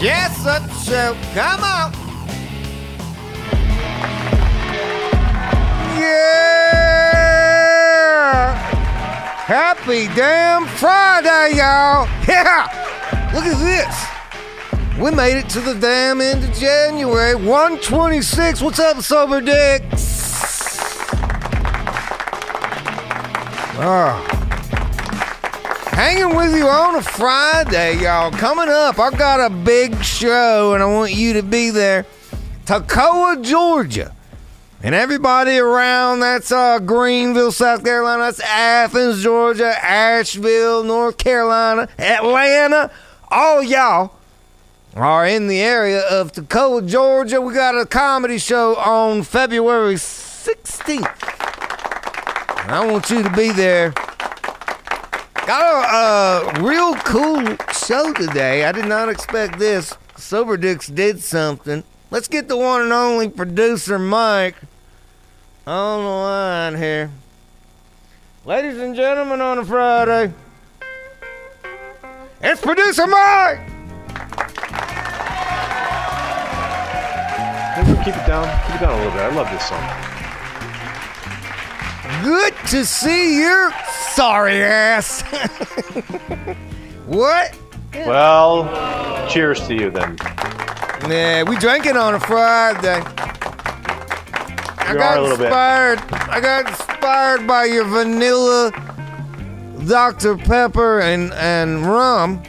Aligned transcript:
Jessup 0.00 0.62
Show. 0.82 1.14
Come 1.34 1.62
on. 1.62 1.92
Yeah! 6.00 7.36
Happy 9.44 10.06
damn 10.16 10.66
Friday, 10.66 11.56
y'all! 11.58 12.08
Yeah! 12.26 13.30
Look 13.34 13.44
at 13.44 13.58
this. 13.58 13.94
We 14.98 15.10
made 15.10 15.36
it 15.36 15.50
to 15.50 15.60
the 15.60 15.74
damn 15.74 16.22
end 16.22 16.44
of 16.44 16.54
January. 16.54 17.34
126. 17.34 18.62
What's 18.62 18.78
up, 18.78 19.02
Sober 19.02 19.42
Dick? 19.42 19.82
Oh. 23.82 24.39
Hanging 25.92 26.34
with 26.36 26.56
you 26.56 26.66
on 26.66 26.94
a 26.96 27.02
Friday, 27.02 28.00
y'all. 28.02 28.30
Coming 28.30 28.68
up, 28.68 28.98
I 28.98 29.10
got 29.10 29.40
a 29.40 29.54
big 29.54 30.02
show 30.02 30.72
and 30.72 30.82
I 30.82 30.86
want 30.86 31.12
you 31.12 31.34
to 31.34 31.42
be 31.42 31.70
there. 31.70 32.06
Toccoa, 32.64 33.44
Georgia. 33.44 34.14
And 34.82 34.94
everybody 34.94 35.58
around, 35.58 36.20
that's 36.20 36.50
uh, 36.52 36.78
Greenville, 36.78 37.52
South 37.52 37.84
Carolina, 37.84 38.22
that's 38.22 38.40
Athens, 38.40 39.22
Georgia, 39.22 39.74
Asheville, 39.84 40.84
North 40.84 41.18
Carolina, 41.18 41.88
Atlanta, 41.98 42.90
all 43.28 43.62
y'all 43.62 44.12
are 44.94 45.26
in 45.26 45.48
the 45.48 45.60
area 45.60 46.00
of 46.08 46.32
Toccoa, 46.32 46.88
Georgia. 46.88 47.40
We 47.40 47.52
got 47.52 47.76
a 47.76 47.84
comedy 47.84 48.38
show 48.38 48.76
on 48.76 49.22
February 49.22 49.96
16th. 49.96 51.04
And 52.62 52.70
I 52.70 52.86
want 52.90 53.10
you 53.10 53.22
to 53.22 53.30
be 53.30 53.52
there. 53.52 53.92
Got 55.50 56.54
a, 56.54 56.60
a 56.60 56.62
real 56.62 56.94
cool 56.94 57.42
show 57.72 58.12
today. 58.12 58.64
I 58.66 58.70
did 58.70 58.86
not 58.86 59.08
expect 59.08 59.58
this. 59.58 59.96
Sober 60.16 60.56
Dicks 60.56 60.86
did 60.86 61.18
something. 61.18 61.82
Let's 62.12 62.28
get 62.28 62.46
the 62.46 62.56
one 62.56 62.82
and 62.82 62.92
only 62.92 63.28
producer 63.28 63.98
Mike 63.98 64.54
on 65.66 66.04
the 66.04 66.08
line 66.08 66.76
here. 66.76 67.10
Ladies 68.44 68.78
and 68.78 68.94
gentlemen, 68.94 69.40
on 69.40 69.58
a 69.58 69.64
Friday, 69.64 70.32
it's 72.40 72.60
producer 72.60 73.08
Mike. 73.08 73.58
Keep 78.04 78.14
it 78.14 78.26
down. 78.28 78.46
Keep 78.66 78.76
it 78.76 78.80
down 78.82 78.92
a 78.92 78.96
little 78.98 79.10
bit. 79.10 79.20
I 79.20 79.34
love 79.34 79.50
this 79.50 79.66
song. 79.66 79.82
Good 82.22 82.54
to 82.68 82.84
see 82.84 83.40
your 83.40 83.72
sorry 84.20 84.62
ass. 84.62 85.22
what? 87.06 87.58
Well, 87.94 89.26
cheers 89.30 89.66
to 89.66 89.74
you 89.74 89.90
then. 89.90 90.18
Yeah, 91.08 91.42
we 91.44 91.56
drinking 91.56 91.96
on 91.96 92.14
a 92.14 92.20
Friday. 92.20 93.00
I 94.76 94.94
got 94.94 95.22
little 95.22 95.38
bit. 95.38 95.46
inspired. 95.46 96.00
I 96.12 96.38
got 96.38 96.68
inspired 96.68 97.46
by 97.46 97.64
your 97.64 97.84
vanilla 97.84 98.70
Dr. 99.88 100.36
Pepper 100.36 101.00
and 101.00 101.32
and 101.32 101.86
rum. 101.86 102.42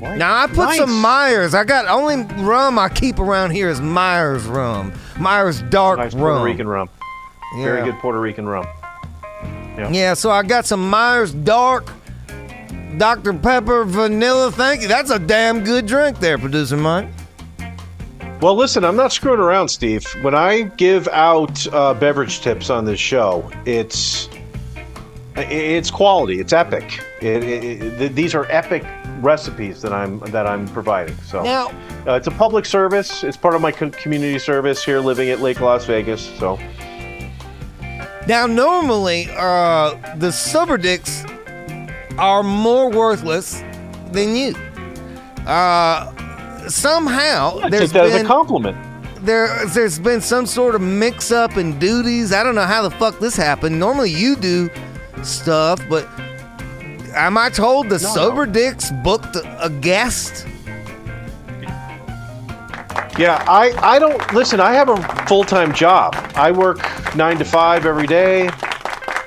Now 0.00 0.44
I 0.44 0.46
put 0.46 0.56
Nice. 0.56 0.78
some 0.78 1.02
Myers. 1.02 1.52
I 1.52 1.64
got 1.64 1.86
only 1.86 2.22
rum 2.42 2.78
I 2.78 2.88
keep 2.88 3.18
around 3.18 3.50
here 3.50 3.68
is 3.68 3.82
Myers 3.82 4.44
rum. 4.46 4.94
Myers 5.18 5.60
dark 5.68 5.98
Nice 5.98 6.14
rum. 6.14 6.22
Puerto 6.22 6.44
Rican 6.44 6.66
rum. 6.66 6.88
Yeah. 7.56 7.64
Very 7.64 7.84
good 7.84 7.98
Puerto 8.00 8.18
Rican 8.18 8.48
rum. 8.48 8.66
Yeah, 9.88 10.14
so 10.14 10.30
I 10.30 10.42
got 10.42 10.66
some 10.66 10.88
Myers 10.90 11.32
dark 11.32 11.90
Dr. 12.98 13.32
Pepper 13.32 13.84
vanilla. 13.84 14.50
Thank 14.50 14.82
you. 14.82 14.88
That's 14.88 15.10
a 15.10 15.18
damn 15.18 15.62
good 15.64 15.86
drink 15.86 16.18
there, 16.18 16.36
producer 16.38 16.76
Mike. 16.76 17.08
Well, 18.42 18.56
listen, 18.56 18.84
I'm 18.84 18.96
not 18.96 19.12
screwing 19.12 19.38
around, 19.40 19.68
Steve. 19.68 20.04
When 20.22 20.34
I 20.34 20.62
give 20.62 21.06
out 21.08 21.66
uh, 21.74 21.94
beverage 21.94 22.40
tips 22.40 22.70
on 22.70 22.84
this 22.84 22.98
show, 22.98 23.48
it's 23.66 24.28
it's 25.36 25.90
quality. 25.90 26.40
It's 26.40 26.52
epic. 26.52 27.00
It, 27.20 27.44
it, 27.44 28.00
it- 28.02 28.14
these 28.14 28.34
are 28.34 28.46
epic 28.50 28.84
recipes 29.20 29.82
that 29.82 29.92
I'm 29.92 30.18
that 30.30 30.46
I'm 30.46 30.66
providing. 30.68 31.16
So 31.18 31.42
Now, 31.42 31.68
uh, 32.06 32.14
it's 32.14 32.26
a 32.26 32.30
public 32.32 32.64
service. 32.64 33.22
It's 33.22 33.36
part 33.36 33.54
of 33.54 33.60
my 33.60 33.70
co- 33.72 33.90
community 33.90 34.38
service 34.38 34.82
here, 34.84 35.00
living 35.00 35.28
at 35.30 35.40
Lake 35.40 35.60
Las 35.60 35.84
Vegas. 35.84 36.22
So 36.38 36.58
Now, 38.26 38.46
normally, 38.46 39.28
uh, 39.36 39.94
the 40.16 40.30
sober 40.30 40.76
dicks 40.78 41.24
are 42.18 42.42
more 42.42 42.90
worthless 42.90 43.62
than 44.12 44.36
you. 44.36 44.54
Uh, 45.46 46.12
somehow, 46.68 47.58
I 47.62 47.70
there's 47.70 47.92
that 47.92 48.06
as 48.06 48.22
a 48.22 48.24
compliment. 48.24 48.76
there, 49.24 49.64
there's 49.66 49.98
been 49.98 50.20
some 50.20 50.44
sort 50.46 50.74
of 50.74 50.82
mix-up 50.82 51.56
in 51.56 51.78
duties. 51.78 52.32
I 52.32 52.42
don't 52.42 52.54
know 52.54 52.66
how 52.66 52.82
the 52.82 52.90
fuck 52.90 53.18
this 53.20 53.36
happened. 53.36 53.80
Normally, 53.80 54.10
you 54.10 54.36
do 54.36 54.68
stuff, 55.22 55.80
but 55.88 56.06
am 57.14 57.38
I 57.38 57.48
told 57.48 57.88
the 57.88 57.98
sober 57.98 58.44
dicks 58.46 58.90
booked 59.02 59.36
a 59.36 59.70
guest? 59.80 60.46
Yeah, 63.20 63.44
I, 63.46 63.72
I 63.82 63.98
don't 63.98 64.32
listen. 64.32 64.60
I 64.60 64.72
have 64.72 64.88
a 64.88 64.96
full 65.26 65.44
time 65.44 65.74
job. 65.74 66.14
I 66.34 66.50
work 66.50 66.78
nine 67.14 67.36
to 67.36 67.44
five 67.44 67.84
every 67.84 68.06
day. 68.06 68.48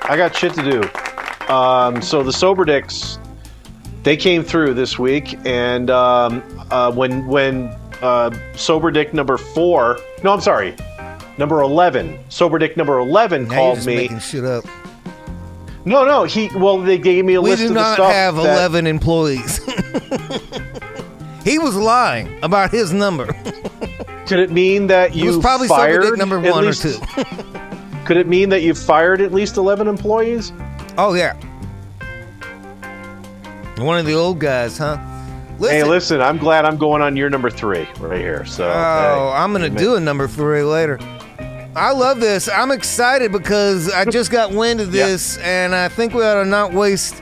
I 0.02 0.16
got 0.16 0.34
shit 0.34 0.52
to 0.54 0.62
do. 0.68 1.52
Um, 1.54 2.02
so 2.02 2.24
the 2.24 2.32
sober 2.32 2.64
dicks, 2.64 3.20
they 4.02 4.16
came 4.16 4.42
through 4.42 4.74
this 4.74 4.98
week, 4.98 5.38
and 5.46 5.90
um, 5.90 6.42
uh, 6.72 6.90
when 6.90 7.24
when 7.28 7.68
uh, 8.02 8.30
sober 8.56 8.90
dick 8.90 9.14
number 9.14 9.36
four, 9.38 9.98
no, 10.24 10.32
I'm 10.32 10.40
sorry, 10.40 10.74
number 11.38 11.60
eleven, 11.60 12.18
sober 12.30 12.58
dick 12.58 12.76
number 12.76 12.98
eleven 12.98 13.44
Now 13.44 13.48
you're 13.50 13.58
called 13.60 13.74
just 13.76 13.86
me. 13.86 13.94
making 13.96 14.18
shit 14.18 14.44
up. 14.44 14.64
No, 15.84 16.04
no, 16.04 16.24
he 16.24 16.48
well 16.56 16.78
they 16.78 16.98
gave 16.98 17.24
me 17.24 17.34
a 17.34 17.40
We 17.42 17.50
list 17.50 17.62
do 17.62 17.68
of 17.68 17.74
the 17.74 17.80
not 17.80 17.98
have 18.00 18.34
that- 18.36 18.42
11 18.72 18.88
employees. 18.88 19.60
he 21.44 21.58
was 21.58 21.76
lying 21.76 22.42
about 22.42 22.70
his 22.70 22.92
number. 22.92 23.26
Could 24.26 24.38
it 24.40 24.50
mean 24.50 24.86
that 24.88 25.14
you 25.14 25.26
was 25.26 25.38
probably 25.38 25.68
fired 25.68 26.16
number 26.18 26.40
one 26.40 26.66
or 26.66 26.72
two. 26.72 26.98
Could 28.06 28.16
it 28.16 28.26
mean 28.26 28.48
that 28.48 28.62
you 28.62 28.74
fired 28.74 29.20
at 29.20 29.32
least 29.32 29.56
eleven 29.56 29.86
employees? 29.86 30.52
Oh 30.98 31.14
yeah. 31.14 31.34
One 33.78 33.98
of 33.98 34.06
the 34.06 34.14
old 34.14 34.38
guys, 34.38 34.78
huh? 34.78 34.98
Listen, 35.58 35.76
Hey, 35.76 35.84
listen, 35.84 36.20
I'm 36.20 36.38
glad 36.38 36.64
I'm 36.64 36.76
going 36.76 37.02
on 37.02 37.16
year 37.16 37.28
number 37.28 37.50
three 37.50 37.86
right 38.00 38.20
here. 38.20 38.44
So, 38.44 38.64
oh, 38.68 38.70
hey, 38.72 39.36
I'm 39.36 39.52
gonna 39.52 39.68
do 39.70 39.96
a 39.96 40.00
number 40.00 40.26
three 40.28 40.62
later. 40.62 40.98
I 41.76 41.92
love 41.92 42.20
this. 42.20 42.48
I'm 42.48 42.70
excited 42.70 43.32
because 43.32 43.90
I 43.90 44.04
just 44.04 44.30
got 44.30 44.52
wind 44.52 44.80
of 44.80 44.94
Yeah. 44.94 45.06
this, 45.06 45.38
and 45.38 45.74
I 45.74 45.88
think 45.88 46.14
we 46.14 46.22
ought 46.24 46.42
to 46.42 46.44
not 46.48 46.72
waste 46.72 47.20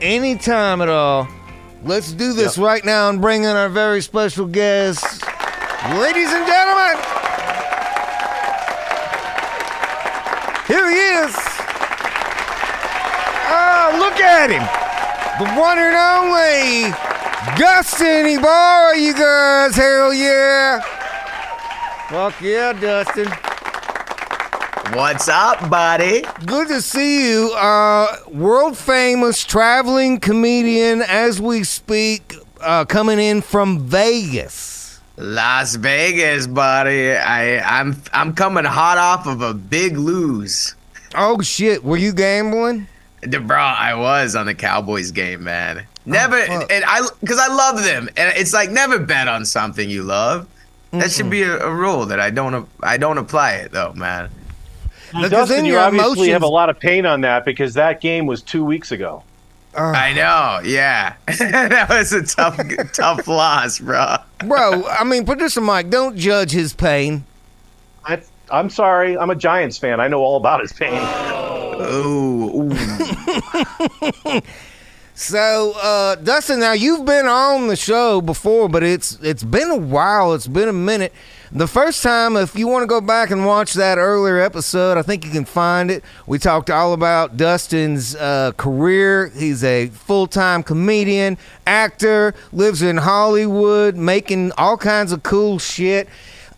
any 0.00 0.36
time 0.36 0.80
at 0.82 0.88
all. 0.88 1.28
Let's 1.84 2.12
do 2.12 2.32
this 2.32 2.58
right 2.58 2.84
now 2.84 3.10
and 3.10 3.20
bring 3.20 3.44
in 3.44 3.54
our 3.56 3.68
very 3.68 4.00
special 4.02 4.46
guest, 4.46 5.22
ladies 5.92 6.32
and 6.32 6.46
gentlemen. 6.46 6.96
Here 10.66 10.90
he 10.90 10.96
is. 10.96 11.34
Oh, 13.48 13.96
look 14.00 14.18
at 14.20 14.50
him. 14.50 14.64
The 15.38 15.52
one 15.60 15.78
and 15.78 15.94
only 15.94 16.90
Dustin 17.56 18.26
Ybarra, 18.26 18.98
you 18.98 19.14
guys. 19.14 19.76
Hell 19.76 20.12
yeah. 20.12 20.80
Fuck 22.08 22.40
yeah, 22.40 22.72
Dustin. 22.72 23.28
What's 24.92 25.28
up, 25.28 25.68
buddy? 25.68 26.22
Good 26.46 26.68
to 26.68 26.80
see 26.80 27.30
you. 27.32 27.52
Uh, 27.54 28.16
world 28.28 28.76
famous 28.78 29.44
traveling 29.44 30.20
comedian 30.20 31.02
as 31.02 31.40
we 31.40 31.64
speak, 31.64 32.34
uh, 32.60 32.84
coming 32.84 33.18
in 33.18 33.42
from 33.42 33.80
Vegas. 33.86 35.00
Las 35.16 35.74
Vegas, 35.76 36.46
buddy. 36.46 37.12
I 37.16 37.58
I'm 37.80 38.00
I'm 38.12 38.32
coming 38.34 38.64
hot 38.64 38.96
off 38.98 39.26
of 39.26 39.40
a 39.42 39.52
big 39.54 39.96
lose. 39.96 40.74
Oh 41.14 41.40
shit, 41.42 41.82
were 41.84 41.96
you 41.96 42.12
gambling? 42.12 42.86
The- 43.22 43.40
Bro, 43.40 43.58
I 43.58 43.94
was 43.94 44.36
on 44.36 44.46
the 44.46 44.54
Cowboys 44.54 45.10
game, 45.10 45.42
man. 45.44 45.84
Never, 46.04 46.38
fuck. 46.46 46.70
and 46.70 46.84
I 46.86 47.06
because 47.20 47.38
I 47.38 47.48
love 47.48 47.82
them, 47.82 48.08
and 48.16 48.32
it's 48.36 48.52
like 48.52 48.70
never 48.70 48.98
bet 48.98 49.26
on 49.26 49.44
something 49.44 49.88
you 49.90 50.02
love. 50.04 50.46
That 50.92 51.10
should 51.10 51.28
be 51.28 51.42
a, 51.42 51.58
a 51.66 51.74
rule 51.74 52.06
that 52.06 52.20
I 52.20 52.30
don't 52.30 52.68
I 52.82 52.96
don't 52.96 53.18
apply 53.18 53.54
it 53.54 53.72
though, 53.72 53.92
man. 53.94 54.30
Because 55.16 55.30
Dustin, 55.30 55.56
then 55.56 55.64
you 55.64 55.72
your 55.72 55.80
obviously 55.80 56.30
have 56.30 56.42
a 56.42 56.48
lot 56.48 56.70
of 56.70 56.78
pain 56.78 57.06
on 57.06 57.22
that 57.22 57.44
because 57.44 57.74
that 57.74 58.00
game 58.00 58.26
was 58.26 58.42
two 58.42 58.64
weeks 58.64 58.92
ago. 58.92 59.22
I 59.76 60.14
know, 60.14 60.60
yeah, 60.64 61.16
that 61.26 61.88
was 61.90 62.12
a 62.14 62.22
tough 62.22 62.58
tough 62.94 63.28
loss, 63.28 63.78
bro. 63.78 64.16
Bro, 64.38 64.86
I 64.88 65.04
mean, 65.04 65.26
producer 65.26 65.60
Mike, 65.60 65.90
don't 65.90 66.16
judge 66.16 66.50
his 66.50 66.72
pain. 66.72 67.24
I, 68.04 68.22
I'm 68.50 68.70
sorry. 68.70 69.18
I'm 69.18 69.28
a 69.28 69.34
Giants 69.34 69.76
fan. 69.76 70.00
I 70.00 70.08
know 70.08 70.20
all 70.20 70.38
about 70.38 70.60
his 70.60 70.72
pain. 70.72 70.94
Ooh, 71.82 72.72
ooh. 72.72 74.40
So, 75.18 75.72
uh, 75.80 76.16
Dustin, 76.16 76.60
now 76.60 76.72
you've 76.72 77.06
been 77.06 77.24
on 77.24 77.68
the 77.68 77.76
show 77.76 78.20
before, 78.20 78.68
but 78.68 78.82
it's 78.82 79.18
it's 79.22 79.42
been 79.42 79.70
a 79.70 79.76
while. 79.76 80.34
It's 80.34 80.46
been 80.46 80.68
a 80.68 80.74
minute. 80.74 81.10
The 81.56 81.66
first 81.66 82.02
time, 82.02 82.36
if 82.36 82.54
you 82.54 82.68
want 82.68 82.82
to 82.82 82.86
go 82.86 83.00
back 83.00 83.30
and 83.30 83.46
watch 83.46 83.72
that 83.72 83.96
earlier 83.96 84.38
episode, 84.38 84.98
I 84.98 85.02
think 85.02 85.24
you 85.24 85.30
can 85.30 85.46
find 85.46 85.90
it. 85.90 86.04
We 86.26 86.38
talked 86.38 86.68
all 86.68 86.92
about 86.92 87.38
Dustin's 87.38 88.14
uh, 88.14 88.52
career. 88.58 89.28
He's 89.28 89.64
a 89.64 89.86
full 89.86 90.26
time 90.26 90.62
comedian, 90.62 91.38
actor, 91.66 92.34
lives 92.52 92.82
in 92.82 92.98
Hollywood, 92.98 93.96
making 93.96 94.52
all 94.58 94.76
kinds 94.76 95.12
of 95.12 95.22
cool 95.22 95.58
shit. 95.58 96.08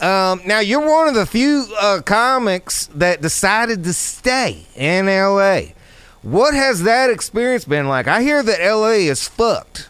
Um, 0.01 0.41
now, 0.45 0.59
you're 0.59 0.85
one 0.85 1.07
of 1.07 1.15
the 1.15 1.27
few 1.27 1.73
uh, 1.79 2.03
comics 2.05 2.87
that 2.89 3.23
decided 3.23 3.85
to 3.85 3.93
stay 3.93 4.67
in 4.75 5.07
LA. 5.07 5.75
What 6.23 6.55
has 6.55 6.83
that 6.83 7.09
experience 7.09 7.65
been 7.65 7.87
like? 7.87 8.09
I 8.09 8.23
hear 8.23 8.43
that 8.43 8.59
LA 8.61 9.07
is 9.07 9.29
fucked. 9.29 9.88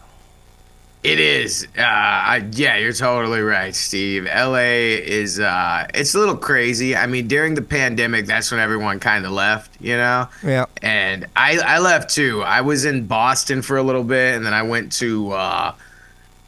It 1.04 1.20
is. 1.20 1.66
Uh, 1.78 1.82
I, 1.82 2.44
yeah, 2.52 2.76
you're 2.76 2.92
totally 2.92 3.40
right, 3.40 3.74
Steve. 3.74 4.24
LA 4.24 4.58
is. 4.58 5.38
Uh, 5.38 5.86
it's 5.94 6.14
a 6.14 6.18
little 6.18 6.36
crazy. 6.36 6.96
I 6.96 7.06
mean, 7.06 7.28
during 7.28 7.54
the 7.54 7.62
pandemic, 7.62 8.26
that's 8.26 8.50
when 8.50 8.58
everyone 8.58 8.98
kind 8.98 9.24
of 9.24 9.30
left. 9.30 9.80
You 9.80 9.96
know. 9.96 10.28
Yeah. 10.42 10.66
And 10.82 11.26
I, 11.36 11.58
I 11.58 11.78
left 11.78 12.10
too. 12.10 12.42
I 12.42 12.62
was 12.62 12.84
in 12.84 13.06
Boston 13.06 13.62
for 13.62 13.76
a 13.76 13.82
little 13.82 14.02
bit, 14.02 14.34
and 14.34 14.44
then 14.44 14.52
I 14.54 14.62
went 14.62 14.90
to 14.94 15.30
uh, 15.32 15.74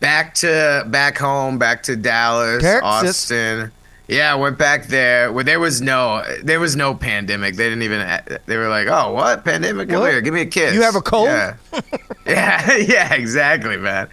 back 0.00 0.35
to 0.37 0.85
back 0.88 1.17
home, 1.17 1.58
back 1.58 1.85
to 1.85 1.94
Dallas, 1.94 2.62
Texas. 2.62 3.31
Austin. 3.31 3.73
Yeah, 4.08 4.32
I 4.32 4.35
went 4.35 4.58
back 4.58 4.87
there 4.87 5.32
where 5.32 5.44
there 5.44 5.61
was 5.61 5.81
no 5.81 6.25
there 6.43 6.58
was 6.58 6.75
no 6.75 6.93
pandemic. 6.94 7.55
They 7.55 7.69
didn't 7.69 7.82
even 7.85 8.20
they 8.47 8.56
were 8.56 8.69
like, 8.69 8.88
"Oh, 8.88 9.12
what? 9.12 9.44
Pandemic? 9.44 9.88
Come 9.88 10.00
What? 10.00 10.11
here, 10.11 10.20
give 10.20 10.35
me 10.35 10.41
a 10.41 10.47
kiss." 10.47 10.75
You 10.75 10.82
have 10.82 10.97
a 10.97 11.00
cold? 11.00 11.29
Yeah. 11.29 11.55
yeah, 12.26 12.76
yeah, 12.76 13.14
exactly, 13.14 13.76
man. 13.76 14.08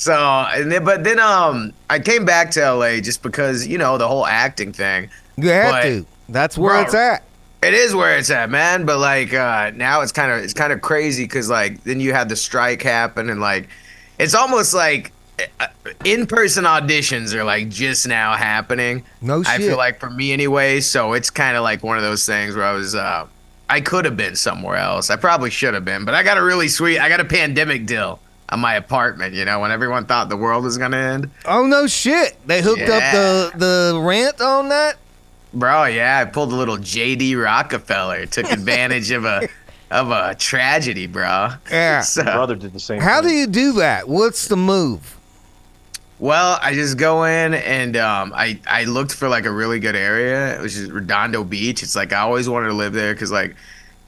So, 0.00 0.14
and 0.14 0.72
then, 0.72 0.82
but 0.82 1.04
then 1.04 1.20
um 1.20 1.74
I 1.90 1.98
came 1.98 2.24
back 2.24 2.50
to 2.52 2.72
LA 2.72 3.00
just 3.00 3.22
because, 3.22 3.66
you 3.66 3.76
know, 3.76 3.98
the 3.98 4.08
whole 4.08 4.26
acting 4.26 4.72
thing. 4.72 5.10
You 5.36 5.50
have 5.50 5.70
But- 5.72 5.82
to. 5.82 6.06
That's 6.30 6.56
where 6.56 6.72
Bro. 6.74 6.82
it's 6.84 6.94
at. 6.94 7.22
It 7.62 7.74
is 7.74 7.94
where 7.94 8.16
it's 8.16 8.30
at, 8.30 8.48
man. 8.48 8.86
But 8.86 8.98
like 8.98 9.34
uh, 9.34 9.72
now, 9.74 10.00
it's 10.00 10.12
kind 10.12 10.32
of 10.32 10.42
it's 10.42 10.54
kind 10.54 10.72
of 10.72 10.80
crazy 10.80 11.24
because 11.24 11.50
like 11.50 11.84
then 11.84 12.00
you 12.00 12.14
had 12.14 12.30
the 12.30 12.36
strike 12.36 12.80
happen, 12.80 13.28
and 13.28 13.40
like 13.42 13.68
it's 14.18 14.34
almost 14.34 14.72
like 14.72 15.12
uh, 15.58 15.66
in-person 16.06 16.64
auditions 16.64 17.34
are 17.34 17.44
like 17.44 17.68
just 17.68 18.08
now 18.08 18.36
happening. 18.36 19.04
No 19.20 19.42
shit. 19.42 19.52
I 19.52 19.58
feel 19.58 19.76
like 19.76 20.00
for 20.00 20.08
me 20.08 20.32
anyway. 20.32 20.80
So 20.80 21.12
it's 21.12 21.28
kind 21.28 21.56
of 21.58 21.62
like 21.62 21.82
one 21.82 21.98
of 21.98 22.02
those 22.02 22.24
things 22.24 22.56
where 22.56 22.64
I 22.64 22.72
was 22.72 22.94
uh, 22.94 23.26
I 23.68 23.82
could 23.82 24.06
have 24.06 24.16
been 24.16 24.36
somewhere 24.36 24.76
else. 24.76 25.10
I 25.10 25.16
probably 25.16 25.50
should 25.50 25.74
have 25.74 25.84
been, 25.84 26.06
but 26.06 26.14
I 26.14 26.22
got 26.22 26.38
a 26.38 26.42
really 26.42 26.68
sweet. 26.68 26.98
I 27.00 27.10
got 27.10 27.20
a 27.20 27.24
pandemic 27.26 27.84
deal 27.84 28.18
my 28.58 28.74
apartment. 28.74 29.34
You 29.34 29.44
know, 29.44 29.60
when 29.60 29.70
everyone 29.70 30.06
thought 30.06 30.28
the 30.28 30.36
world 30.36 30.64
was 30.64 30.78
gonna 30.78 30.96
end. 30.96 31.30
Oh 31.44 31.66
no 31.66 31.86
shit. 31.86 32.36
They 32.46 32.62
hooked 32.62 32.82
up 32.82 33.12
the 33.12 33.52
the 33.56 34.00
rent 34.00 34.40
on 34.40 34.68
that? 34.70 34.96
Bro, 35.52 35.86
yeah, 35.86 36.18
I 36.18 36.24
pulled 36.30 36.52
a 36.52 36.56
little 36.56 36.76
JD 36.78 37.42
Rockefeller, 37.42 38.26
took 38.26 38.50
advantage 38.52 39.10
of 39.10 39.24
a 39.24 39.48
of 39.90 40.10
a 40.10 40.34
tragedy, 40.36 41.06
bro. 41.06 41.50
Yeah. 41.70 42.00
So, 42.10 42.22
My 42.22 42.32
brother 42.34 42.54
did 42.56 42.72
the 42.72 42.80
same. 42.80 43.00
How 43.00 43.20
do 43.20 43.28
you 43.30 43.46
do 43.46 43.72
that? 43.74 44.08
What's 44.08 44.48
the 44.48 44.56
move? 44.56 45.16
well, 46.20 46.58
I 46.62 46.74
just 46.74 46.98
go 46.98 47.24
in 47.24 47.54
and 47.54 47.96
um, 47.96 48.32
I 48.36 48.60
I 48.66 48.84
looked 48.84 49.14
for 49.14 49.28
like 49.28 49.46
a 49.46 49.50
really 49.50 49.80
good 49.80 49.96
area, 49.96 50.60
which 50.60 50.76
is 50.76 50.90
Redondo 50.90 51.42
Beach. 51.44 51.82
It's 51.82 51.96
like 51.96 52.12
I 52.12 52.18
always 52.18 52.48
wanted 52.48 52.68
to 52.68 52.74
live 52.74 52.92
there 52.92 53.14
because 53.14 53.32
like 53.32 53.56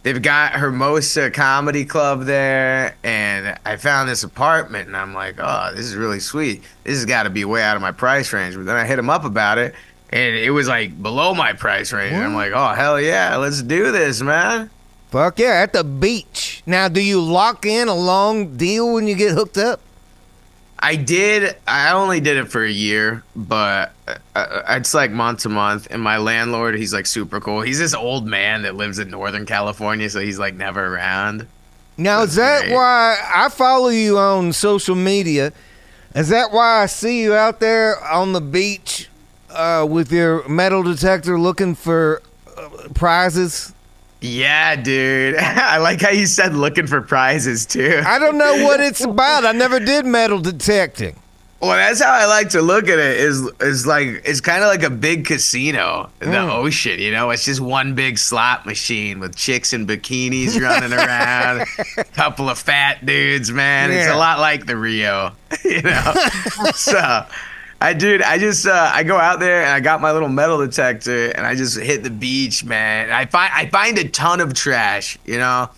they've 0.02 0.20
got 0.20 0.52
Hermosa 0.52 1.30
Comedy 1.30 1.84
Club 1.84 2.24
there, 2.24 2.96
and 3.02 3.58
I 3.64 3.76
found 3.76 4.08
this 4.08 4.24
apartment, 4.24 4.88
and 4.88 4.96
I'm 4.96 5.14
like, 5.14 5.36
oh, 5.38 5.72
this 5.74 5.86
is 5.86 5.96
really 5.96 6.20
sweet. 6.20 6.62
This 6.84 6.96
has 6.96 7.06
got 7.06 7.24
to 7.24 7.30
be 7.30 7.44
way 7.44 7.62
out 7.62 7.76
of 7.76 7.82
my 7.82 7.92
price 7.92 8.32
range. 8.32 8.56
But 8.56 8.66
then 8.66 8.76
I 8.76 8.84
hit 8.84 8.98
him 8.98 9.10
up 9.10 9.24
about 9.24 9.58
it, 9.58 9.74
and 10.10 10.34
it 10.34 10.50
was 10.50 10.68
like 10.68 11.00
below 11.02 11.34
my 11.34 11.52
price 11.52 11.92
range. 11.92 12.14
I'm 12.14 12.34
like, 12.34 12.52
oh 12.54 12.74
hell 12.74 13.00
yeah, 13.00 13.36
let's 13.36 13.62
do 13.62 13.92
this, 13.92 14.20
man. 14.20 14.70
Fuck 15.10 15.38
yeah, 15.38 15.60
at 15.62 15.74
the 15.74 15.84
beach. 15.84 16.62
Now, 16.64 16.88
do 16.88 17.02
you 17.02 17.20
lock 17.20 17.66
in 17.66 17.88
a 17.88 17.94
long 17.94 18.56
deal 18.56 18.94
when 18.94 19.06
you 19.06 19.14
get 19.14 19.32
hooked 19.32 19.58
up? 19.58 19.80
I 20.84 20.96
did. 20.96 21.56
I 21.68 21.92
only 21.92 22.18
did 22.18 22.36
it 22.38 22.46
for 22.46 22.64
a 22.64 22.70
year, 22.70 23.22
but 23.36 23.92
uh, 24.08 24.16
uh, 24.34 24.62
it's 24.70 24.92
like 24.92 25.12
month 25.12 25.42
to 25.42 25.48
month. 25.48 25.86
And 25.90 26.02
my 26.02 26.16
landlord, 26.16 26.74
he's 26.74 26.92
like 26.92 27.06
super 27.06 27.40
cool. 27.40 27.60
He's 27.60 27.78
this 27.78 27.94
old 27.94 28.26
man 28.26 28.62
that 28.62 28.74
lives 28.74 28.98
in 28.98 29.08
Northern 29.08 29.46
California, 29.46 30.10
so 30.10 30.18
he's 30.18 30.40
like 30.40 30.54
never 30.54 30.84
around. 30.84 31.46
Now, 31.96 32.22
is 32.22 32.34
that 32.34 32.62
great. 32.62 32.74
why 32.74 33.16
I 33.32 33.48
follow 33.48 33.90
you 33.90 34.18
on 34.18 34.52
social 34.52 34.96
media? 34.96 35.52
Is 36.16 36.30
that 36.30 36.50
why 36.50 36.82
I 36.82 36.86
see 36.86 37.22
you 37.22 37.32
out 37.32 37.60
there 37.60 38.02
on 38.04 38.32
the 38.32 38.40
beach 38.40 39.08
uh, 39.50 39.86
with 39.88 40.10
your 40.10 40.46
metal 40.48 40.82
detector 40.82 41.38
looking 41.38 41.76
for 41.76 42.22
uh, 42.56 42.88
prizes? 42.92 43.71
Yeah, 44.22 44.76
dude. 44.76 45.36
I 45.38 45.78
like 45.78 46.00
how 46.00 46.10
you 46.10 46.26
said 46.26 46.54
looking 46.54 46.86
for 46.86 47.00
prizes 47.02 47.66
too. 47.66 48.00
I 48.06 48.18
don't 48.18 48.38
know 48.38 48.64
what 48.64 48.80
it's 48.80 49.00
about. 49.04 49.44
I 49.44 49.52
never 49.52 49.80
did 49.80 50.06
metal 50.06 50.38
detecting. 50.40 51.16
Well, 51.60 51.70
that's 51.76 52.02
how 52.02 52.12
I 52.12 52.26
like 52.26 52.48
to 52.50 52.60
look 52.62 52.88
at 52.88 52.98
it. 52.98 53.18
Is 53.18 53.40
is 53.60 53.86
like 53.86 54.22
it's 54.24 54.40
kind 54.40 54.64
of 54.64 54.68
like 54.68 54.82
a 54.82 54.90
big 54.90 55.26
casino 55.26 56.10
in 56.20 56.30
the 56.32 56.36
Mm. 56.38 56.52
ocean. 56.54 56.98
You 56.98 57.12
know, 57.12 57.30
it's 57.30 57.44
just 57.44 57.60
one 57.60 57.94
big 57.94 58.18
slot 58.18 58.66
machine 58.66 59.20
with 59.20 59.36
chicks 59.36 59.72
in 59.72 59.86
bikinis 59.86 60.60
running 60.60 60.92
around, 60.92 61.64
a 61.98 62.04
couple 62.14 62.48
of 62.50 62.58
fat 62.58 63.06
dudes. 63.06 63.52
Man, 63.52 63.92
it's 63.92 64.08
a 64.10 64.16
lot 64.16 64.40
like 64.40 64.66
the 64.66 64.76
Rio. 64.76 65.32
You 65.64 65.82
know, 65.82 66.14
so. 66.74 67.26
I 67.82 67.92
dude, 67.94 68.22
I 68.22 68.38
just 68.38 68.66
uh, 68.66 68.90
I 68.94 69.02
go 69.02 69.16
out 69.16 69.40
there 69.40 69.62
and 69.62 69.70
I 69.70 69.80
got 69.80 70.00
my 70.00 70.12
little 70.12 70.28
metal 70.28 70.58
detector 70.58 71.30
and 71.30 71.44
I 71.44 71.54
just 71.56 71.78
hit 71.78 72.02
the 72.02 72.10
beach, 72.10 72.64
man. 72.64 73.10
I 73.10 73.26
find 73.26 73.52
I 73.52 73.66
find 73.66 73.98
a 73.98 74.08
ton 74.08 74.40
of 74.40 74.54
trash, 74.54 75.18
you 75.24 75.38
know. 75.38 75.68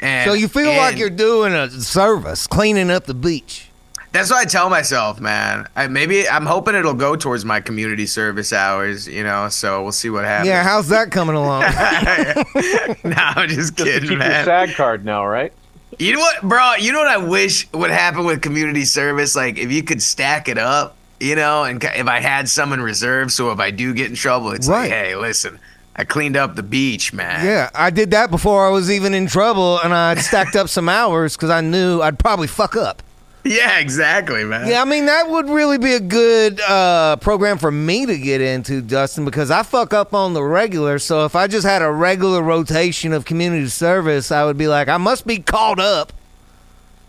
And 0.00 0.28
So 0.28 0.34
you 0.34 0.48
feel 0.48 0.72
like 0.76 0.98
you're 0.98 1.10
doing 1.10 1.52
a 1.54 1.70
service, 1.70 2.46
cleaning 2.48 2.90
up 2.90 3.04
the 3.04 3.14
beach. 3.14 3.68
that's 4.12 4.30
what 4.30 4.40
I 4.40 4.44
tell 4.44 4.68
myself, 4.68 5.20
man. 5.20 5.68
I, 5.76 5.86
maybe 5.86 6.28
I'm 6.28 6.44
hoping 6.46 6.74
it'll 6.74 6.92
go 6.94 7.14
towards 7.14 7.44
my 7.44 7.60
community 7.60 8.06
service 8.06 8.52
hours, 8.52 9.06
you 9.06 9.22
know. 9.22 9.48
So 9.48 9.82
we'll 9.84 9.92
see 9.92 10.10
what 10.10 10.24
happens. 10.24 10.48
Yeah, 10.48 10.64
how's 10.64 10.88
that 10.88 11.12
coming 11.12 11.36
along? 11.36 11.62
no, 13.04 13.14
I'm 13.16 13.48
just 13.48 13.76
Just 13.76 13.76
to 13.78 13.84
kidding, 13.84 14.00
keep 14.02 14.10
your 14.10 14.18
man. 14.18 14.44
SAG 14.44 14.74
card 14.74 15.04
now, 15.04 15.24
right? 15.26 15.52
You 15.98 16.14
know 16.14 16.18
what, 16.20 16.42
bro? 16.42 16.74
You 16.74 16.92
know 16.92 16.98
what 16.98 17.08
I 17.08 17.18
wish 17.18 17.72
would 17.72 17.90
happen 17.90 18.24
with 18.24 18.42
community 18.42 18.84
service? 18.84 19.36
Like 19.36 19.58
if 19.58 19.70
you 19.70 19.82
could 19.84 20.02
stack 20.02 20.48
it 20.48 20.58
up, 20.58 20.96
you 21.20 21.36
know, 21.36 21.64
and 21.64 21.82
if 21.82 22.06
I 22.06 22.20
had 22.20 22.48
some 22.48 22.72
in 22.72 22.80
reserve, 22.80 23.32
so 23.32 23.50
if 23.50 23.58
I 23.60 23.70
do 23.70 23.94
get 23.94 24.10
in 24.10 24.16
trouble, 24.16 24.50
it's 24.52 24.68
Right. 24.68 24.82
like, 24.82 24.90
hey, 24.90 25.16
listen, 25.16 25.58
I 25.96 26.04
cleaned 26.04 26.36
up 26.36 26.56
the 26.56 26.62
beach, 26.62 27.12
man. 27.12 27.44
yeah, 27.44 27.70
I 27.74 27.90
did 27.90 28.10
that 28.12 28.30
before 28.30 28.66
I 28.66 28.70
was 28.70 28.90
even 28.90 29.14
in 29.14 29.26
trouble, 29.26 29.78
and 29.80 29.94
I 29.94 30.16
stacked 30.16 30.56
up 30.56 30.68
some 30.68 30.88
hours 30.88 31.36
because 31.36 31.50
I 31.50 31.60
knew 31.60 32.00
I'd 32.02 32.18
probably 32.18 32.46
fuck 32.48 32.76
up. 32.76 33.02
Yeah, 33.46 33.78
exactly, 33.78 34.42
man. 34.42 34.66
Yeah, 34.66 34.80
I 34.80 34.86
mean 34.86 35.04
that 35.04 35.28
would 35.28 35.50
really 35.50 35.76
be 35.76 35.92
a 35.92 36.00
good 36.00 36.58
uh, 36.62 37.16
program 37.16 37.58
for 37.58 37.70
me 37.70 38.06
to 38.06 38.16
get 38.18 38.40
into, 38.40 38.80
Dustin, 38.80 39.26
because 39.26 39.50
I 39.50 39.62
fuck 39.62 39.92
up 39.92 40.14
on 40.14 40.32
the 40.32 40.42
regular. 40.42 40.98
So 40.98 41.26
if 41.26 41.36
I 41.36 41.46
just 41.46 41.66
had 41.66 41.82
a 41.82 41.90
regular 41.92 42.40
rotation 42.42 43.12
of 43.12 43.26
community 43.26 43.68
service, 43.68 44.32
I 44.32 44.44
would 44.46 44.56
be 44.56 44.66
like, 44.66 44.88
I 44.88 44.96
must 44.96 45.26
be 45.26 45.40
caught 45.40 45.78
up. 45.78 46.14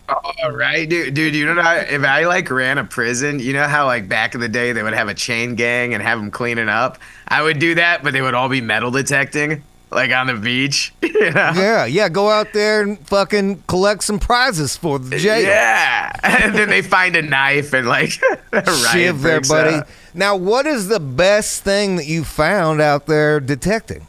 All 0.08 0.52
right, 0.52 0.88
dude. 0.88 1.14
Dude, 1.14 1.34
you 1.36 1.52
know? 1.54 1.60
I, 1.62 1.80
if 1.80 2.04
I 2.04 2.26
like 2.26 2.50
ran 2.52 2.78
a 2.78 2.84
prison, 2.84 3.40
you 3.40 3.54
know 3.54 3.68
how 3.68 3.86
like 3.86 4.08
back 4.08 4.36
in 4.36 4.42
the 4.42 4.50
day 4.50 4.72
they 4.72 4.84
would 4.84 4.94
have 4.94 5.08
a 5.08 5.14
chain 5.14 5.56
gang 5.56 5.94
and 5.94 6.04
have 6.04 6.20
them 6.20 6.30
cleaning 6.32 6.70
up. 6.70 7.00
I 7.28 7.42
would 7.42 7.60
do 7.60 7.76
that, 7.76 8.04
but 8.04 8.14
they 8.14 8.22
would 8.22 8.34
all 8.36 8.50
be 8.50 8.62
metal 8.62 8.92
detecting, 8.92 9.64
like 9.92 10.12
on 10.12 10.28
the 10.28 10.36
beach. 10.36 10.94
You 11.16 11.32
know? 11.32 11.54
Yeah, 11.56 11.86
yeah, 11.86 12.10
go 12.10 12.30
out 12.30 12.52
there 12.54 12.82
and 12.82 13.00
fucking 13.08 13.64
collect 13.68 14.04
some 14.04 14.20
prizes 14.20 14.76
for 14.76 15.00
the 15.00 15.18
jail. 15.18 15.42
Yeah. 15.42 16.12
And 16.24 16.54
then 16.54 16.70
they 16.70 16.82
find 16.82 17.16
a 17.16 17.22
knife 17.22 17.74
and 17.74 17.88
like 17.88 18.10
Shiv 18.92 19.22
there, 19.22 19.40
buddy. 19.42 19.76
out. 19.78 19.88
Now, 20.14 20.36
what 20.36 20.66
is 20.68 20.88
the 20.90 21.00
best 21.00 21.64
thing 21.64 21.96
that 21.96 22.06
you 22.06 22.24
found 22.26 22.82
out 22.82 23.06
there 23.08 23.40
detecting? 23.40 24.08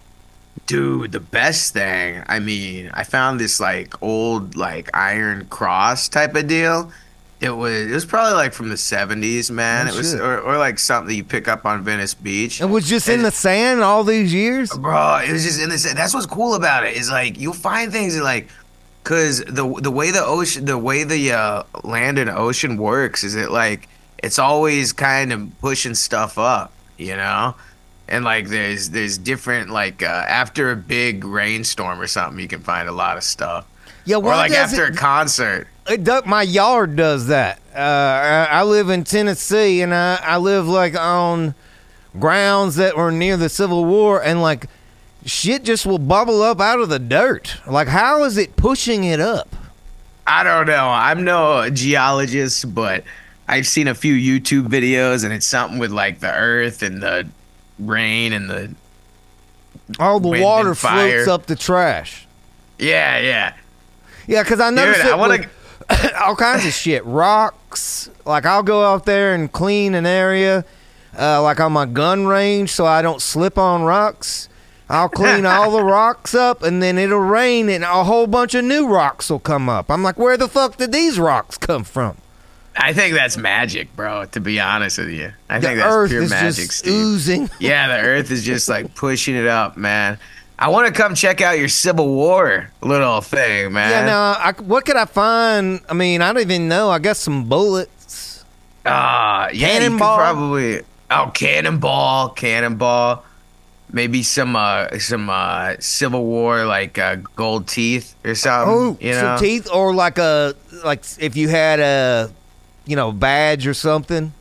Dude, 0.67 1.13
the 1.13 1.21
best 1.21 1.73
thing. 1.73 2.23
I 2.27 2.41
mean, 2.41 2.91
I 2.93 3.05
found 3.05 3.39
this 3.41 3.61
like 3.61 4.03
old 4.03 4.57
like 4.57 4.91
iron 4.95 5.47
cross 5.47 6.09
type 6.09 6.35
of 6.35 6.49
deal. 6.49 6.93
It 7.41 7.51
was 7.51 7.87
it 7.91 7.93
was 7.93 8.07
probably 8.07 8.35
like 8.35 8.53
from 8.53 8.71
the 8.71 8.77
seventies, 8.77 9.51
man. 9.51 9.87
Oh, 9.87 9.91
it 9.93 9.97
was 9.97 10.13
shit. 10.13 10.21
or, 10.21 10.41
or 10.41 10.57
like 10.59 10.79
something 10.79 11.15
you 11.15 11.23
pick 11.23 11.49
up 11.49 11.67
on 11.67 11.85
Venice 11.85 12.15
Beach. 12.15 12.61
It 12.61 12.65
was 12.65 12.89
just 12.89 13.09
in 13.09 13.23
the 13.23 13.31
sand 13.31 13.83
all 13.83 14.05
these 14.05 14.33
years. 14.33 14.71
Bro, 14.71 15.21
it 15.27 15.33
was 15.33 15.45
just 15.45 15.61
in 15.61 15.69
the 15.69 15.79
sand. 15.79 15.99
That's 15.99 16.15
what's 16.15 16.27
cool 16.27 16.55
about 16.55 16.85
it 16.85 16.97
is 16.97 17.11
like 17.11 17.39
you'll 17.39 17.53
find 17.53 17.93
things 17.93 18.19
like, 18.21 18.49
cause 19.05 19.45
the 19.45 19.71
the 19.81 19.91
way 19.91 20.11
the 20.11 20.25
ocean, 20.25 20.65
the 20.65 20.79
way 20.79 21.05
the 21.05 21.33
uh, 21.33 21.63
land 21.85 22.19
and 22.19 22.31
ocean 22.31 22.79
works 22.79 23.23
is 23.23 23.35
it 23.35 23.51
like 23.51 23.89
it's 24.23 24.39
always 24.39 24.95
kind 24.95 25.33
of 25.33 25.51
pushing 25.61 25.95
stuff 25.95 26.39
up, 26.39 26.73
you 26.97 27.15
know, 27.15 27.55
and 28.09 28.25
like 28.25 28.49
there's 28.49 28.91
there's 28.91 29.19
different 29.19 29.71
like 29.71 30.03
uh, 30.03 30.07
after 30.07 30.71
a 30.73 30.77
big 30.77 31.25
rainstorm 31.25 32.01
or 32.01 32.07
something 32.07 32.41
you 32.41 32.49
can 32.49 32.61
find 32.61 32.89
a 32.89 32.93
lot 32.93 33.17
of 33.17 33.23
stuff, 33.25 33.67
Yeah, 34.05 34.17
or 34.17 34.23
like 34.23 34.53
after 34.53 34.85
it, 34.87 34.95
a 34.95 34.97
concert. 34.97 35.69
my 36.27 36.43
yard 36.43 36.97
does 36.97 37.27
that. 37.29 37.61
Uh, 37.75 37.79
I, 37.79 38.49
I 38.51 38.63
live 38.65 38.89
in 38.91 39.05
Tennessee, 39.05 39.83
and 39.83 39.95
I, 39.95 40.19
I 40.23 40.37
live 40.39 40.67
like 40.67 40.99
on 40.99 41.55
grounds 42.19 42.77
that 42.77 42.97
were 42.97 43.13
near 43.13 43.37
the 43.37 43.49
Civil 43.49 43.85
War, 43.85 44.23
and 44.23 44.41
like 44.43 44.67
shit 45.25 45.65
just 45.65 45.85
will 45.87 45.99
bubble 45.99 46.43
up 46.43 46.61
out 46.61 46.81
of 46.81 46.89
the 46.89 46.99
dirt. 46.99 47.57
Like, 47.67 47.89
how 47.89 48.25
is 48.25 48.37
it 48.39 48.57
pushing 48.57 49.05
it 49.05 49.21
up? 49.21 49.55
I 50.27 50.43
don't 50.43 50.67
know. 50.67 50.89
I'm 50.89 51.25
no 51.25 51.69
geologist, 51.71 52.75
but 52.75 53.05
I've 53.49 53.67
seen 53.67 53.87
a 53.89 53.95
few 53.95 54.15
YouTube 54.15 54.69
videos, 54.69 55.23
and 55.25 55.33
it's 55.33 55.47
something 55.47 55.79
with 55.79 55.93
like 55.93 56.21
the 56.21 56.33
earth 56.33 56.83
and 56.83 57.03
the 57.03 57.29
rain 57.79 58.33
and 58.33 58.49
the 58.51 58.75
All 59.99 60.21
the 60.21 60.41
water 60.41 60.75
floats 60.75 61.29
up 61.29 61.47
the 61.47 61.57
trash. 61.57 62.27
yeah, 62.79 63.19
yeah. 63.19 63.55
Yeah, 64.27 64.43
because 64.43 64.59
I 64.61 64.71
noticed 64.71 65.03
Dude, 65.03 65.13
I 65.13 65.29
with 65.29 65.49
to. 65.89 66.17
all 66.25 66.35
kinds 66.37 66.67
of 66.67 66.73
shit. 66.73 67.05
Rocks. 67.05 68.11
Like 68.25 68.45
I'll 68.45 68.63
go 68.65 68.85
out 68.85 69.05
there 69.07 69.35
and 69.35 69.53
clean 69.53 69.95
an 69.95 70.05
area, 70.05 70.65
uh, 71.17 71.43
like 71.43 71.61
on 71.61 71.73
my 71.73 71.87
gun 71.87 72.27
range, 72.27 72.71
so 72.73 72.87
I 72.87 73.03
don't 73.03 73.23
slip 73.23 73.57
on 73.57 73.83
rocks. 73.83 74.49
I'll 74.89 75.09
clean 75.09 75.47
all 75.47 75.71
the 75.71 75.85
rocks 75.85 76.35
up, 76.35 76.63
and 76.63 76.83
then 76.83 76.99
it'll 76.99 77.19
rain, 77.21 77.69
and 77.69 77.85
a 77.85 78.03
whole 78.05 78.27
bunch 78.27 78.55
of 78.55 78.65
new 78.65 78.89
rocks 78.89 79.31
will 79.31 79.39
come 79.39 79.69
up. 79.69 79.91
I'm 79.91 80.03
like, 80.03 80.19
where 80.19 80.37
the 80.37 80.49
fuck 80.49 80.77
did 80.77 80.91
these 80.93 81.19
rocks 81.21 81.57
come 81.57 81.85
from? 81.85 82.17
I 82.79 82.93
think 82.93 83.15
that's 83.15 83.37
magic, 83.37 83.95
bro. 83.97 84.27
To 84.27 84.41
be 84.41 84.61
honest 84.61 84.99
with 84.99 85.09
you, 85.11 85.33
I 85.49 85.59
The 85.59 85.67
think 85.67 85.79
that's 85.79 85.95
earth 85.95 86.11
pure 86.11 86.23
is 86.23 86.31
magic, 86.31 86.67
just 86.67 86.79
Steve. 86.79 86.93
oozing. 86.93 87.51
Yeah, 87.59 87.89
the 87.89 88.07
earth 88.07 88.31
is 88.31 88.45
just 88.45 88.69
like 88.69 88.95
pushing 88.95 89.35
it 89.35 89.47
up, 89.47 89.77
man. 89.77 90.19
I 90.59 90.69
want 90.69 90.87
to 90.87 90.93
come 90.93 91.15
check 91.15 91.41
out 91.41 91.59
your 91.59 91.69
Civil 91.69 92.09
War 92.09 92.71
little 92.83 93.21
thing, 93.21 93.73
man. 93.73 93.91
Yeah, 93.91 94.05
now 94.07 94.23
I, 94.33 94.53
what 94.63 94.85
could 94.87 94.97
I 94.97 95.05
find? 95.05 95.81
I 95.89 95.95
mean, 95.95 96.23
I 96.23 96.33
don't 96.33 96.43
even 96.43 96.69
know. 96.69 96.89
I 96.91 96.99
got 96.99 97.17
some 97.17 97.49
bullets. 97.49 98.45
Ah, 98.85 99.49
yeah, 99.53 99.69
Cannonball? 99.69 100.17
probably. 100.17 100.81
Oh, 101.11 101.31
cannonball, 101.35 102.31
cannonball. 102.31 103.25
Maybe 103.93 104.23
some 104.23 104.57
uh 104.57 104.99
some 104.99 105.31
uh 105.31 105.77
Civil 105.79 106.25
War 106.25 106.65
like 106.67 106.99
uh, 106.99 107.17
gold 107.37 107.69
teeth 107.69 108.15
or 108.25 108.35
something. 108.35 108.75
Oh, 108.75 108.99
you 109.01 109.13
know? 109.13 109.21
some 109.21 109.39
teeth, 109.39 109.69
or 109.73 109.95
like 109.95 110.19
a 110.19 110.55
like 110.85 111.05
if 111.19 111.37
you 111.37 111.49
had 111.49 111.81
a, 111.81 112.31
you 112.87 112.97
know, 112.97 113.13
badge 113.13 113.67
or 113.67 113.75
something, 113.75 114.33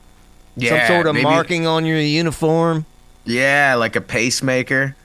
Yeah, 0.56 0.88
some 0.88 0.96
sort 0.96 1.08
of 1.08 1.16
maybe- 1.16 1.24
marking 1.24 1.68
on 1.68 1.86
your 1.86 2.00
uniform. 2.00 2.86
Yeah, 3.25 3.75
like 3.75 3.96
a 3.96 4.02
pacemaker. 4.02 4.96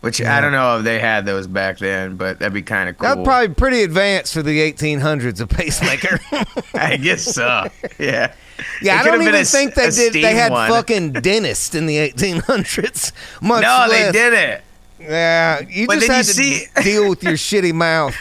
Which 0.00 0.18
Yeah. 0.18 0.34
I 0.34 0.40
don't 0.40 0.52
know 0.52 0.78
if 0.78 0.84
they 0.84 0.98
had 0.98 1.26
those 1.26 1.46
back 1.46 1.76
then, 1.76 2.16
but 2.16 2.38
that'd 2.38 2.54
be 2.54 2.62
kind 2.62 2.88
of 2.88 2.96
cool. 2.96 3.06
That's 3.06 3.20
probably 3.22 3.48
pretty 3.54 3.82
advanced 3.82 4.32
for 4.32 4.42
the 4.42 4.58
1800s. 4.60 5.40
A 5.42 5.46
pacemaker. 5.46 6.18
I 6.74 6.96
guess 6.96 7.20
so. 7.22 7.66
Yeah. 7.98 8.32
yeah, 8.80 8.96
It 8.96 9.00
I 9.02 9.04
don't 9.04 9.20
even 9.20 9.34
a 9.34 9.44
think 9.44 9.74
they 9.74 9.90
did. 9.90 10.14
They 10.14 10.34
had 10.34 10.52
one. 10.52 10.70
fucking 10.70 11.12
dentists 11.12 11.74
in 11.74 11.84
the 11.84 11.98
1800s. 11.98 13.12
Much 13.42 13.60
No, 13.62 13.86
they 13.90 14.10
did 14.10 14.32
it. 14.32 14.62
Yeah, 14.98 15.60
you 15.68 15.86
But 15.86 15.96
just 15.96 16.06
had 16.08 16.18
you 16.18 16.24
to 16.24 16.32
see- 16.32 16.66
deal 16.82 17.10
with 17.10 17.22
your 17.22 17.32
shitty 17.34 17.74
mouth. 17.74 18.16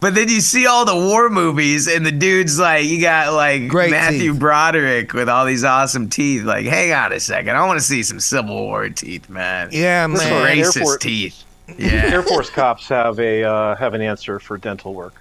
But 0.00 0.14
then 0.14 0.28
you 0.30 0.40
see 0.40 0.66
all 0.66 0.86
the 0.86 0.96
war 0.96 1.28
movies, 1.28 1.86
and 1.86 2.06
the 2.06 2.10
dude's 2.12 2.58
like, 2.58 2.86
you 2.86 3.00
got 3.02 3.34
like 3.34 3.68
Great 3.68 3.90
Matthew 3.90 4.32
teeth. 4.32 4.40
Broderick 4.40 5.12
with 5.12 5.28
all 5.28 5.44
these 5.44 5.62
awesome 5.62 6.08
teeth. 6.08 6.42
Like, 6.42 6.64
hang 6.64 6.92
on 6.92 7.12
a 7.12 7.20
second, 7.20 7.54
I 7.54 7.66
want 7.66 7.78
to 7.78 7.84
see 7.84 8.02
some 8.02 8.18
Civil 8.18 8.56
War 8.56 8.88
teeth, 8.88 9.28
man. 9.28 9.68
Yeah, 9.72 10.06
man. 10.06 10.16
one, 10.16 10.26
Air 10.48 10.56
Racist 10.64 10.80
Force- 10.82 10.98
teeth. 11.02 11.44
Air 11.78 12.22
Force 12.22 12.48
cops 12.50 12.88
have 12.88 13.20
a 13.20 13.44
uh, 13.44 13.76
have 13.76 13.94
an 13.94 14.00
answer 14.00 14.38
for 14.40 14.56
dental 14.58 14.94
work. 14.94 15.14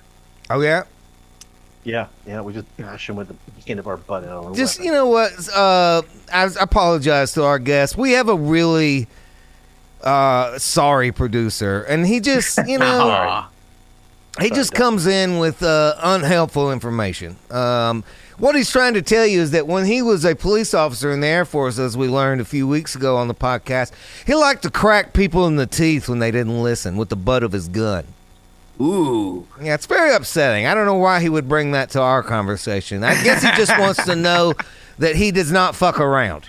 Oh 0.49 0.61
yeah. 0.61 0.83
Yeah, 1.83 2.07
yeah, 2.27 2.41
we 2.41 2.53
just 2.53 2.77
bash 2.77 3.07
them 3.07 3.15
with 3.15 3.29
the 3.29 3.35
end 3.71 3.79
of 3.79 3.87
our 3.87 3.97
butt. 3.97 4.23
out 4.25 4.45
on 4.45 4.53
Just 4.55 4.79
weapon. 4.79 4.85
you 4.85 4.91
know 4.91 5.07
what? 5.07 5.31
Uh, 5.49 6.01
I, 6.31 6.43
I 6.43 6.49
apologize 6.59 7.33
to 7.33 7.43
our 7.43 7.57
guest. 7.59 7.97
We 7.97 8.11
have 8.13 8.29
a 8.29 8.35
really 8.35 9.07
uh 10.03 10.57
sorry 10.57 11.11
producer, 11.11 11.83
and 11.83 12.05
he 12.07 12.19
just 12.19 12.57
you 12.67 12.77
know 12.77 13.09
Aw. 13.09 13.49
He 14.41 14.49
just 14.49 14.73
comes 14.73 15.07
in 15.07 15.39
with 15.39 15.61
uh, 15.63 15.95
unhelpful 16.01 16.71
information. 16.71 17.35
Um, 17.51 18.03
what 18.37 18.55
he's 18.55 18.71
trying 18.71 18.93
to 18.93 19.01
tell 19.01 19.25
you 19.25 19.41
is 19.41 19.51
that 19.51 19.67
when 19.67 19.85
he 19.85 20.01
was 20.01 20.23
a 20.23 20.33
police 20.35 20.73
officer 20.73 21.11
in 21.11 21.19
the 21.19 21.27
Air 21.27 21.43
Force, 21.45 21.77
as 21.77 21.97
we 21.97 22.07
learned 22.07 22.39
a 22.39 22.45
few 22.45 22.67
weeks 22.67 22.95
ago 22.95 23.17
on 23.17 23.27
the 23.27 23.35
podcast, 23.35 23.91
he 24.25 24.33
liked 24.33 24.63
to 24.63 24.69
crack 24.69 25.11
people 25.13 25.45
in 25.47 25.57
the 25.57 25.67
teeth 25.67 26.07
when 26.07 26.19
they 26.19 26.31
didn't 26.31 26.63
listen 26.63 26.95
with 26.95 27.09
the 27.09 27.17
butt 27.17 27.43
of 27.43 27.51
his 27.51 27.67
gun. 27.67 28.05
Ooh. 28.79 29.45
Yeah, 29.61 29.73
it's 29.73 29.87
very 29.87 30.13
upsetting. 30.13 30.65
I 30.65 30.73
don't 30.73 30.85
know 30.85 30.95
why 30.95 31.19
he 31.19 31.27
would 31.27 31.49
bring 31.49 31.71
that 31.71 31.89
to 31.91 32.01
our 32.01 32.23
conversation. 32.23 33.03
I 33.03 33.21
guess 33.23 33.43
he 33.43 33.51
just 33.57 33.77
wants 33.77 34.05
to 34.05 34.15
know 34.15 34.53
that 34.99 35.17
he 35.17 35.31
does 35.31 35.51
not 35.51 35.75
fuck 35.75 35.99
around. 35.99 36.45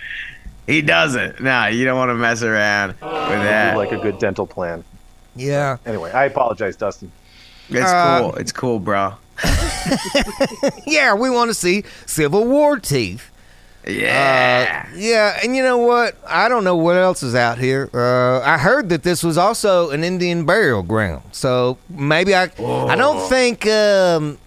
He 0.67 0.81
doesn't. 0.81 1.41
Nah, 1.41 1.67
you 1.67 1.83
don't 1.83 1.97
want 1.97 2.09
to 2.09 2.15
mess 2.15 2.41
around 2.41 2.89
with 2.89 3.03
I 3.03 3.35
that. 3.43 3.75
like 3.75 3.91
a 3.91 3.97
good 3.97 4.17
dental 4.17 4.47
plan. 4.47 4.85
Yeah. 5.35 5.77
Anyway, 5.85 6.11
I 6.11 6.25
apologize, 6.25 6.77
Dustin. 6.77 7.11
It's 7.79 7.91
uh, 7.91 8.19
cool. 8.19 8.35
It's 8.35 8.51
cool, 8.51 8.79
bro. 8.79 9.13
Yeah, 10.85 11.15
we 11.15 11.29
want 11.29 11.49
to 11.49 11.53
see 11.53 11.83
Civil 12.05 12.45
War 12.45 12.79
teeth. 12.79 13.29
Yeah. 13.87 14.85
Uh, 14.87 14.95
yeah, 14.95 15.39
and 15.43 15.55
you 15.55 15.63
know 15.63 15.79
what? 15.79 16.15
I 16.27 16.47
don't 16.49 16.63
know 16.63 16.75
what 16.75 16.97
else 16.97 17.23
is 17.23 17.33
out 17.33 17.57
here. 17.57 17.89
Uh, 17.93 18.41
I 18.41 18.57
heard 18.59 18.89
that 18.89 19.01
this 19.03 19.23
was 19.23 19.37
also 19.37 19.89
an 19.89 20.03
Indian 20.03 20.45
burial 20.45 20.83
ground, 20.83 21.23
so 21.31 21.77
maybe 21.89 22.35
I. 22.35 22.43
I 22.43 22.95
don't 22.95 23.27
think 23.27 23.65
um, 23.65 24.37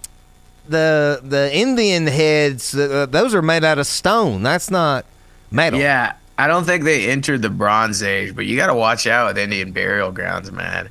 the 0.68 1.20
the 1.24 1.50
Indian 1.52 2.06
heads. 2.06 2.74
Uh, 2.76 3.06
those 3.10 3.34
are 3.34 3.42
made 3.42 3.64
out 3.64 3.78
of 3.78 3.86
stone. 3.86 4.42
That's 4.42 4.70
not 4.70 5.04
metal. 5.50 5.80
yeah. 5.80 6.14
I 6.36 6.48
don't 6.48 6.64
think 6.64 6.82
they 6.82 7.08
entered 7.08 7.42
the 7.42 7.48
Bronze 7.50 8.02
Age, 8.02 8.34
but 8.34 8.44
you 8.44 8.56
got 8.56 8.66
to 8.66 8.74
watch 8.74 9.06
out 9.06 9.28
with 9.28 9.38
Indian 9.38 9.70
burial 9.70 10.10
grounds, 10.10 10.50
man. 10.50 10.88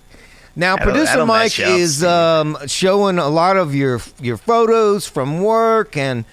Now, 0.56 0.76
That'll- 0.76 0.92
producer 0.92 1.12
that'll 1.14 1.26
Mike 1.26 1.44
mess 1.46 1.58
you 1.60 1.66
up, 1.66 1.80
is 1.80 2.04
um, 2.04 2.58
showing 2.68 3.18
a 3.18 3.28
lot 3.30 3.58
of 3.58 3.74
your 3.74 4.00
your 4.22 4.38
photos 4.38 5.08
from 5.08 5.42
work, 5.42 5.98
and 5.98 6.26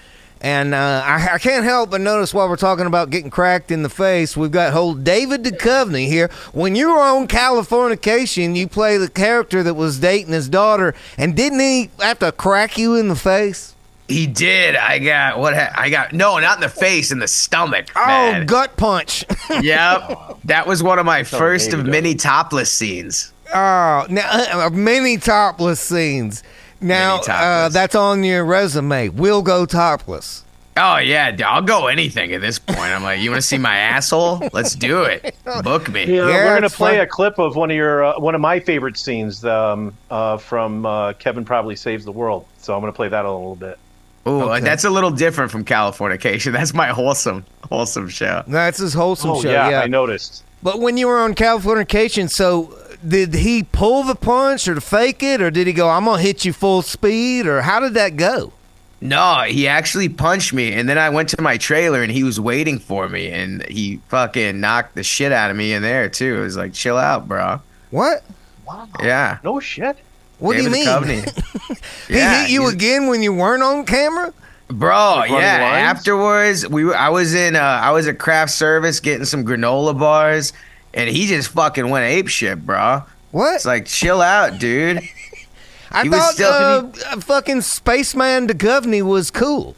and 0.42 0.74
uh, 0.74 1.02
I, 1.04 1.34
I 1.34 1.38
can't 1.38 1.64
help 1.64 1.90
but 1.90 2.00
notice 2.00 2.32
while 2.34 2.48
we're 2.48 2.56
talking 2.56 2.86
about 2.86 3.10
getting 3.10 3.30
cracked 3.30 3.70
in 3.70 3.82
the 3.82 3.88
face, 3.90 4.36
we've 4.36 4.50
got 4.50 4.72
whole 4.72 4.94
David 4.94 5.42
Duchovny 5.44 6.06
here. 6.06 6.28
When 6.52 6.74
you 6.76 6.90
were 6.92 7.00
on 7.00 7.28
Californication, 7.28 8.56
you 8.56 8.68
play 8.68 8.96
the 8.96 9.08
character 9.08 9.62
that 9.62 9.74
was 9.74 9.98
dating 9.98 10.32
his 10.32 10.48
daughter, 10.48 10.94
and 11.16 11.36
didn't 11.36 11.60
he 11.60 11.90
have 12.00 12.18
to 12.20 12.32
crack 12.32 12.76
you 12.78 12.94
in 12.96 13.08
the 13.08 13.16
face? 13.16 13.74
He 14.08 14.26
did. 14.26 14.74
I 14.76 14.98
got 14.98 15.38
what? 15.38 15.54
Ha- 15.54 15.72
I 15.74 15.88
got 15.88 16.12
no, 16.12 16.38
not 16.40 16.56
in 16.56 16.62
the 16.62 16.68
face, 16.68 17.12
in 17.12 17.20
the 17.20 17.28
stomach. 17.28 17.86
Oh, 17.94 18.42
gut 18.44 18.76
punch! 18.76 19.24
Yep. 19.62 20.26
That 20.44 20.66
was 20.66 20.82
one 20.82 20.98
of 20.98 21.06
my 21.06 21.22
first 21.22 21.72
of 21.74 21.86
many 21.86 22.14
topless 22.14 22.70
scenes. 22.72 23.32
Oh, 23.54 24.06
now 24.08 24.66
uh, 24.66 24.70
many 24.70 25.16
topless 25.16 25.80
scenes. 25.80 26.42
Now 26.80 27.16
Many 27.26 27.28
uh, 27.28 27.68
that's 27.68 27.94
on 27.94 28.24
your 28.24 28.44
resume. 28.44 29.08
We'll 29.10 29.42
go 29.42 29.66
topless. 29.66 30.44
Oh 30.76 30.96
yeah, 30.96 31.36
I'll 31.46 31.60
go 31.62 31.88
anything 31.88 32.32
at 32.32 32.40
this 32.40 32.58
point. 32.58 32.78
I'm 32.78 33.02
like, 33.02 33.20
you 33.20 33.30
want 33.30 33.42
to 33.42 33.46
see 33.46 33.58
my 33.58 33.76
asshole? 33.76 34.48
Let's 34.52 34.74
do 34.74 35.02
it. 35.02 35.34
Book 35.64 35.90
me. 35.90 36.04
Yeah, 36.04 36.28
Yeah, 36.28 36.44
we're 36.46 36.54
gonna 36.54 36.70
play 36.70 36.92
fun. 36.92 37.00
a 37.00 37.06
clip 37.06 37.38
of 37.38 37.56
one 37.56 37.70
of 37.70 37.76
your 37.76 38.04
uh, 38.04 38.18
one 38.20 38.34
of 38.34 38.40
my 38.40 38.60
favorite 38.60 38.96
scenes 38.96 39.44
um, 39.44 39.92
uh, 40.10 40.38
from 40.38 40.86
uh, 40.86 41.12
Kevin 41.14 41.44
probably 41.44 41.76
saves 41.76 42.04
the 42.04 42.12
world. 42.12 42.46
So 42.58 42.74
I'm 42.74 42.80
gonna 42.80 42.92
play 42.92 43.08
that 43.08 43.24
a 43.24 43.30
little 43.30 43.56
bit. 43.56 43.78
Oh, 44.24 44.42
Okay. 44.52 44.60
that's 44.60 44.84
a 44.84 44.90
little 44.90 45.10
different 45.10 45.50
from 45.50 45.64
Californication. 45.64 46.52
That's 46.56 46.74
my 46.74 46.88
wholesome, 46.88 47.44
wholesome 47.70 48.08
show. 48.10 48.42
That's 48.46 48.76
his 48.78 48.92
wholesome 48.92 49.30
oh 49.30 49.42
show. 49.42 49.50
yeah, 49.50 49.70
yeah. 49.70 49.80
I 49.80 49.86
noticed. 49.86 50.44
But 50.62 50.80
when 50.80 50.96
you 50.96 51.06
were 51.08 51.18
on 51.18 51.34
Californication, 51.34 52.28
so 52.28 52.76
did 53.06 53.34
he 53.34 53.62
pull 53.62 54.02
the 54.02 54.14
punch 54.14 54.68
or 54.68 54.74
to 54.74 54.80
fake 54.80 55.22
it, 55.22 55.40
or 55.40 55.50
did 55.50 55.66
he 55.66 55.72
go, 55.72 55.88
"I'm 55.88 56.04
gonna 56.04 56.20
hit 56.20 56.44
you 56.44 56.52
full 56.52 56.82
speed," 56.82 57.46
or 57.46 57.62
how 57.62 57.80
did 57.80 57.94
that 57.94 58.16
go? 58.16 58.52
No, 59.00 59.44
he 59.48 59.66
actually 59.66 60.10
punched 60.10 60.52
me, 60.52 60.74
and 60.74 60.86
then 60.86 60.98
I 60.98 61.08
went 61.08 61.30
to 61.30 61.40
my 61.40 61.56
trailer, 61.56 62.02
and 62.02 62.12
he 62.12 62.22
was 62.22 62.38
waiting 62.38 62.78
for 62.78 63.08
me, 63.08 63.28
and 63.30 63.64
he 63.66 64.00
fucking 64.08 64.60
knocked 64.60 64.94
the 64.94 65.02
shit 65.02 65.32
out 65.32 65.50
of 65.50 65.56
me 65.56 65.72
in 65.72 65.80
there 65.80 66.10
too. 66.10 66.36
It 66.36 66.40
was 66.40 66.56
like, 66.58 66.74
chill 66.74 66.98
out, 66.98 67.26
bro. 67.26 67.62
What? 67.90 68.22
Wow. 68.66 68.86
Yeah. 69.02 69.38
No 69.42 69.58
shit. 69.58 69.96
What 70.38 70.56
David 70.56 70.72
do 70.72 70.78
you 70.78 70.84
mean? 70.84 71.22
Duchovny. 71.24 71.78
he 72.08 72.14
Yeah, 72.16 72.42
hit 72.42 72.50
you 72.50 72.68
again 72.68 73.06
when 73.06 73.22
you 73.22 73.32
weren't 73.32 73.62
on 73.62 73.86
camera? 73.86 74.34
Bro, 74.70 75.24
yeah. 75.28 75.32
lines? 75.62 75.98
Afterwards, 75.98 76.68
we 76.68 76.84
were, 76.84 76.96
I 76.96 77.08
was 77.08 77.34
in 77.34 77.56
uh, 77.56 77.60
I 77.60 77.90
was 77.90 78.06
at 78.08 78.18
craft 78.18 78.52
service 78.52 79.00
getting 79.00 79.24
some 79.24 79.44
granola 79.44 79.98
bars, 79.98 80.52
and 80.94 81.10
he 81.10 81.26
just 81.26 81.48
fucking 81.50 81.88
went 81.90 82.04
ape 82.04 82.28
shit, 82.28 82.64
bro. 82.64 83.02
What? 83.32 83.56
It's 83.56 83.64
like 83.64 83.86
chill 83.86 84.20
out, 84.22 84.58
dude. 84.58 84.98
I 85.92 86.02
he 86.04 86.08
thought 86.08 86.34
still- 86.34 86.48
uh, 86.48 86.90
uh, 87.16 87.20
fucking 87.20 87.62
Spaceman 87.62 88.46
Duchovny 88.46 89.02
was 89.02 89.30
cool. 89.30 89.74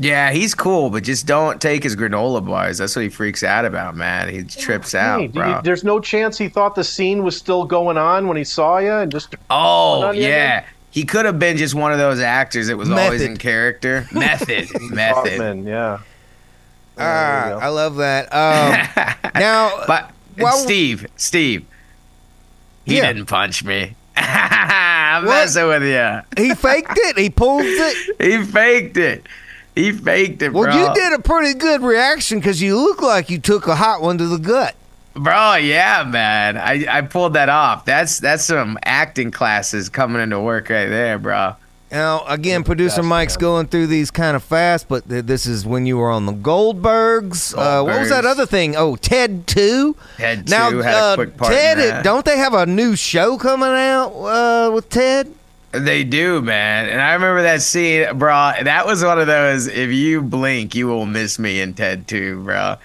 Yeah, 0.00 0.30
he's 0.30 0.54
cool, 0.54 0.90
but 0.90 1.02
just 1.02 1.26
don't 1.26 1.60
take 1.60 1.82
his 1.82 1.96
granola 1.96 2.44
bars. 2.46 2.78
That's 2.78 2.94
what 2.94 3.02
he 3.02 3.08
freaks 3.08 3.42
out 3.42 3.64
about, 3.64 3.96
man. 3.96 4.28
He 4.32 4.44
trips 4.44 4.94
out, 4.94 5.18
Hey, 5.20 5.26
did 5.26 5.34
bro. 5.34 5.56
you- 5.56 5.62
there's 5.64 5.82
no 5.82 5.98
chance 5.98 6.38
he 6.38 6.48
thought 6.48 6.74
the 6.76 6.84
scene 6.84 7.24
was 7.24 7.36
still 7.36 7.64
going 7.64 7.96
on 7.98 8.28
when 8.28 8.36
he 8.36 8.44
saw 8.44 8.78
you 8.78 8.92
and 8.92 9.10
just. 9.10 9.34
Oh 9.50 10.02
on 10.02 10.14
you 10.16 10.22
yeah, 10.22 10.64
he 10.90 11.04
could 11.04 11.24
have 11.26 11.38
been 11.38 11.56
just 11.56 11.74
one 11.74 11.92
of 11.92 11.98
those 11.98 12.20
actors 12.20 12.68
that 12.68 12.76
was 12.76 12.90
always 12.90 13.22
in 13.22 13.36
character. 13.36 14.06
Method, 14.12 14.68
method. 14.90 15.32
Fuckman, 15.40 15.66
yeah. 15.66 15.98
Ah, 16.98 17.42
There 17.44 17.48
you 17.54 17.60
go. 17.60 17.64
I 17.64 17.68
love 17.68 17.96
that. 17.96 18.32
Um, 18.32 19.30
now, 19.34 19.84
But 19.86 20.10
Well- 20.38 20.56
Steve, 20.58 21.06
Steve, 21.16 21.64
he 22.84 22.96
Yeah. 22.96 23.12
didn't 23.12 23.26
punch 23.26 23.62
me. 23.64 23.94
I'm 24.16 25.24
What? 25.24 25.32
messing 25.32 25.66
with 25.68 25.82
you. 25.84 26.20
he 26.42 26.54
faked 26.54 26.92
it. 26.96 27.18
He 27.18 27.30
pulled 27.30 27.62
it. 27.64 28.16
He 28.20 28.42
faked 28.44 28.96
it. 28.96 29.26
He 29.74 29.92
faked 29.92 30.42
it, 30.42 30.52
Well, 30.52 30.64
bro. 30.64 30.74
you 30.76 30.94
did 30.94 31.12
a 31.12 31.22
pretty 31.22 31.54
good 31.56 31.82
reaction 31.82 32.40
because 32.40 32.60
you 32.60 32.76
look 32.76 33.00
like 33.00 33.30
you 33.30 33.38
took 33.38 33.68
a 33.68 33.76
hot 33.76 34.02
one 34.02 34.18
to 34.18 34.26
the 34.26 34.38
gut. 34.38 34.74
Bro, 35.18 35.56
yeah, 35.56 36.04
man. 36.04 36.56
I, 36.56 36.86
I 36.88 37.00
pulled 37.02 37.34
that 37.34 37.48
off. 37.48 37.84
That's 37.84 38.20
that's 38.20 38.44
some 38.44 38.78
acting 38.84 39.30
classes 39.30 39.88
coming 39.88 40.22
into 40.22 40.40
work 40.40 40.68
right 40.70 40.86
there, 40.86 41.18
bro. 41.18 41.56
Now, 41.90 42.24
again, 42.26 42.64
producer 42.64 42.96
best, 42.96 43.08
Mike's 43.08 43.34
man. 43.36 43.40
going 43.40 43.66
through 43.68 43.86
these 43.86 44.10
kind 44.10 44.36
of 44.36 44.44
fast, 44.44 44.88
but 44.88 45.08
th- 45.08 45.24
this 45.24 45.46
is 45.46 45.64
when 45.64 45.86
you 45.86 45.96
were 45.96 46.10
on 46.10 46.26
the 46.26 46.34
Goldbergs. 46.34 47.56
Uh, 47.56 47.82
what 47.82 47.98
was 47.98 48.10
that 48.10 48.26
other 48.26 48.44
thing? 48.44 48.76
Oh, 48.76 48.96
Ted 48.96 49.46
2. 49.46 49.96
Ted 50.18 50.50
now, 50.50 50.68
two 50.68 50.78
had 50.78 50.94
uh, 50.94 51.12
a 51.12 51.14
quick 51.14 51.36
part. 51.38 51.50
Ted, 51.50 51.78
in 51.78 51.88
that. 51.88 52.04
don't 52.04 52.26
they 52.26 52.36
have 52.36 52.52
a 52.52 52.66
new 52.66 52.94
show 52.94 53.38
coming 53.38 53.70
out 53.70 54.08
uh, 54.10 54.70
with 54.70 54.90
Ted? 54.90 55.32
They 55.72 56.04
do, 56.04 56.42
man. 56.42 56.90
And 56.90 57.00
I 57.00 57.14
remember 57.14 57.42
that 57.42 57.62
scene, 57.62 58.18
bro. 58.18 58.52
That 58.62 58.86
was 58.86 59.02
one 59.02 59.18
of 59.18 59.26
those. 59.26 59.66
If 59.66 59.90
you 59.90 60.20
blink, 60.20 60.74
you 60.74 60.88
will 60.88 61.06
miss 61.06 61.38
me 61.38 61.60
in 61.60 61.72
Ted 61.72 62.06
2, 62.06 62.44
bro. 62.44 62.76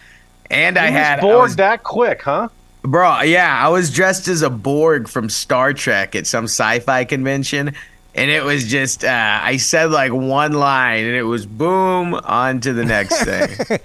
And 0.54 0.78
I 0.78 0.88
He 0.88 0.94
had, 0.94 1.16
was 1.18 1.18
I 1.18 1.22
bored 1.34 1.44
was- 1.44 1.56
that 1.58 1.84
quick, 1.84 2.22
huh? 2.22 2.50
bro. 2.84 3.22
Yeah, 3.22 3.58
I 3.66 3.70
was 3.70 3.90
dressed 3.92 4.28
as 4.28 4.42
a 4.42 4.50
Borg 4.50 5.08
from 5.08 5.30
Star 5.30 5.74
Trek 5.74 6.16
at 6.16 6.28
some 6.28 6.46
sci-fi 6.46 7.06
convention, 7.06 7.74
and 8.16 8.30
it 8.32 8.44
was 8.44 8.70
just 8.70 9.04
uh, 9.06 9.40
I 9.42 9.58
said 9.58 9.90
like 9.92 10.12
one 10.12 10.54
line, 10.54 11.06
and 11.06 11.16
it 11.16 11.24
was 11.24 11.46
boom 11.46 12.14
on 12.14 12.60
to 12.62 12.74
the 12.74 12.86
next 12.86 13.24
thing. 13.24 13.80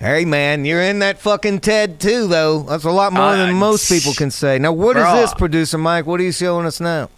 Hey, 0.00 0.24
man, 0.24 0.64
you're 0.64 0.82
in 0.82 0.98
that 0.98 1.18
fucking 1.18 1.60
Ted 1.60 2.00
too, 2.00 2.26
though. 2.26 2.64
That's 2.64 2.84
a 2.84 2.90
lot 2.90 3.12
more 3.12 3.22
Uh, 3.22 3.36
than 3.36 3.54
most 3.54 3.88
people 3.88 4.12
can 4.12 4.30
say. 4.30 4.58
Now, 4.58 4.72
what 4.72 4.96
is 4.96 5.04
Bruh. 5.04 5.14
this, 5.22 5.32
producer 5.34 5.78
Mike? 5.78 6.04
What 6.04 6.20
are 6.20 6.24
you 6.24 6.32
showing 6.32 6.66
us 6.66 6.80
now? 6.80 7.08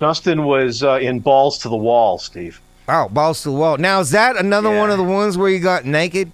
Dustin 0.00 0.44
was 0.44 0.82
uh, 0.82 0.94
in 1.00 1.20
balls 1.20 1.58
to 1.58 1.68
the 1.68 1.76
wall, 1.76 2.18
Steve. 2.18 2.60
Oh, 2.88 3.08
balls 3.08 3.42
to 3.42 3.50
the 3.50 3.54
wall. 3.54 3.76
Now, 3.78 4.00
is 4.00 4.10
that 4.10 4.36
another 4.36 4.70
Yeah. 4.72 4.80
one 4.80 4.90
of 4.90 4.98
the 4.98 5.04
ones 5.04 5.38
where 5.38 5.48
you 5.48 5.60
got 5.60 5.84
naked? 5.84 6.32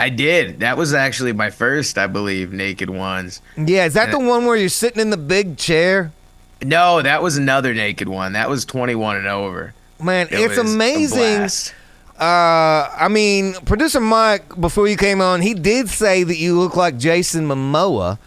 I 0.00 0.08
did. 0.08 0.60
That 0.60 0.78
was 0.78 0.94
actually 0.94 1.34
my 1.34 1.50
first, 1.50 1.98
I 1.98 2.06
believe, 2.06 2.54
naked 2.54 2.88
ones. 2.88 3.42
Yeah, 3.58 3.84
is 3.84 3.92
that 3.94 4.10
the 4.10 4.18
one 4.18 4.46
where 4.46 4.56
you're 4.56 4.70
sitting 4.70 4.98
in 4.98 5.10
the 5.10 5.18
big 5.18 5.58
chair? 5.58 6.10
No, 6.62 7.02
that 7.02 7.22
was 7.22 7.36
another 7.36 7.74
naked 7.74 8.08
one. 8.08 8.32
That 8.32 8.48
was 8.48 8.64
21 8.64 9.18
and 9.18 9.26
over. 9.26 9.74
Man, 10.02 10.28
It 10.30 10.40
it's 10.40 10.56
amazing. 10.56 11.74
Uh, 12.18 12.90
I 12.96 13.08
mean, 13.10 13.54
producer 13.66 14.00
Mike, 14.00 14.58
before 14.58 14.88
you 14.88 14.96
came 14.96 15.20
on, 15.20 15.42
he 15.42 15.52
did 15.52 15.90
say 15.90 16.22
that 16.22 16.36
you 16.36 16.58
look 16.58 16.76
like 16.76 16.96
Jason 16.96 17.46
Momoa. 17.46 18.18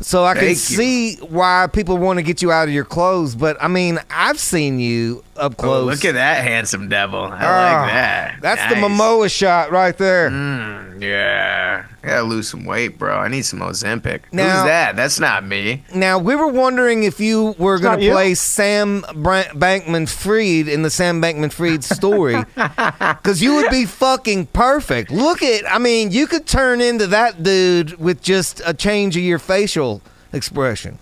So 0.00 0.24
I 0.24 0.34
can 0.34 0.48
you. 0.48 0.54
see 0.54 1.16
why 1.16 1.66
people 1.72 1.96
want 1.96 2.18
to 2.18 2.22
get 2.22 2.42
you 2.42 2.52
out 2.52 2.68
of 2.68 2.74
your 2.74 2.84
clothes. 2.84 3.34
But 3.34 3.56
I 3.60 3.68
mean, 3.68 3.98
I've 4.10 4.38
seen 4.38 4.78
you 4.78 5.24
up 5.36 5.52
Oh, 5.58 5.62
close. 5.62 5.86
look 5.86 6.04
at 6.04 6.14
that 6.14 6.44
handsome 6.44 6.88
devil. 6.88 7.20
I 7.24 7.28
Ah, 7.30 7.30
like 7.30 7.92
that. 7.92 8.36
That's 8.42 8.74
the 8.74 8.80
Nice. 8.80 8.90
Momoa 8.90 9.30
shot 9.34 9.70
right 9.70 9.96
there. 9.96 10.30
Mm, 10.30 11.00
yeah. 11.00 11.84
I 12.04 12.08
gotta 12.08 12.22
lose 12.24 12.48
some 12.50 12.64
weight, 12.66 12.98
bro. 12.98 13.16
I 13.16 13.28
need 13.28 13.42
some 13.46 13.60
Ozempic. 13.60 14.20
Now- 14.30 14.42
Who's 14.44 14.64
that? 14.64 14.94
That's 14.96 15.18
not 15.18 15.44
me. 15.46 15.84
Now 15.94 16.18
we 16.18 16.36
were 16.36 16.48
wondering 16.48 17.04
if 17.04 17.18
you 17.18 17.54
were 17.58 17.78
going 17.78 17.98
to 18.00 18.10
play 18.10 18.34
Sam 18.34 19.04
Bra- 19.14 19.44
Bankman 19.54 20.06
Fried 20.08 20.68
in 20.68 20.82
the 20.82 20.90
Sam 20.90 21.22
Bankman 21.22 21.50
Fried 21.52 21.82
story, 21.82 22.36
because 22.54 23.40
you 23.42 23.54
would 23.54 23.70
be 23.70 23.86
fucking 23.86 24.46
perfect. 24.48 25.10
Look 25.10 25.42
at, 25.42 25.64
I 25.70 25.78
mean, 25.78 26.10
you 26.10 26.26
could 26.26 26.46
turn 26.46 26.80
into 26.82 27.06
that 27.06 27.42
dude 27.42 27.98
with 27.98 28.20
just 28.22 28.60
a 28.66 28.74
change 28.74 29.16
of 29.16 29.22
your 29.22 29.38
facial 29.38 30.02
expression. 30.32 30.98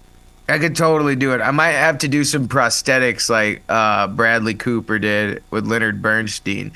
I 0.49 0.59
could 0.59 0.77
totally 0.77 1.17
do 1.17 1.33
it. 1.33 1.41
I 1.41 1.51
might 1.51 1.71
have 1.73 1.99
to 1.99 2.09
do 2.09 2.25
some 2.25 2.47
prosthetics 2.49 3.31
like 3.31 3.63
uh, 3.69 4.07
Bradley 4.09 4.55
Cooper 4.55 4.99
did 4.99 5.43
with 5.51 5.67
Leonard 5.67 6.03
Bernstein. 6.03 6.73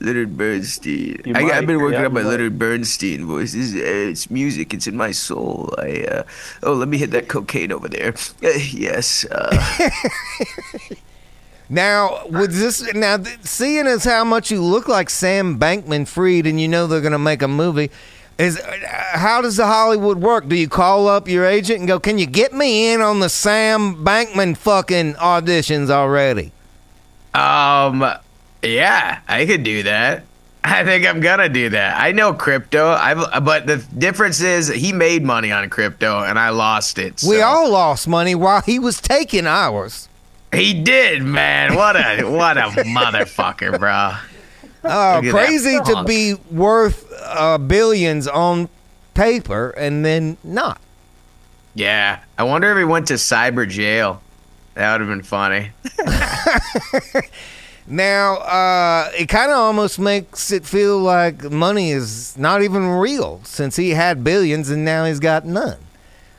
Leonard 0.00 0.36
Bernstein. 0.36 1.20
You 1.24 1.34
I. 1.34 1.58
I've 1.58 1.66
been 1.66 1.78
working 1.80 2.00
Yeah, 2.00 2.06
on 2.06 2.14
my. 2.14 2.22
Leonard 2.22 2.58
Bernstein 2.58 3.26
voice. 3.26 3.54
It's, 3.54 3.72
it's 3.74 4.30
music. 4.30 4.72
It's 4.74 4.86
in 4.86 4.96
my 4.96 5.12
soul. 5.12 5.74
I 5.78 6.02
uh, 6.04 6.22
oh, 6.62 6.72
let 6.74 6.88
me 6.88 6.98
hit 6.98 7.10
that 7.12 7.28
cocaine 7.28 7.70
over 7.72 7.88
there. 7.88 8.14
Uh, 8.42 8.48
yes. 8.72 9.24
Uh, 9.30 9.88
Now, 11.72 12.26
with 12.26 12.52
this, 12.52 12.82
now 12.94 13.18
seeing 13.42 13.86
as 13.86 14.02
how 14.02 14.24
much 14.24 14.50
you 14.50 14.60
look 14.60 14.88
like 14.88 15.08
Sam 15.08 15.56
Bankman 15.56 16.08
Fried, 16.08 16.44
and 16.44 16.60
you 16.60 16.66
know 16.66 16.88
they're 16.88 17.00
going 17.00 17.12
to 17.12 17.18
make 17.18 17.42
a 17.42 17.48
movie, 17.48 17.92
is 18.38 18.58
uh, 18.58 18.76
how 19.12 19.40
does 19.40 19.56
the 19.56 19.66
Hollywood 19.66 20.18
work? 20.18 20.48
Do 20.48 20.56
you 20.56 20.68
call 20.68 21.06
up 21.06 21.28
your 21.28 21.44
agent 21.44 21.78
and 21.78 21.86
go, 21.86 22.00
"Can 22.00 22.18
you 22.18 22.26
get 22.26 22.52
me 22.52 22.92
in 22.92 23.00
on 23.00 23.20
the 23.20 23.28
Sam 23.28 24.04
Bankman 24.04 24.56
fucking 24.56 25.14
auditions 25.14 25.90
already?" 25.90 26.50
Um, 27.34 28.00
yeah, 28.62 29.20
I 29.28 29.46
could 29.46 29.62
do 29.62 29.84
that. 29.84 30.24
I 30.62 30.84
think 30.84 31.06
I'm 31.06 31.20
gonna 31.20 31.48
do 31.48 31.70
that. 31.70 32.00
I 32.00 32.12
know 32.12 32.34
crypto. 32.34 32.90
I've, 32.90 33.44
but 33.44 33.66
the 33.66 33.78
difference 33.96 34.40
is 34.40 34.68
he 34.68 34.92
made 34.92 35.24
money 35.24 35.50
on 35.50 35.68
crypto 35.70 36.20
and 36.22 36.38
I 36.38 36.50
lost 36.50 36.98
it. 36.98 37.22
We 37.26 37.40
all 37.40 37.70
lost 37.70 38.06
money 38.06 38.34
while 38.34 38.60
he 38.60 38.78
was 38.78 39.00
taking 39.00 39.46
ours. 39.46 40.08
He 40.52 40.74
did, 40.82 41.22
man. 41.22 41.76
What 41.76 41.96
a 41.96 42.24
what 42.24 42.58
a 42.58 42.60
motherfucker, 42.84 43.78
bro. 43.78 43.90
Uh, 43.90 44.18
Look 44.82 44.88
at 44.88 45.22
that 45.22 45.30
crazy 45.30 45.78
to 45.78 46.04
be 46.04 46.34
worth 46.50 47.10
uh, 47.22 47.58
billions 47.58 48.26
on 48.26 48.68
paper 49.14 49.70
and 49.70 50.04
then 50.04 50.36
not. 50.44 50.80
Yeah, 51.74 52.20
I 52.36 52.42
wonder 52.42 52.70
if 52.72 52.78
he 52.78 52.84
went 52.84 53.08
to 53.08 53.14
cyber 53.14 53.68
jail. 53.68 54.20
That 54.74 54.92
would 54.92 55.00
have 55.00 55.08
been 55.08 55.22
funny. 55.22 55.70
Now, 57.90 58.36
uh, 58.36 59.10
it 59.18 59.28
kind 59.28 59.50
of 59.50 59.58
almost 59.58 59.98
makes 59.98 60.52
it 60.52 60.64
feel 60.64 60.98
like 61.00 61.50
money 61.50 61.90
is 61.90 62.38
not 62.38 62.62
even 62.62 62.86
real 62.88 63.40
since 63.42 63.74
he 63.74 63.90
had 63.90 64.22
billions 64.22 64.70
and 64.70 64.84
now 64.84 65.04
he's 65.04 65.18
got 65.20 65.44
none. 65.44 65.76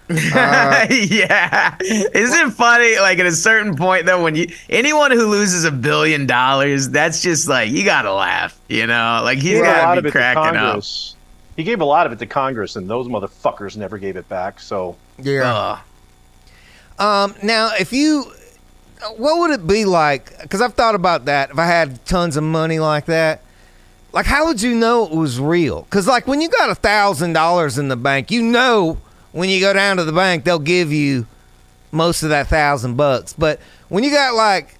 Uh, 0.10 0.88
yeah, 0.90 1.78
isn't 1.80 2.48
it 2.48 2.52
funny? 2.52 3.00
Like 3.00 3.20
at 3.20 3.26
a 3.26 3.32
certain 3.32 3.78
point, 3.78 4.06
though, 4.06 4.22
when 4.22 4.36
you 4.36 4.48
anyone 4.70 5.12
who 5.12 5.28
loses 5.28 5.64
a 5.64 5.72
billion 5.72 6.26
dollars, 6.26 6.90
that's 6.90 7.22
just 7.22 7.48
like 7.48 7.72
you 7.72 7.86
gotta 7.86 8.14
laugh, 8.14 8.60
you 8.68 8.88
know? 8.88 9.22
Like 9.24 9.38
He 9.38 9.52
he's 9.52 9.60
gave 9.60 9.62
a 9.62 9.68
lot 9.68 9.82
gotta 9.82 9.98
of 10.00 10.04
be 10.04 10.10
it 10.10 10.12
to 10.12 10.18
cracking 10.18 10.44
up. 10.44 10.54
Congress. 10.56 11.16
He 11.56 11.64
gave 11.64 11.80
a 11.80 11.86
lot 11.86 12.06
of 12.08 12.12
it 12.12 12.20
to 12.20 12.26
Congress, 12.26 12.76
and 12.76 12.90
those 12.90 13.08
motherfuckers 13.08 13.78
never 13.78 13.98
gave 13.98 14.18
it 14.18 14.28
back. 14.28 14.60
So 14.60 14.98
Yeah. 15.18 15.80
Ugh. 17.00 17.02
Um, 17.32 17.36
now, 17.42 17.72
if 17.80 17.94
you, 17.94 18.26
what 19.18 19.40
would 19.40 19.52
it 19.52 19.68
be 19.68 19.86
like? 19.86 20.40
Because 20.42 20.62
I've 20.62 20.74
thought 20.74 20.96
about 20.96 21.26
that. 21.26 21.52
If 21.52 21.60
I 21.60 21.66
had 21.66 22.06
tons 22.06 22.38
of 22.38 22.44
money 22.44 22.80
like 22.80 23.06
that, 23.06 23.42
like 24.14 24.26
how 24.26 24.48
would 24.48 24.62
you 24.62 24.76
know 24.76 25.06
it 25.06 25.12
was 25.12 25.40
real? 25.40 25.84
Because 25.84 26.08
like 26.08 26.28
when 26.28 26.42
you 26.42 26.50
got 26.50 26.70
a 26.70 26.76
thousand 26.76 27.34
dollars 27.34 27.78
in 27.78 27.88
the 27.88 27.96
bank, 27.96 28.32
you 28.32 28.42
know 28.42 28.98
when 29.32 29.50
you 29.50 29.60
go 29.60 29.74
down 29.74 29.98
to 29.98 30.04
the 30.04 30.12
bank 30.12 30.44
they'll 30.44 30.60
give 30.60 30.92
you 30.92 31.26
most 31.92 32.24
of 32.24 32.30
that 32.30 32.48
thousand 32.48 32.96
bucks. 32.96 33.34
But 33.34 33.60
when 33.90 34.04
you 34.04 34.12
got 34.12 34.34
like 34.36 34.76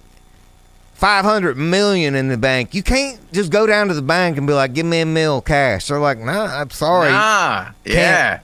five 0.94 1.24
hundred 1.24 1.56
million 1.56 2.14
in 2.14 2.28
the 2.28 2.36
bank, 2.36 2.74
you 2.74 2.82
can't 2.82 3.18
just 3.32 3.50
go 3.50 3.66
down 3.66 3.88
to 3.88 3.94
the 3.94 4.02
bank 4.02 4.38
and 4.38 4.46
be 4.46 4.52
like, 4.52 4.72
"Give 4.72 4.86
me 4.86 5.00
a 5.00 5.06
mil 5.06 5.40
cash." 5.40 5.88
They're 5.88 5.98
like, 5.98 6.18
"Nah, 6.18 6.60
I'm 6.60 6.70
sorry." 6.70 7.10
Nah, 7.10 7.70
yeah. 7.84 8.40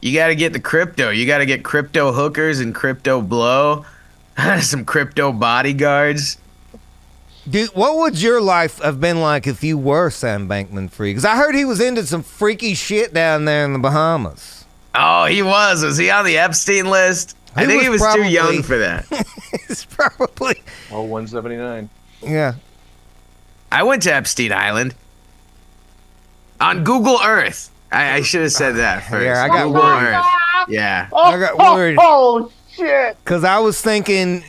You 0.00 0.12
got 0.12 0.26
to 0.28 0.34
get 0.34 0.52
the 0.52 0.60
crypto. 0.60 1.08
You 1.08 1.26
got 1.26 1.38
to 1.38 1.46
get 1.46 1.64
crypto 1.64 2.12
hookers 2.12 2.60
and 2.60 2.74
crypto 2.74 3.22
blow. 3.22 3.86
Some 4.60 4.84
crypto 4.84 5.32
bodyguards. 5.32 6.38
Dude, 7.48 7.68
what 7.74 7.96
would 7.96 8.20
your 8.22 8.40
life 8.40 8.78
have 8.80 9.00
been 9.00 9.20
like 9.20 9.46
if 9.46 9.62
you 9.62 9.76
were 9.76 10.08
Sam 10.10 10.48
Bankman 10.48 10.90
Fried? 10.90 11.10
Because 11.10 11.24
I 11.26 11.36
heard 11.36 11.54
he 11.54 11.64
was 11.66 11.78
into 11.80 12.06
some 12.06 12.22
freaky 12.22 12.72
shit 12.74 13.12
down 13.12 13.44
there 13.44 13.66
in 13.66 13.74
the 13.74 13.78
Bahamas. 13.78 14.64
Oh, 14.94 15.26
he 15.26 15.42
was. 15.42 15.84
Was 15.84 15.98
he 15.98 16.08
on 16.10 16.24
the 16.24 16.38
Epstein 16.38 16.88
list? 16.88 17.36
I 17.54 17.60
He 17.62 17.66
think 17.66 17.82
he 17.82 17.88
was 17.90 18.00
was 18.00 18.14
too 18.14 18.22
young 18.24 18.62
for 18.62 18.78
that. 18.78 19.06
it's 19.68 19.84
probably 19.84 20.62
Oh, 20.90 21.02
179. 21.02 21.90
yeah. 22.22 22.54
I 23.70 23.82
went 23.82 24.02
to 24.04 24.14
Epstein 24.14 24.52
Island 24.52 24.94
on 26.60 26.82
Google 26.82 27.18
Earth. 27.22 27.70
I, 27.92 28.14
I 28.14 28.20
should 28.22 28.42
have 28.42 28.52
said 28.52 28.76
that 28.76 29.04
first. 29.10 29.24
Yeah, 29.24 29.42
I 29.44 29.48
got 29.48 29.64
Google 29.66 29.82
worried. 29.82 30.14
Earth. 30.14 30.24
Yeah. 30.70 31.08
I 31.14 31.38
got 31.38 31.58
worried 31.58 31.98
Oh, 32.00 32.02
oh, 32.02 32.50
oh 32.50 32.52
shit. 32.74 33.16
because 33.24 33.44
I 33.44 33.58
was 33.58 33.80
thinking 33.80 34.44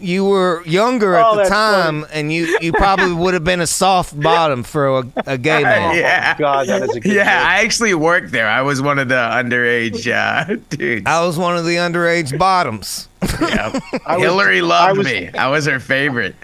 you 0.00 0.24
were 0.24 0.64
younger 0.66 1.16
Oh, 1.16 1.20
at 1.20 1.30
the 1.30 1.36
that's 1.38 1.50
time, 1.50 2.04
and 2.12 2.32
you 2.32 2.58
you 2.60 2.72
probably 2.72 3.12
would 3.12 3.34
have 3.34 3.44
been 3.44 3.60
a 3.60 3.66
soft 3.68 4.18
bottom 4.20 4.64
for 4.64 4.98
a, 4.98 5.04
a 5.26 5.38
gay 5.38 5.62
man. 5.62 5.96
Yeah. 5.96 6.36
God, 6.36 6.66
that 6.66 6.82
is 6.82 6.96
a 6.96 7.00
good 7.00 7.12
Yeah, 7.12 7.24
joke. 7.24 7.46
I 7.48 7.62
actually 7.64 7.94
worked 7.94 8.32
there. 8.32 8.48
I 8.48 8.62
was 8.62 8.82
one 8.82 8.98
of 8.98 9.08
the 9.08 9.14
underage 9.14 10.10
uh, 10.12 10.56
dudes. 10.70 11.06
I 11.06 11.24
was 11.24 11.38
one 11.38 11.56
of 11.56 11.64
the 11.64 11.76
underage 11.76 12.36
bottoms. 12.36 13.08
Yeah. 13.40 13.78
I 14.06 14.16
was- 14.16 14.22
Hillary 14.24 14.58
I 14.58 14.62
loved 14.62 14.98
was- 14.98 15.06
me. 15.06 15.28
I 15.34 15.48
was 15.48 15.66
her 15.66 15.78
favorite. 15.78 16.34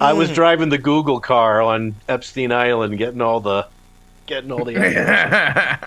I 0.00 0.12
was 0.12 0.30
driving 0.30 0.68
the 0.68 0.78
Google 0.78 1.18
car 1.18 1.62
on 1.62 1.94
Epstein 2.08 2.52
Island, 2.52 2.98
getting 2.98 3.20
all 3.22 3.40
the, 3.40 3.66
getting 4.26 4.52
all 4.52 4.64
the. 4.64 5.78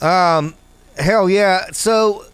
Um, 0.00 0.54
hell 0.98 1.28
yeah. 1.30 1.66
So, 1.72 2.24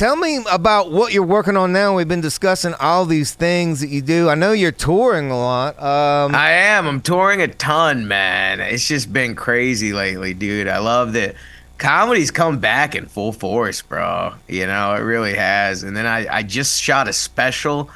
tell 0.00 0.16
me 0.16 0.42
about 0.50 0.90
what 0.90 1.12
you're 1.12 1.22
working 1.22 1.58
on 1.58 1.74
now. 1.74 1.94
We've 1.94 2.08
been 2.08 2.22
discussing 2.22 2.72
all 2.80 3.04
these 3.04 3.34
things 3.34 3.80
that 3.80 3.88
you 3.90 4.00
do. 4.00 4.30
I 4.30 4.34
know 4.34 4.52
you're 4.52 4.72
touring 4.72 5.30
a 5.30 5.38
lot. 5.38 5.78
Um, 5.78 6.34
I 6.34 6.52
am. 6.52 6.86
I'm 6.86 7.02
touring 7.02 7.42
a 7.42 7.48
ton, 7.48 8.08
man. 8.08 8.60
It's 8.60 8.88
just 8.88 9.12
been 9.12 9.34
crazy 9.34 9.92
lately, 9.92 10.32
dude. 10.32 10.68
I 10.68 10.78
love 10.78 11.12
that 11.12 11.34
comedy's 11.76 12.30
come 12.30 12.60
back 12.60 12.94
in 12.94 13.04
full 13.04 13.30
force, 13.34 13.82
bro. 13.82 14.32
You 14.48 14.66
know, 14.66 14.94
it 14.94 15.00
really 15.00 15.34
has. 15.34 15.82
And 15.82 15.94
then 15.94 16.06
I, 16.06 16.34
I 16.38 16.42
just 16.44 16.80
shot 16.80 17.06
a 17.06 17.12
special 17.12 17.90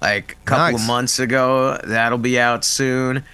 like 0.00 0.32
a 0.32 0.44
couple 0.46 0.72
Nice. 0.72 0.80
of 0.80 0.86
months 0.86 1.18
ago. 1.18 1.78
That'll 1.84 2.16
be 2.16 2.40
out 2.40 2.64
soon. 2.64 3.24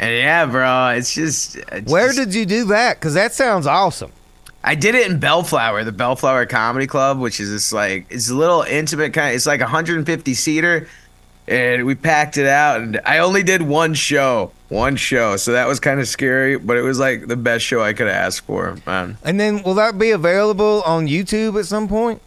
And 0.00 0.16
yeah, 0.16 0.46
bro, 0.46 0.88
it's 0.96 1.14
just 1.14 1.54
it's 1.70 1.92
where 1.92 2.08
just- 2.08 2.18
did 2.18 2.34
you 2.34 2.44
do 2.44 2.64
that? 2.66 2.98
Because 2.98 3.14
that 3.14 3.32
sounds 3.32 3.68
awesome. 3.68 4.10
I 4.64 4.74
did 4.76 4.94
it 4.94 5.10
in 5.10 5.18
Bellflower, 5.18 5.84
the 5.84 5.92
Bellflower 5.92 6.46
Comedy 6.46 6.86
Club, 6.86 7.18
which 7.18 7.40
is 7.40 7.50
this 7.50 7.72
like 7.72 8.06
it's 8.10 8.30
a 8.30 8.34
little 8.34 8.62
intimate 8.62 9.12
kind. 9.12 9.30
Of, 9.30 9.34
it's 9.36 9.46
like 9.46 9.60
150 9.60 10.34
seater, 10.34 10.88
and 11.48 11.84
we 11.84 11.94
packed 11.96 12.36
it 12.38 12.46
out. 12.46 12.80
And 12.80 13.00
I 13.04 13.18
only 13.18 13.42
did 13.42 13.62
one 13.62 13.94
show, 13.94 14.52
one 14.68 14.94
show, 14.96 15.36
so 15.36 15.52
that 15.52 15.66
was 15.66 15.80
kind 15.80 15.98
of 15.98 16.06
scary. 16.06 16.56
But 16.58 16.76
it 16.76 16.82
was 16.82 16.98
like 17.00 17.26
the 17.26 17.36
best 17.36 17.64
show 17.64 17.82
I 17.82 17.92
could 17.92 18.06
ask 18.06 18.44
for, 18.44 18.78
man. 18.86 19.16
And 19.24 19.40
then 19.40 19.62
will 19.64 19.74
that 19.74 19.98
be 19.98 20.10
available 20.12 20.82
on 20.86 21.08
YouTube 21.08 21.58
at 21.58 21.66
some 21.66 21.88
point? 21.88 22.22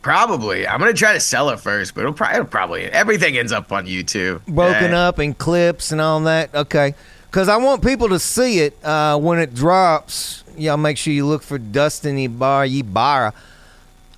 Probably, 0.00 0.66
I'm 0.68 0.80
gonna 0.80 0.92
try 0.92 1.14
to 1.14 1.20
sell 1.20 1.48
it 1.50 1.60
first, 1.60 1.94
but 1.94 2.02
it'll 2.02 2.12
probably, 2.12 2.34
it'll 2.36 2.46
probably 2.46 2.82
everything 2.84 3.38
ends 3.38 3.52
up 3.52 3.72
on 3.72 3.86
YouTube. 3.86 4.44
Broken 4.46 4.90
Yeah. 4.92 5.08
up 5.08 5.18
in 5.18 5.32
clips 5.32 5.92
and 5.92 6.00
all 6.00 6.20
that. 6.20 6.54
Okay. 6.54 6.94
Because 7.34 7.48
I 7.48 7.56
want 7.56 7.82
people 7.82 8.10
to 8.10 8.20
see 8.20 8.60
it 8.60 8.78
uh, 8.84 9.18
when 9.18 9.40
it 9.40 9.54
drops. 9.54 10.44
Y'all 10.56 10.76
make 10.76 10.96
sure 10.96 11.12
you 11.12 11.26
look 11.26 11.42
for 11.42 11.58
Dustin 11.58 12.16
Ybarra. 12.16 12.68
Ybarra. 12.68 13.34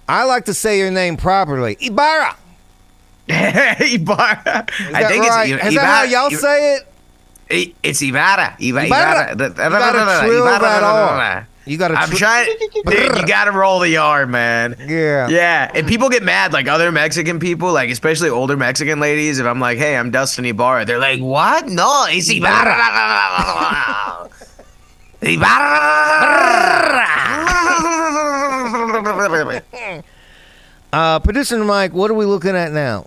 I 0.06 0.24
like 0.24 0.44
to 0.44 0.52
say 0.52 0.78
your 0.78 0.90
name 0.90 1.16
properly. 1.16 1.78
Ybarra. 1.80 2.36
Ybarra. 3.26 4.66
Is 4.68 4.92
that 4.92 4.94
I 4.94 5.08
think 5.08 5.24
right? 5.24 5.50
it's 5.50 5.64
Is 5.64 5.74
that 5.76 5.86
how 5.86 6.02
y'all 6.02 6.28
Ybarra- 6.30 6.40
say 6.42 6.76
it? 7.48 7.74
It's 7.82 8.02
Ybarra. 8.02 8.58
Iba- 8.58 8.86
Ybarra. 8.86 9.32
Ybarra. 9.32 9.56
You 9.56 9.56
gotta 9.56 10.26
trill 10.26 10.44
that 10.44 10.82
R. 10.82 11.48
You 11.66 11.76
got 11.78 11.88
to. 11.88 11.94
I'm 11.94 12.10
trying. 12.10 12.48
Dude, 12.86 13.16
you 13.16 13.26
gotta 13.26 13.50
roll 13.50 13.80
the 13.80 13.96
R, 13.96 14.24
man. 14.24 14.76
Yeah. 14.78 15.26
Yeah, 15.28 15.68
and 15.74 15.86
people 15.86 16.08
get 16.08 16.22
mad, 16.22 16.52
like 16.52 16.68
other 16.68 16.92
Mexican 16.92 17.40
people, 17.40 17.72
like 17.72 17.90
especially 17.90 18.30
older 18.30 18.56
Mexican 18.56 19.00
ladies. 19.00 19.40
If 19.40 19.46
I'm 19.46 19.58
like, 19.60 19.76
"Hey, 19.76 19.96
I'm 19.96 20.12
Dustin 20.12 20.44
Ybarra," 20.44 20.84
they're 20.84 21.00
like, 21.00 21.20
"What? 21.20 21.66
No, 21.68 22.06
it's 22.08 22.30
Ybarra." 22.30 24.30
Ybarra. 25.22 26.02
Uh, 30.92 31.18
producer 31.18 31.62
Mike, 31.62 31.92
what 31.92 32.10
are 32.10 32.14
we 32.14 32.24
looking 32.24 32.56
at 32.56 32.72
now? 32.72 33.06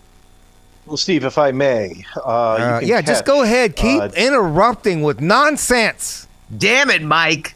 Well, 0.86 0.98
Steve, 0.98 1.24
if 1.24 1.40
I 1.40 1.52
may, 1.52 2.04
uh, 2.24 2.56
you 2.60 2.66
Uh, 2.66 2.80
can 2.82 2.88
yeah, 2.88 3.02
just 3.02 3.26
go 3.26 3.42
ahead. 3.42 3.76
Keep 3.76 4.02
uh, 4.02 4.10
interrupting 4.16 5.02
with 5.02 5.22
nonsense. 5.22 6.28
Damn 6.56 6.92
it, 6.92 7.02
Mike. 7.02 7.56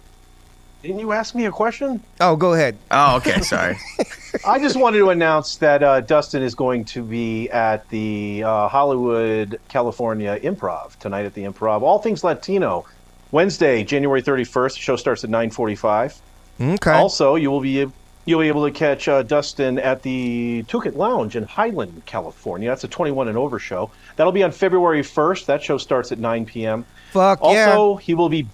Didn't 0.83 0.99
you 0.99 1.13
ask 1.13 1.33
me 1.33 1.45
a 1.45 1.51
question? 1.51 2.03
Oh, 2.19 2.35
go 2.35 2.51
ahead. 2.53 2.77
Oh, 2.91 3.15
okay, 3.15 3.39
sorry. 3.39 3.77
I 4.45 4.59
just 4.59 4.75
wanted 4.75 4.97
to 4.97 5.11
announce 5.11 5.55
that 5.57 5.81
uh, 5.81 6.01
Dustin 6.01 6.43
is 6.43 6.55
going 6.55 6.83
to 6.85 7.01
be 7.01 7.49
at 7.51 7.87
the 7.87 8.43
uh, 8.43 8.67
Hollywood, 8.67 9.61
California 9.69 10.37
Improv 10.41 10.99
tonight 10.99 11.23
at 11.23 11.35
the 11.35 11.43
Improv. 11.43 11.83
All 11.83 11.99
things 11.99 12.21
Latino, 12.21 12.85
Wednesday, 13.31 13.85
January 13.85 14.21
31st. 14.21 14.73
The 14.73 14.79
show 14.79 14.95
starts 14.97 15.23
at 15.23 15.29
9:45. 15.29 16.19
Okay. 16.59 16.91
Also, 16.91 17.35
you 17.35 17.49
will 17.49 17.61
be 17.61 17.89
you'll 18.25 18.41
be 18.41 18.49
able 18.49 18.65
to 18.65 18.71
catch 18.71 19.07
uh, 19.07 19.23
Dustin 19.23 19.79
at 19.79 20.01
the 20.01 20.65
Toucan 20.67 20.95
Lounge 20.95 21.37
in 21.37 21.43
Highland, 21.43 22.01
California. 22.05 22.67
That's 22.67 22.83
a 22.83 22.89
21 22.89 23.29
and 23.29 23.37
over 23.37 23.57
show. 23.57 23.89
That'll 24.17 24.33
be 24.33 24.43
on 24.43 24.51
February 24.51 25.01
1st. 25.01 25.45
That 25.45 25.63
show 25.63 25.77
starts 25.77 26.11
at 26.11 26.19
9 26.19 26.45
p.m. 26.45 26.85
Fuck 27.11 27.39
yeah. 27.39 27.71
Also, 27.71 27.95
he 27.95 28.13
will 28.15 28.29
be 28.29 28.47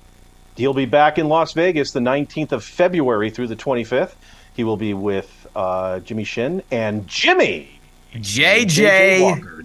he'll 0.60 0.74
be 0.74 0.86
back 0.86 1.18
in 1.18 1.30
Las 1.30 1.54
Vegas 1.54 1.92
the 1.92 2.02
19th 2.02 2.52
of 2.52 2.64
February 2.64 3.30
through 3.30 3.48
the 3.48 3.56
25th. 3.56 4.14
He 4.56 4.66
will 4.66 4.78
be 4.78 4.94
with 4.94 5.48
uh, 5.56 6.00
Jimmy 6.02 6.26
Shin 6.26 6.62
and 6.70 7.08
Jimmy 7.08 7.80
JJ. 8.14 9.22
Walker. 9.22 9.64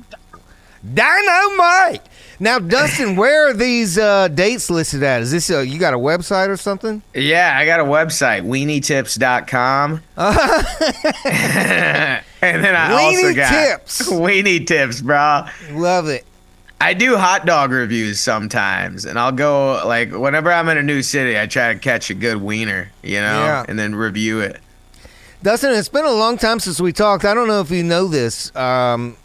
Dynamite. 0.92 2.02
Now, 2.38 2.58
Dustin, 2.58 3.16
where 3.16 3.48
are 3.48 3.54
these 3.54 3.98
uh, 3.98 4.28
dates 4.28 4.70
listed 4.70 5.02
at? 5.02 5.22
Is 5.22 5.32
this 5.32 5.50
uh, 5.50 5.60
you 5.60 5.78
got 5.78 5.94
a 5.94 5.98
website 5.98 6.48
or 6.48 6.56
something? 6.56 7.02
Yeah, 7.14 7.56
I 7.56 7.64
got 7.64 7.80
a 7.80 7.84
website, 7.84 8.42
weenietips.com. 8.44 10.02
and 12.42 12.64
then 12.64 12.76
I 12.76 12.92
also 12.92 13.16
Weenie 13.16 13.34
got 13.34 13.50
Tips. 13.50 14.08
Weenie 14.10 14.66
Tips, 14.66 15.00
bro. 15.00 15.46
Love 15.72 16.08
it. 16.08 16.24
I 16.80 16.92
do 16.92 17.16
hot 17.16 17.46
dog 17.46 17.70
reviews 17.70 18.20
sometimes, 18.20 19.04
and 19.06 19.18
I'll 19.18 19.32
go 19.32 19.82
like 19.86 20.12
whenever 20.12 20.52
I'm 20.52 20.68
in 20.68 20.76
a 20.76 20.82
new 20.82 21.02
city, 21.02 21.38
I 21.38 21.46
try 21.46 21.72
to 21.72 21.78
catch 21.78 22.10
a 22.10 22.14
good 22.14 22.36
wiener, 22.42 22.90
you 23.02 23.20
know, 23.20 23.44
Yeah. 23.44 23.64
and 23.68 23.78
then 23.78 23.94
review 23.94 24.40
it. 24.40 24.60
Dustin, 25.42 25.72
it's 25.72 25.88
been 25.88 26.04
a 26.04 26.10
long 26.12 26.36
time 26.38 26.58
since 26.60 26.80
we 26.80 26.92
talked. 26.92 27.24
I 27.24 27.34
don't 27.34 27.48
know 27.48 27.60
if 27.60 27.70
you 27.70 27.82
know 27.82 28.08
this, 28.08 28.54
um, 28.56 29.16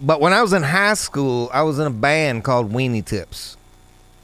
but 0.00 0.20
when 0.20 0.32
I 0.32 0.42
was 0.42 0.52
in 0.52 0.62
high 0.62 0.94
school, 0.94 1.50
I 1.52 1.62
was 1.62 1.78
in 1.78 1.86
a 1.86 1.90
band 1.90 2.44
called 2.44 2.72
Weenie 2.72 3.04
Tips. 3.04 3.56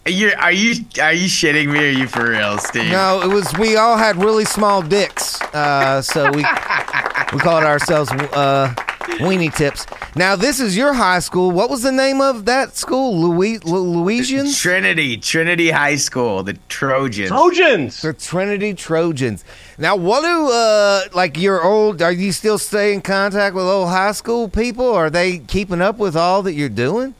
You 0.07 0.33
are 0.39 0.53
you 0.53 0.85
are 1.03 1.12
you 1.12 1.27
shitting 1.27 1.73
me? 1.73 1.81
Or 1.81 1.83
are 1.83 1.91
you 1.91 2.07
for 2.07 2.31
real, 2.31 2.59
Steve? 2.59 2.93
No, 2.93 3.21
it 3.23 3.29
was 3.29 3.53
we 3.59 3.77
all 3.77 3.97
had 3.97 4.17
really 4.17 4.45
small 4.45 4.81
dicks, 4.81 5.41
uh, 5.53 6.01
so 6.03 6.31
we 6.31 6.37
we 7.33 7.39
called 7.41 7.65
ourselves 7.65 8.12
uh, 8.12 8.73
Weenie 9.19 9.55
Tips. 9.55 9.87
Now, 10.14 10.37
this 10.37 10.61
is 10.61 10.77
your 10.77 10.92
high 10.92 11.21
school. 11.21 11.51
What 11.51 11.71
was 11.71 11.83
the 11.83 11.92
name 11.92 12.21
of 12.21 12.45
that 12.45 12.77
school? 12.77 13.19
Louis 13.19 13.59
Louisians. 13.61 14.61
Trinity, 14.61 15.16
Trinity 15.16 15.71
High 15.71 15.97
School, 15.97 16.42
the 16.42 16.55
Trojans. 16.69 17.29
Trojans. 17.29 18.03
The 18.03 18.12
Trinity 18.12 18.75
Trojans. 18.75 19.45
Now, 19.79 19.97
what 19.97 20.23
do 20.23 20.51
uh 20.51 21.03
like 21.14 21.38
your 21.38 21.62
old? 21.64 22.03
Are 22.03 22.12
you 22.12 22.33
still 22.33 22.59
stay 22.59 22.92
in 22.92 23.01
contact 23.01 23.55
with 23.55 23.64
old 23.64 23.88
high 23.88 24.12
school 24.12 24.49
people? 24.49 24.92
Are 24.92 25.11
they 25.11 25.38
keeping 25.38 25.81
up 25.81 25.99
with 25.99 26.16
all 26.16 26.42
that 26.42 26.55
you're 26.55 26.69
doing? 26.69 27.14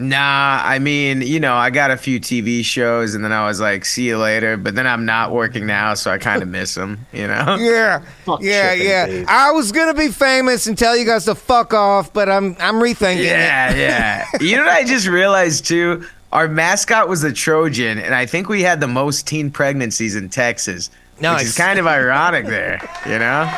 Nah, 0.00 0.60
I 0.64 0.78
mean, 0.78 1.20
you 1.22 1.38
know, 1.40 1.54
I 1.54 1.70
got 1.70 1.90
a 1.90 1.96
few 1.96 2.18
TV 2.20 2.64
shows, 2.64 3.14
and 3.14 3.22
then 3.24 3.32
I 3.32 3.46
was 3.46 3.60
like, 3.60 3.84
"See 3.84 4.04
you 4.08 4.18
later." 4.18 4.56
But 4.56 4.74
then 4.74 4.86
I'm 4.86 5.04
not 5.04 5.32
working 5.32 5.66
now, 5.66 5.94
so 5.94 6.10
I 6.10 6.18
kind 6.18 6.42
of 6.42 6.48
miss 6.58 6.74
them. 6.74 7.06
You 7.12 7.26
know? 7.28 7.56
Yeah, 7.60 8.02
Fuck 8.24 8.40
yeah, 8.42 8.72
yeah. 8.72 9.24
I 9.28 9.50
was 9.52 9.72
gonna 9.72 9.94
be 9.94 10.08
famous 10.08 10.66
and 10.66 10.76
tell 10.78 10.96
you 10.96 11.04
guys 11.04 11.26
to 11.26 11.34
fuck 11.34 11.74
off, 11.74 12.12
but 12.12 12.28
I'm 12.28 12.56
I'm 12.60 12.76
rethinking 12.76 13.24
Yeah, 13.24 13.70
it. 13.72 13.78
yeah. 13.78 14.26
You 14.40 14.56
know 14.56 14.64
what 14.64 14.72
I 14.74 14.84
just 14.84 15.06
realized 15.06 15.66
too? 15.66 16.04
Our 16.32 16.48
mascot 16.48 17.08
was 17.08 17.24
a 17.24 17.32
Trojan, 17.32 17.98
and 17.98 18.14
I 18.14 18.24
think 18.26 18.48
we 18.48 18.62
had 18.62 18.80
the 18.80 18.86
most 18.88 19.26
teen 19.26 19.50
pregnancies 19.50 20.14
in 20.16 20.28
Texas. 20.30 20.88
No, 21.20 21.32
Nice. 21.32 21.48
is 21.48 21.56
kind 21.58 21.78
of 21.78 21.86
ironic 21.86 22.46
there, 22.46 22.80
you 23.04 23.18
know? 23.18 23.50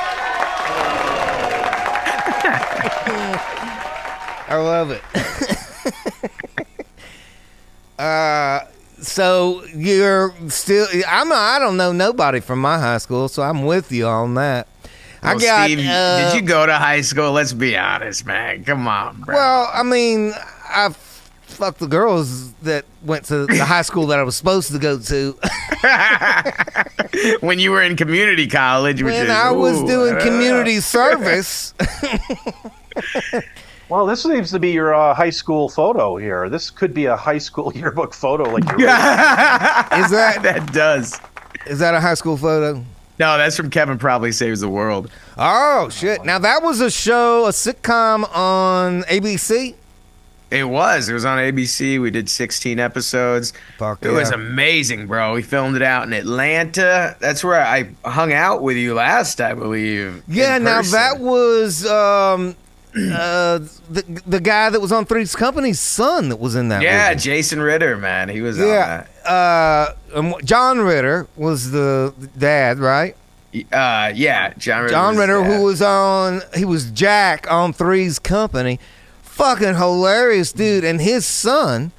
I 4.49 4.57
love 4.57 4.91
it. 4.91 5.03
uh, 7.99 8.61
so 9.01 9.65
you're 9.75 10.35
still. 10.49 10.87
I'm. 11.09 11.33
I 11.33 11.59
don't 11.59 11.77
know 11.77 11.93
nobody 11.93 12.41
from 12.41 12.61
my 12.61 12.79
high 12.79 12.99
school, 12.99 13.29
so 13.29 13.43
I'm 13.43 13.65
with 13.65 13.91
you 13.93 14.07
on 14.07 14.35
that. 14.35 14.69
I 15.23 15.35
Well, 15.35 15.41
got. 15.41 15.65
Steve, 15.71 15.87
uh, 15.89 16.33
did 16.33 16.41
you 16.41 16.47
go 16.47 16.67
to 16.67 16.75
high 16.75 17.01
school? 17.01 17.33
Let's 17.33 17.53
be 17.53 17.77
honest, 17.77 18.27
man. 18.27 18.65
Come 18.65 18.87
on, 18.89 19.21
bro. 19.23 19.35
Well, 19.35 19.71
I 19.73 19.83
mean, 19.83 20.33
I 20.69 20.91
fucked 21.43 21.79
the 21.81 21.87
girls 21.87 22.53
that 22.63 22.85
went 23.05 23.25
to 23.27 23.47
the 23.47 23.65
high 23.65 23.83
school 23.83 24.07
that 24.09 24.19
I 24.19 24.23
was 24.23 24.37
supposed 24.37 24.73
to 24.73 24.79
go 24.79 24.99
to. 24.99 25.39
when 27.41 27.59
you 27.59 27.71
were 27.71 27.83
in 27.83 27.97
community 27.97 28.47
college, 28.49 29.03
which 29.03 29.13
when 29.13 29.27
is, 29.27 29.31
I 29.31 29.51
was 29.51 29.81
ooh, 29.83 29.87
doing 29.87 30.17
uh, 30.17 30.21
community 30.21 30.81
service. 30.81 31.75
Well, 33.89 34.07
this 34.07 34.23
seems 34.23 34.51
to 34.53 34.59
be 34.59 34.71
your 34.71 34.95
uh, 34.95 35.15
high 35.15 35.31
school 35.31 35.69
photo 35.69 36.17
here. 36.17 36.49
This 36.49 36.71
could 36.71 36.95
be 36.95 37.07
a 37.07 37.17
high 37.17 37.39
school 37.39 37.73
yearbook 37.77 38.15
photo, 38.15 38.45
like 38.45 38.65
your 38.65 38.79
Is 38.79 38.87
that 40.11 40.41
that 40.43 40.71
does. 40.73 41.21
is 41.67 41.79
that 41.79 41.95
a 41.95 42.01
high 42.01 42.15
school 42.15 42.37
photo? 42.37 42.85
No, 43.19 43.37
that's 43.39 43.57
from 43.57 43.71
Kevin 43.71 43.99
Probably 43.99 44.33
Saves 44.33 44.61
the 44.61 44.69
World. 44.69 45.11
Oh 45.37 45.89
shit! 45.91 46.25
Now 46.25 46.39
that 46.39 46.63
was 46.63 46.81
a 46.81 46.91
show, 46.91 47.47
a 47.47 47.51
sitcom 47.51 48.25
on 48.35 49.03
ABC. 49.03 49.75
It 50.51 50.65
was. 50.65 51.09
It 51.09 51.15
was 51.15 51.25
on 51.25 51.39
ABC. 51.39 51.99
We 52.01 52.11
did 52.11 52.29
16 52.29 52.79
episodes. 52.79 53.55
Fuck 53.79 54.05
It 54.05 54.11
was 54.11 54.31
amazing, 54.31 55.07
bro. 55.07 55.33
We 55.33 55.41
filmed 55.43 55.77
it 55.77 55.83
out 55.83 56.07
in 56.07 56.13
Atlanta. 56.13 57.17
That's 57.21 57.43
where 57.43 57.59
I 57.63 57.89
hung 58.05 58.35
out 58.35 58.61
with 58.63 58.77
you 58.77 58.93
last, 58.93 59.41
I 59.41 59.55
believe. 59.55 60.23
Yeah, 60.29 60.59
now 60.59 60.79
person. 60.79 60.93
that 60.93 61.21
was 61.21 61.87
um, 61.87 62.55
uh, 62.95 63.59
the 63.89 64.23
the 64.27 64.41
guy 64.41 64.69
that 64.71 64.81
was 64.81 64.93
on 64.93 65.07
Three's 65.07 65.35
Company's 65.35 65.81
son 65.81 66.29
that 66.29 66.37
was 66.37 66.55
in 66.55 66.69
that. 66.69 66.83
Yeah, 66.83 67.11
movie. 67.11 67.21
Jason 67.21 67.61
Ritter, 67.61 67.97
man. 67.97 68.29
He 68.29 68.41
was 68.41 68.61
on 68.61 68.67
yeah. 68.67 69.07
Uh, 69.25 69.95
um, 70.15 70.35
John 70.45 70.79
Ritter 70.79 71.27
was 71.37 71.71
the 71.71 72.13
dad, 72.37 72.79
right? 72.79 73.17
Uh, 73.55 74.13
yeah, 74.15 74.55
John 74.55 74.83
Ritter. 74.83 74.93
John 74.93 75.17
Ritter, 75.17 75.45
who 75.45 75.63
was 75.63 75.83
on, 75.83 76.41
he 76.55 76.65
was 76.65 76.91
Jack 76.91 77.51
on 77.51 77.73
Three's 77.73 78.19
Company. 78.19 78.79
Fucking 79.23 79.75
hilarious 79.75 80.53
dude, 80.53 80.85
and 80.85 81.01
his 81.01 81.25
son 81.25 81.93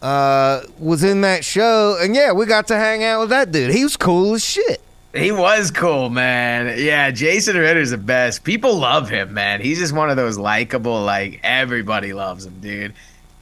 uh, 0.00 0.62
was 0.78 1.02
in 1.04 1.20
that 1.22 1.44
show, 1.44 1.98
and 2.00 2.14
yeah, 2.14 2.32
we 2.32 2.46
got 2.46 2.68
to 2.68 2.76
hang 2.76 3.02
out 3.04 3.20
with 3.20 3.30
that 3.30 3.50
dude. 3.50 3.72
He 3.72 3.82
was 3.82 3.96
cool 3.96 4.34
as 4.34 4.44
shit. 4.44 4.80
He 5.14 5.30
was 5.30 5.70
cool, 5.70 6.08
man. 6.08 6.78
Yeah, 6.78 7.10
Jason 7.10 7.56
Ritter's 7.56 7.90
the 7.90 7.98
best. 7.98 8.44
People 8.44 8.76
love 8.78 9.10
him, 9.10 9.34
man. 9.34 9.60
He's 9.60 9.78
just 9.78 9.92
one 9.92 10.08
of 10.08 10.16
those 10.16 10.38
likable, 10.38 11.02
like 11.02 11.40
everybody 11.42 12.12
loves 12.14 12.46
him, 12.46 12.60
dude. 12.60 12.94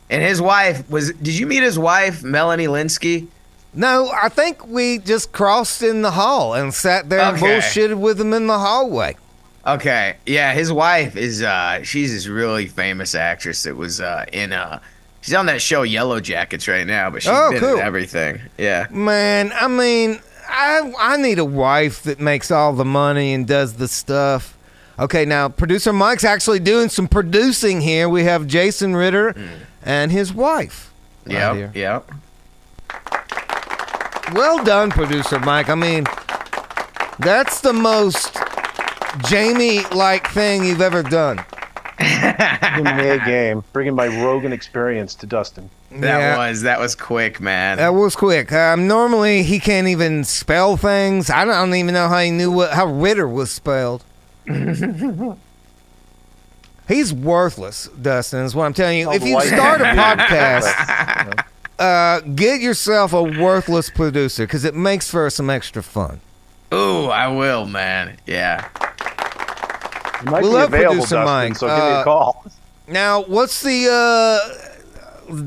And 0.09 0.23
his 0.23 0.43
wife 0.43 0.89
was. 0.91 1.13
Did 1.13 1.39
you 1.39 1.47
meet 1.47 1.63
his 1.63 1.79
wife, 1.79 2.25
Melanie 2.25 2.67
Lynskey? 2.67 3.29
No, 3.73 4.11
I 4.21 4.29
think 4.29 4.67
we 4.67 4.99
just 4.99 5.31
crossed 5.31 5.81
in 5.83 6.03
the 6.03 6.11
hall 6.11 6.55
and 6.55 6.75
sat 6.75 7.09
there 7.09 7.21
and 7.21 7.37
Okay. 7.37 7.47
bullshitted 7.59 7.95
with 8.01 8.21
him 8.21 8.33
in 8.33 8.49
the 8.49 8.59
hallway. 8.59 9.17
Okay, 9.65 10.17
yeah, 10.27 10.53
his 10.55 10.73
wife 10.73 11.17
is. 11.17 11.43
uh 11.43 11.85
She's 11.85 12.13
this 12.13 12.27
really 12.27 12.67
famous 12.67 13.15
actress 13.15 13.63
that 13.63 13.77
was 13.77 14.01
uh 14.01 14.25
in. 14.33 14.53
uh 14.53 14.81
She's 15.21 15.35
on 15.35 15.47
that 15.47 15.61
show 15.63 15.83
Yellow 15.83 16.19
Jackets 16.19 16.67
right 16.67 16.87
now, 16.87 17.11
but 17.11 17.23
she's 17.23 17.31
Oh, 17.33 17.51
been 17.51 17.61
cool. 17.61 17.75
in 17.75 17.81
everything. 17.81 18.41
Yeah. 18.59 18.87
Man, 18.91 19.53
I 19.55 19.69
mean, 19.69 20.19
I 20.61 20.93
I 20.99 21.17
need 21.17 21.39
a 21.39 21.45
wife 21.45 22.03
that 22.03 22.21
makes 22.21 22.51
all 22.51 22.75
the 22.75 22.85
money 22.85 23.33
and 23.33 23.47
does 23.47 23.75
the 23.75 23.89
stuff. 23.89 24.57
Okay, 24.99 25.25
now 25.25 25.49
producer 25.49 25.93
Mike's 25.93 26.25
actually 26.25 26.61
doing 26.61 26.91
some 26.91 27.09
producing 27.09 27.81
here. 27.81 28.09
We 28.09 28.25
have 28.25 28.47
Jason 28.47 28.95
Ritter 28.95 29.33
hmm. 29.33 29.47
and 29.83 30.13
his 30.13 30.35
wife. 30.35 30.93
right 31.25 31.33
Yep. 31.35 31.57
here. 31.57 31.73
Yep. 31.75 32.11
Well 34.35 34.63
done, 34.63 34.91
producer 34.91 35.39
Mike. 35.41 35.71
I 35.71 35.75
mean, 35.75 36.05
that's 37.19 37.63
the 37.63 37.73
most 37.73 38.37
Jamie-like 39.27 40.29
thing 40.29 40.65
you've 40.65 40.83
ever 40.83 41.03
done. 41.03 41.39
in 41.99 42.85
the 42.85 43.21
game, 43.27 43.65
bringing 43.73 43.95
my 43.95 44.07
Rogan 44.23 44.53
experience 44.53 45.15
to 45.17 45.27
Dustin. 45.27 45.69
That 45.93 46.19
Yeah. 46.19 46.39
was 46.49 46.63
that 46.63 46.79
was 46.79 46.95
quick, 46.95 47.41
man. 47.41 47.79
That 47.79 47.95
was 47.95 48.15
quick. 48.15 48.53
Um, 48.53 48.87
normally 48.87 49.43
he 49.43 49.59
can't 49.59 49.89
even 49.89 50.23
spell 50.25 50.77
things. 50.77 51.31
I 51.31 51.45
don't 51.45 51.75
even 51.75 51.95
know 51.95 52.09
how 52.09 52.21
he 52.21 52.31
knew 52.31 52.51
what 52.53 52.73
how 52.73 52.87
Ritter 52.87 53.27
was 53.27 53.51
spelled. 53.51 54.05
He's 56.89 57.13
worthless, 57.13 57.89
Dustin. 58.01 58.41
Is 58.45 58.55
what 58.55 58.65
I'm 58.65 58.75
telling 58.75 58.99
you. 58.99 59.09
Oh, 59.09 59.13
if 59.13 59.23
you 59.25 59.41
start 59.43 59.81
a 59.81 59.85
podcast, 59.85 61.45
uh, 61.79 62.21
get 62.35 62.61
yourself 62.61 63.13
a 63.13 63.23
worthless 63.23 63.91
producer 63.91 64.45
because 64.45 64.65
it 64.65 64.75
makes 64.75 65.09
for 65.09 65.31
some 65.31 65.49
extra 65.51 65.83
fun. 65.85 66.21
Ooh, 66.75 67.07
I 67.07 67.29
will, 67.29 67.67
man. 67.67 68.17
Yeah. 68.27 68.67
You 70.25 70.31
might 70.33 70.43
We 70.43 70.49
be 70.49 70.55
love 70.55 70.69
available, 70.75 70.95
producer 71.07 71.15
Dustin, 71.17 71.25
Mike. 71.25 71.57
so 71.57 71.67
give 71.69 71.77
me 71.77 71.83
Uh, 71.83 72.01
a 72.01 72.05
call. 72.05 72.45
Now, 72.89 73.23
what's 73.23 73.63
the 73.63 73.89
uh, 73.89 74.70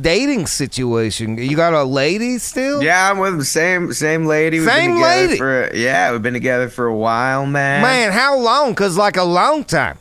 dating 0.02 0.48
situation? 0.48 1.38
You 1.38 1.56
got 1.56 1.74
a 1.74 1.84
lady 1.84 2.38
still? 2.38 2.82
Yeah, 2.84 3.10
I'm 3.12 3.19
with 3.19 3.38
the 3.38 3.46
same 3.46 3.93
same 3.93 4.26
lady. 4.26 4.60
We've 4.60 4.67
Same 4.69 4.91
been 4.93 5.02
lady? 5.02 5.38
For, 5.38 5.72
yeah, 5.76 6.12
we've 6.12 6.22
been 6.22 6.34
together 6.34 6.69
for 6.69 6.86
a 6.88 6.96
while, 6.96 7.46
man. 7.46 7.82
Man, 7.82 8.12
how 8.12 8.38
long? 8.38 8.76
Cause 8.76 8.98
like 8.98 9.17
a 9.17 9.24
long 9.24 9.63
time, 9.63 9.98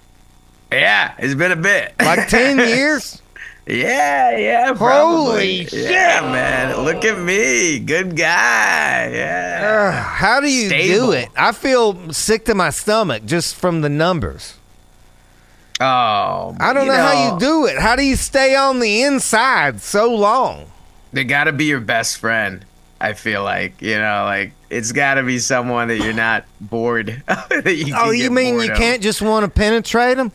Yeah, 0.71 1.15
it's 1.19 1.35
been 1.35 1.53
a 1.53 1.57
bit. 1.57 1.95
like 2.01 2.29
ten 2.29 2.59
years. 2.69 3.21
yeah, 3.67 4.37
yeah. 4.37 4.67
Holy 4.67 4.77
Probably. 4.77 5.65
shit. 5.67 5.91
Yeah, 5.91 6.21
man. 6.23 6.85
Look 6.85 7.05
at 7.05 7.19
me, 7.19 7.79
good 7.79 8.17
guy. 8.17 9.11
Yeah. 9.15 9.91
Ugh, 9.93 10.05
how 10.05 10.41
do 10.41 10.49
you 10.53 10.69
Stable. 10.69 11.07
do 11.07 11.13
it? 11.13 11.29
I 11.37 11.53
feel 11.53 12.13
sick 12.13 12.45
to 12.47 12.55
my 12.55 12.71
stomach 12.71 13.25
just 13.25 13.55
from 13.55 13.81
the 13.83 13.89
numbers. 13.89 14.55
Oh, 15.83 16.57
I 16.61 16.73
don't 16.73 16.87
you 16.87 16.93
know, 16.93 16.99
how 16.99 17.35
you 17.35 17.41
do 17.41 17.67
it. 17.67 17.79
How 17.79 17.97
do 17.97 18.03
you 18.05 18.15
stay 18.17 18.55
on 18.55 18.79
the 18.81 19.03
inside 19.03 19.81
so 19.81 20.15
long? 20.15 20.67
They 21.13 21.25
got 21.25 21.45
to 21.45 21.53
be 21.53 21.65
your 21.65 21.81
best 21.81 22.19
friend. 22.19 22.65
I 23.01 23.15
feel 23.15 23.43
like 23.43 23.83
you 23.83 23.97
know, 23.99 24.25
like 24.25 24.53
it's 24.71 24.93
got 24.93 25.15
to 25.15 25.23
be 25.25 25.39
someone 25.41 25.89
that 25.89 25.99
you're 25.99 26.13
not 26.13 26.45
bored. 26.61 27.23
that 27.27 27.75
you 27.75 27.95
Oh, 27.97 28.11
you 28.13 28.31
mean 28.31 28.61
you 28.61 28.71
of. 28.71 28.79
can't 28.79 29.03
just 29.03 29.21
want 29.21 29.45
to 29.45 29.51
penetrate 29.51 30.19
them? 30.19 30.31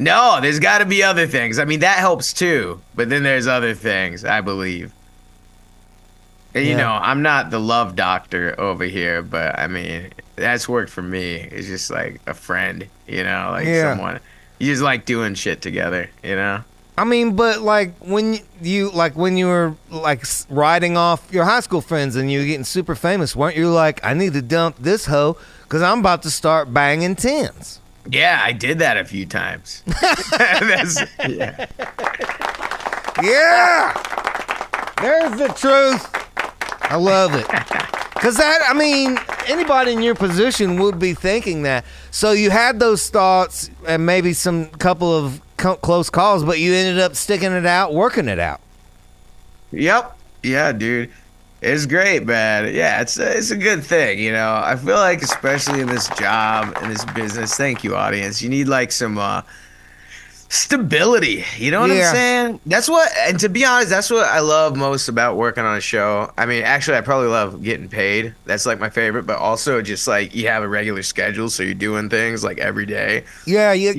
No, 0.00 0.40
there's 0.40 0.58
got 0.58 0.78
to 0.78 0.84
be 0.84 1.02
other 1.02 1.26
things. 1.26 1.58
I 1.58 1.64
mean, 1.64 1.80
that 1.80 1.98
helps 1.98 2.32
too. 2.32 2.80
But 2.94 3.08
then 3.08 3.22
there's 3.22 3.46
other 3.46 3.74
things, 3.74 4.24
I 4.24 4.40
believe. 4.40 4.92
And, 6.54 6.66
You 6.66 6.76
know, 6.76 6.90
I'm 6.90 7.22
not 7.22 7.50
the 7.50 7.60
love 7.60 7.94
doctor 7.94 8.58
over 8.58 8.84
here, 8.84 9.22
but 9.22 9.58
I 9.58 9.66
mean, 9.68 10.10
that's 10.36 10.68
worked 10.68 10.90
for 10.90 11.02
me. 11.02 11.34
It's 11.36 11.66
just 11.66 11.90
like 11.90 12.20
a 12.26 12.34
friend, 12.34 12.88
you 13.06 13.22
know, 13.22 13.48
like 13.52 13.66
Yeah. 13.66 13.92
someone. 13.92 14.20
You 14.62 14.70
just 14.70 14.80
like 14.80 15.06
doing 15.06 15.34
shit 15.34 15.60
together, 15.60 16.08
you 16.22 16.36
know? 16.36 16.62
I 16.96 17.02
mean, 17.02 17.34
but 17.34 17.62
like 17.62 17.96
when 17.98 18.38
you 18.60 18.92
like 18.92 19.16
when 19.16 19.36
you 19.36 19.46
were 19.46 19.74
like 19.90 20.24
riding 20.48 20.96
off 20.96 21.32
your 21.32 21.42
high 21.42 21.58
school 21.58 21.80
friends 21.80 22.14
and 22.14 22.30
you 22.30 22.38
were 22.38 22.46
getting 22.46 22.62
super 22.62 22.94
famous, 22.94 23.34
weren't 23.34 23.56
you 23.56 23.70
like, 23.70 23.98
I 24.04 24.14
need 24.14 24.34
to 24.34 24.42
dump 24.42 24.76
this 24.78 25.06
hoe 25.06 25.36
because 25.64 25.82
I'm 25.82 25.98
about 25.98 26.22
to 26.22 26.30
start 26.30 26.72
banging 26.72 27.16
tens? 27.16 27.80
Yeah, 28.08 28.40
I 28.40 28.52
did 28.52 28.78
that 28.78 28.96
a 28.96 29.04
few 29.04 29.26
times. 29.26 29.82
yeah. 31.18 31.66
Yeah, 33.20 33.92
there's 35.00 35.38
the 35.40 35.48
truth. 35.56 36.08
I 36.82 36.94
love 36.94 37.34
it. 37.34 37.98
Cause 38.22 38.36
that, 38.36 38.60
I 38.68 38.72
mean, 38.72 39.18
anybody 39.48 39.90
in 39.90 40.00
your 40.00 40.14
position 40.14 40.80
would 40.80 40.96
be 40.96 41.12
thinking 41.12 41.62
that. 41.64 41.84
So 42.12 42.30
you 42.30 42.50
had 42.50 42.78
those 42.78 43.10
thoughts 43.10 43.68
and 43.84 44.06
maybe 44.06 44.32
some 44.32 44.66
couple 44.66 45.12
of 45.12 45.40
co- 45.56 45.74
close 45.74 46.08
calls, 46.08 46.44
but 46.44 46.60
you 46.60 46.72
ended 46.72 47.00
up 47.00 47.16
sticking 47.16 47.50
it 47.50 47.66
out, 47.66 47.92
working 47.92 48.28
it 48.28 48.38
out. 48.38 48.60
Yep. 49.72 50.16
Yeah, 50.44 50.70
dude. 50.70 51.10
It's 51.62 51.84
great, 51.84 52.24
man. 52.24 52.72
Yeah, 52.72 53.00
it's 53.00 53.18
a, 53.18 53.36
it's 53.36 53.50
a 53.50 53.56
good 53.56 53.82
thing, 53.82 54.20
you 54.20 54.30
know. 54.30 54.54
I 54.64 54.76
feel 54.76 54.94
like 54.94 55.20
especially 55.22 55.80
in 55.80 55.88
this 55.88 56.08
job 56.10 56.76
in 56.80 56.90
this 56.90 57.04
business, 57.06 57.56
thank 57.56 57.82
you 57.82 57.96
audience. 57.96 58.40
You 58.40 58.48
need 58.48 58.68
like 58.68 58.92
some 58.92 59.18
uh 59.18 59.42
stability. 60.52 61.44
You 61.56 61.70
know 61.70 61.80
what 61.80 61.90
Yeah. 61.90 62.08
I'm 62.10 62.14
saying? 62.14 62.60
That's 62.66 62.88
what 62.88 63.10
and 63.26 63.40
to 63.40 63.48
be 63.48 63.64
honest, 63.64 63.88
that's 63.88 64.10
what 64.10 64.26
I 64.26 64.40
love 64.40 64.76
most 64.76 65.08
about 65.08 65.36
working 65.36 65.64
on 65.64 65.76
a 65.76 65.80
show. 65.80 66.30
I 66.36 66.44
mean, 66.46 66.62
actually 66.62 66.98
I 66.98 67.00
probably 67.00 67.28
love 67.28 67.62
getting 67.62 67.88
paid. 67.88 68.34
That's 68.44 68.66
like 68.66 68.78
my 68.78 68.90
favorite, 68.90 69.22
but 69.26 69.38
also 69.38 69.80
just 69.80 70.06
like 70.06 70.34
you 70.34 70.48
have 70.48 70.62
a 70.62 70.68
regular 70.68 71.02
schedule 71.02 71.48
so 71.48 71.62
you're 71.62 71.72
doing 71.74 72.10
things 72.10 72.44
like 72.44 72.58
every 72.58 72.84
day. 72.84 73.24
Yeah, 73.46 73.72
yeah, 73.72 73.92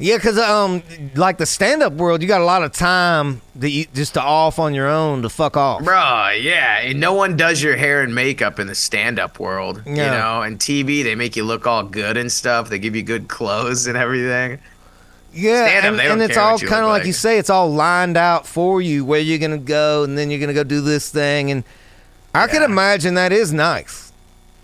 yeah. 0.00 0.16
Because 0.16 0.38
um, 0.38 0.82
like 1.14 1.38
the 1.38 1.46
stand-up 1.46 1.92
world, 1.92 2.20
you 2.20 2.26
got 2.26 2.40
a 2.40 2.44
lot 2.44 2.64
of 2.64 2.72
time 2.72 3.40
that 3.56 3.70
you 3.70 3.86
just 3.94 4.14
to 4.14 4.22
off 4.22 4.58
on 4.58 4.74
your 4.74 4.88
own 4.88 5.22
to 5.22 5.28
fuck 5.28 5.56
off. 5.56 5.84
Bro, 5.84 6.30
yeah. 6.40 6.80
And 6.80 6.98
no 6.98 7.12
one 7.12 7.36
does 7.36 7.62
your 7.62 7.76
hair 7.76 8.02
and 8.02 8.12
makeup 8.12 8.58
in 8.58 8.66
the 8.66 8.74
stand 8.74 9.20
up 9.20 9.38
world. 9.38 9.82
You 9.86 9.94
know, 9.94 10.42
and 10.42 10.58
TV, 10.58 11.04
they 11.04 11.14
make 11.14 11.36
you 11.36 11.44
look 11.44 11.66
all 11.66 11.84
good 11.84 12.16
and 12.16 12.30
stuff. 12.32 12.68
They 12.70 12.80
give 12.80 12.96
you 12.96 13.02
good 13.04 13.28
clothes 13.28 13.86
and 13.86 13.96
everything. 13.96 14.58
Yeah, 15.34 15.86
and, 15.86 16.00
and 16.00 16.22
it's 16.22 16.36
all 16.36 16.58
kind 16.58 16.84
of 16.84 16.90
like 16.90 17.00
like. 17.00 17.06
you 17.06 17.12
say, 17.12 17.38
it's 17.38 17.50
all 17.50 17.72
lined 17.72 18.16
out 18.16 18.46
for 18.46 18.82
you 18.82 19.04
where 19.04 19.20
you're 19.20 19.38
gonna 19.38 19.58
go, 19.58 20.04
and 20.04 20.16
then 20.16 20.30
you're 20.30 20.40
gonna 20.40 20.52
go 20.54 20.64
do 20.64 20.80
this 20.80 21.10
thing, 21.10 21.50
and 21.50 21.64
I 22.34 22.46
can 22.46 22.62
imagine 22.62 23.14
that 23.14 23.32
is 23.32 23.52
nice. 23.52 24.12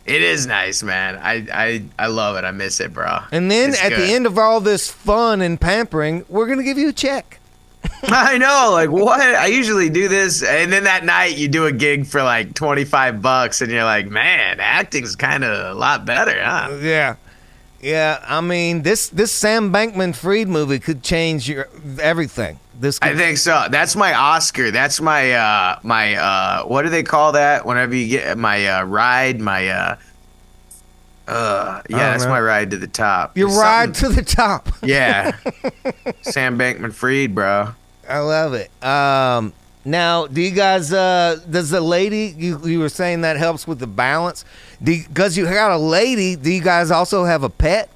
It 0.06 0.22
is 0.22 0.46
nice, 0.46 0.82
man. 0.82 1.16
I 1.22 1.46
I, 1.52 1.82
I 1.98 2.06
love 2.08 2.36
it. 2.36 2.44
I 2.44 2.50
miss 2.50 2.80
it, 2.80 2.92
bro. 2.94 3.18
And 3.30 3.50
then 3.50 3.70
It's 3.70 3.82
at 3.82 3.90
good. 3.90 4.00
the 4.00 4.12
end 4.12 4.26
of 4.26 4.38
all 4.38 4.60
this 4.60 4.90
fun 4.90 5.40
and 5.42 5.60
pampering, 5.60 6.24
we're 6.28 6.46
gonna 6.46 6.62
give 6.62 6.78
you 6.78 6.88
a 6.88 6.92
check. 6.94 7.40
I 8.02 8.38
know, 8.38 8.70
like 8.72 8.90
what? 8.90 9.20
I 9.20 9.46
usually 9.46 9.88
do 9.88 10.08
this, 10.08 10.42
and 10.42 10.72
then 10.72 10.84
that 10.84 11.04
night 11.04 11.36
you 11.36 11.48
do 11.48 11.66
a 11.66 11.72
gig 11.72 12.06
for 12.06 12.22
like 12.22 12.54
twenty 12.54 12.84
five 12.84 13.22
bucks, 13.22 13.60
and 13.62 13.70
you're 13.70 13.84
like, 13.84 14.06
man, 14.08 14.60
acting's 14.60 15.14
kind 15.16 15.44
of 15.44 15.76
a 15.76 15.78
lot 15.78 16.04
better, 16.04 16.42
huh? 16.42 16.76
Yeah. 16.80 17.16
Yeah, 17.80 18.24
I 18.26 18.40
mean 18.40 18.82
this 18.82 19.08
this 19.08 19.30
Sam 19.30 19.72
Bankman 19.72 20.14
Fried 20.14 20.48
movie 20.48 20.78
could 20.78 21.02
change 21.02 21.48
your 21.48 21.68
everything. 22.00 22.58
This 22.78 22.98
I 23.02 23.14
think 23.14 23.38
so. 23.38 23.66
That's 23.70 23.94
my 23.96 24.14
Oscar. 24.14 24.70
That's 24.70 25.00
my 25.00 25.32
uh 25.32 25.78
my 25.82 26.16
uh 26.16 26.62
what 26.64 26.82
do 26.82 26.88
they 26.88 27.02
call 27.02 27.32
that? 27.32 27.64
Whenever 27.66 27.94
you 27.94 28.08
get 28.08 28.36
my 28.36 28.66
uh 28.66 28.84
ride, 28.84 29.40
my 29.40 29.68
uh 29.68 29.96
uh 31.28 31.82
yeah, 31.88 32.10
that's 32.10 32.24
know. 32.24 32.30
my 32.30 32.40
ride 32.40 32.70
to 32.70 32.78
the 32.78 32.86
top. 32.86 33.36
your 33.36 33.48
There's 33.48 33.60
ride 33.60 33.94
to 33.96 34.08
the 34.08 34.22
top. 34.22 34.68
Yeah. 34.82 35.36
Sam 36.22 36.58
Bankman 36.58 36.92
Fried, 36.92 37.34
bro. 37.34 37.74
I 38.08 38.18
love 38.20 38.54
it. 38.54 38.70
Um, 38.82 39.52
now, 39.84 40.26
do 40.26 40.40
you 40.40 40.50
guys? 40.50 40.92
Uh, 40.92 41.40
does 41.48 41.70
the 41.70 41.80
lady 41.80 42.34
you 42.36 42.66
you 42.66 42.78
were 42.78 42.88
saying 42.88 43.20
that 43.22 43.36
helps 43.36 43.66
with 43.66 43.78
the 43.78 43.86
balance? 43.86 44.44
Because 44.82 45.36
you 45.36 45.44
got 45.44 45.72
a 45.72 45.76
lady, 45.78 46.36
do 46.36 46.50
you 46.50 46.62
guys 46.62 46.90
also 46.90 47.24
have 47.24 47.42
a 47.42 47.48
pet? 47.50 47.88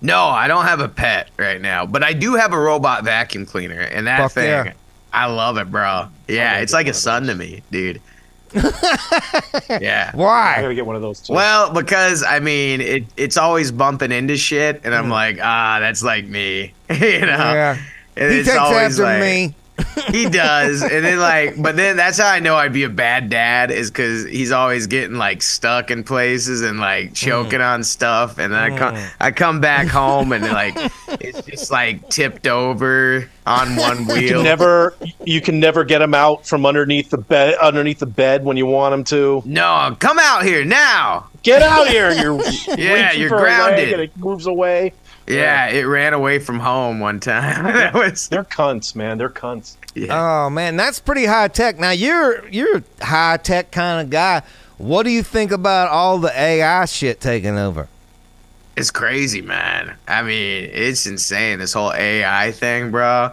No, 0.00 0.24
I 0.24 0.48
don't 0.48 0.64
have 0.64 0.80
a 0.80 0.88
pet 0.88 1.30
right 1.38 1.60
now, 1.60 1.86
but 1.86 2.02
I 2.02 2.12
do 2.12 2.34
have 2.34 2.52
a 2.52 2.58
robot 2.58 3.04
vacuum 3.04 3.46
cleaner, 3.46 3.80
and 3.80 4.06
that 4.08 4.18
Fuck 4.18 4.32
thing, 4.32 4.48
yeah. 4.48 4.72
I 5.12 5.26
love 5.26 5.58
it, 5.58 5.70
bro. 5.70 6.08
Yeah, 6.26 6.58
it's 6.58 6.72
like 6.72 6.88
a 6.88 6.94
son 6.94 7.26
to 7.28 7.34
me, 7.36 7.62
dude. 7.70 8.00
yeah. 9.80 10.10
Why? 10.14 10.54
I 10.54 10.56
Why? 10.56 10.62
gotta 10.62 10.74
get 10.74 10.86
one 10.86 10.96
of 10.96 11.02
those 11.02 11.20
too. 11.20 11.32
Well, 11.34 11.72
because 11.72 12.22
I 12.22 12.40
mean, 12.40 12.80
it 12.80 13.04
it's 13.16 13.36
always 13.36 13.70
bumping 13.70 14.12
into 14.12 14.36
shit, 14.36 14.80
and 14.84 14.94
I'm 14.94 15.08
like, 15.08 15.38
ah, 15.42 15.78
that's 15.80 16.02
like 16.02 16.26
me, 16.26 16.74
you 16.90 16.96
know. 16.96 16.98
Mm. 16.98 17.54
Yeah. 17.54 17.78
And 18.16 18.32
He 18.32 18.38
it's 18.40 18.48
takes 18.48 18.58
always 18.58 18.98
after 19.00 19.04
like- 19.04 19.20
me. 19.20 19.54
He 20.10 20.28
does, 20.28 20.82
and 20.82 21.04
then 21.04 21.18
like, 21.18 21.60
but 21.60 21.76
then 21.76 21.96
that's 21.96 22.18
how 22.18 22.28
I 22.30 22.40
know 22.40 22.56
I'd 22.56 22.72
be 22.72 22.84
a 22.84 22.88
bad 22.88 23.28
dad 23.30 23.70
is 23.70 23.90
because 23.90 24.24
he's 24.26 24.50
always 24.50 24.86
getting 24.86 25.16
like 25.16 25.42
stuck 25.42 25.90
in 25.90 26.02
places 26.04 26.62
and 26.62 26.78
like 26.80 27.14
choking 27.14 27.60
Mm. 27.60 27.74
on 27.74 27.84
stuff, 27.84 28.38
and 28.38 28.52
then 28.52 28.60
I 28.72 28.76
come 28.76 28.96
I 29.20 29.30
come 29.30 29.60
back 29.60 29.86
home 29.88 30.32
and 30.32 30.44
like 30.44 30.74
it's 31.20 31.42
just 31.42 31.70
like 31.70 32.08
tipped 32.08 32.46
over 32.46 33.28
on 33.46 33.76
one 33.76 34.06
wheel. 34.06 34.18
you 34.22 34.28
can 34.34 34.42
never 34.44 34.94
you 35.24 35.40
can 35.40 35.60
never 35.60 35.84
get 35.84 36.00
him 36.00 36.14
out 36.14 36.46
from 36.46 36.64
underneath 36.64 37.10
the 37.10 37.18
bed 37.18 37.54
underneath 37.60 37.98
the 37.98 38.06
bed 38.06 38.44
when 38.44 38.56
you 38.56 38.66
want 38.66 38.94
him 38.94 39.04
to. 39.04 39.42
no, 39.44 39.96
come 40.00 40.18
out 40.18 40.44
here 40.44 40.64
now. 40.64 41.26
Get 41.42 41.60
out 41.60 41.88
here! 41.88 42.12
You're 42.12 42.40
Yeah, 42.78 43.12
you're 43.12 43.28
for 43.28 43.38
a 43.38 43.40
leg 43.40 43.46
grounded. 43.58 43.92
and 43.94 44.02
it 44.02 44.16
moves 44.16 44.46
away. 44.46 44.92
Yeah, 45.26 45.68
it 45.68 45.82
ran 45.82 46.14
away 46.14 46.38
from 46.38 46.58
home 46.60 47.00
one 47.00 47.20
time. 47.20 47.64
that 47.74 47.94
was 47.94 48.28
They're 48.28 48.44
cunts, 48.44 48.94
man. 48.96 49.18
They're 49.18 49.28
cunts. 49.30 49.76
Oh 50.10 50.48
man, 50.50 50.76
that's 50.76 51.00
pretty 51.00 51.26
high 51.26 51.48
tech. 51.48 51.78
Now 51.78 51.90
you're 51.90 52.48
you're 52.48 52.78
a 52.78 53.04
high 53.04 53.36
tech 53.36 53.70
kind 53.70 54.00
of 54.04 54.10
guy. 54.10 54.42
What 54.78 55.02
do 55.04 55.10
you 55.10 55.22
think 55.22 55.52
about 55.52 55.88
all 55.90 56.18
the 56.18 56.32
AI 56.38 56.84
shit 56.86 57.20
taking 57.20 57.58
over? 57.58 57.88
It's 58.76 58.90
crazy, 58.90 59.42
man. 59.42 59.96
I 60.08 60.22
mean, 60.22 60.70
it's 60.72 61.06
insane. 61.06 61.58
This 61.58 61.74
whole 61.74 61.92
AI 61.92 62.52
thing, 62.52 62.90
bro. 62.90 63.32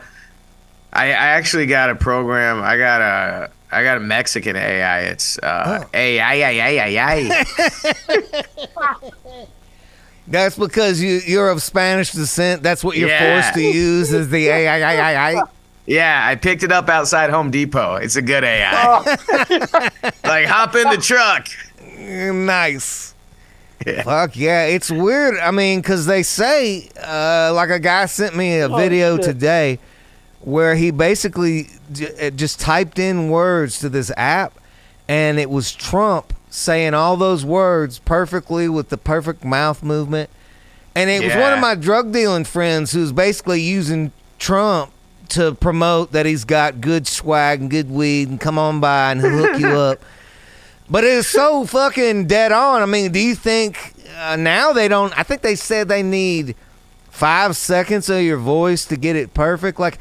I, 0.91 1.05
I 1.05 1.09
actually 1.11 1.65
got 1.65 1.89
a 1.89 1.95
program. 1.95 2.61
I 2.61 2.77
got 2.77 3.01
a 3.01 3.51
I 3.71 3.83
got 3.83 3.97
a 3.97 4.01
Mexican 4.01 4.55
AI. 4.55 5.01
It's 5.03 5.37
uh, 5.39 5.83
Oh. 5.83 5.89
AI, 5.93 6.33
AI, 6.33 6.69
AI, 6.69 6.87
AI. 6.87 7.45
That's 10.29 10.57
because 10.57 11.01
you 11.01 11.19
you're 11.25 11.49
of 11.49 11.61
Spanish 11.61 12.11
descent. 12.11 12.61
That's 12.63 12.83
what 12.83 12.95
you're 12.97 13.09
Yeah. 13.09 13.41
forced 13.41 13.55
to 13.55 13.61
use 13.61 14.13
is 14.13 14.29
the 14.29 14.47
AI. 14.49 15.41
Yeah, 15.85 16.21
I 16.23 16.35
picked 16.35 16.61
it 16.61 16.71
up 16.71 16.87
outside 16.87 17.31
Home 17.31 17.49
Depot. 17.49 17.95
It's 17.95 18.15
a 18.15 18.21
good 18.21 18.43
AI. 18.43 18.99
like, 20.23 20.45
hop 20.45 20.75
in 20.75 20.87
the 20.89 20.97
truck. 21.01 21.47
Nice. 21.97 23.15
Yeah. 23.87 24.03
Fuck 24.03 24.35
yeah, 24.35 24.65
it's 24.65 24.91
weird. 24.91 25.39
I 25.39 25.51
mean, 25.51 25.79
because 25.81 26.05
they 26.05 26.21
say, 26.21 26.89
uh, 27.01 27.51
like 27.55 27.69
a 27.69 27.79
guy 27.79 28.05
sent 28.07 28.35
me 28.35 28.59
a 28.59 28.67
video 28.69 29.15
shit. 29.15 29.25
today 29.25 29.79
where 30.41 30.75
he 30.75 30.91
basically 30.91 31.69
j- 31.91 32.27
uh, 32.27 32.29
just 32.31 32.59
typed 32.59 32.99
in 32.99 33.29
words 33.29 33.79
to 33.79 33.89
this 33.89 34.11
app, 34.17 34.53
and 35.07 35.39
it 35.39 35.49
was 35.49 35.73
Trump 35.73 36.33
saying 36.49 36.93
all 36.93 37.17
those 37.17 37.45
words 37.45 37.99
perfectly 37.99 38.67
with 38.67 38.89
the 38.89 38.97
perfect 38.97 39.43
mouth 39.43 39.83
movement. 39.83 40.29
And 40.95 41.09
it 41.09 41.23
was 41.23 41.35
one 41.35 41.53
of 41.53 41.59
my 41.59 41.75
drug 41.75 42.11
dealing 42.11 42.43
friends 42.43 42.91
who's 42.91 43.11
basically 43.11 43.61
using 43.61 44.11
Trump 44.39 44.91
to 45.29 45.53
promote 45.53 46.11
that 46.11 46.25
he's 46.25 46.43
got 46.43 46.81
good 46.81 47.07
swag 47.07 47.61
and 47.61 47.69
good 47.69 47.89
weed 47.89 48.29
and 48.29 48.39
come 48.39 48.57
on 48.57 48.79
by 48.79 49.11
and 49.11 49.21
he'll 49.21 49.29
hook 49.29 49.59
you 49.59 49.67
up. 49.67 50.01
But 50.91 51.03
it 51.03 51.11
is 51.11 51.27
so 51.27 51.65
fucking 51.65 52.25
dead 52.25 52.51
on. 52.51 52.81
I 52.81 52.87
mean, 52.87 53.11
do 53.11 53.19
you 53.19 53.35
think 53.35 53.93
uh, 54.17 54.35
now 54.35 54.73
they 54.73 54.87
don't? 54.87 55.15
I 55.17 55.21
think 55.21 55.43
they 55.43 55.53
said 55.53 55.87
they 55.87 56.01
need 56.01 56.55
five 57.11 57.55
seconds 57.55 58.09
of 58.09 58.23
your 58.23 58.37
voice 58.37 58.85
to 58.85 58.97
get 58.97 59.15
it 59.15 59.35
perfect. 59.35 59.79
Like, 59.79 59.99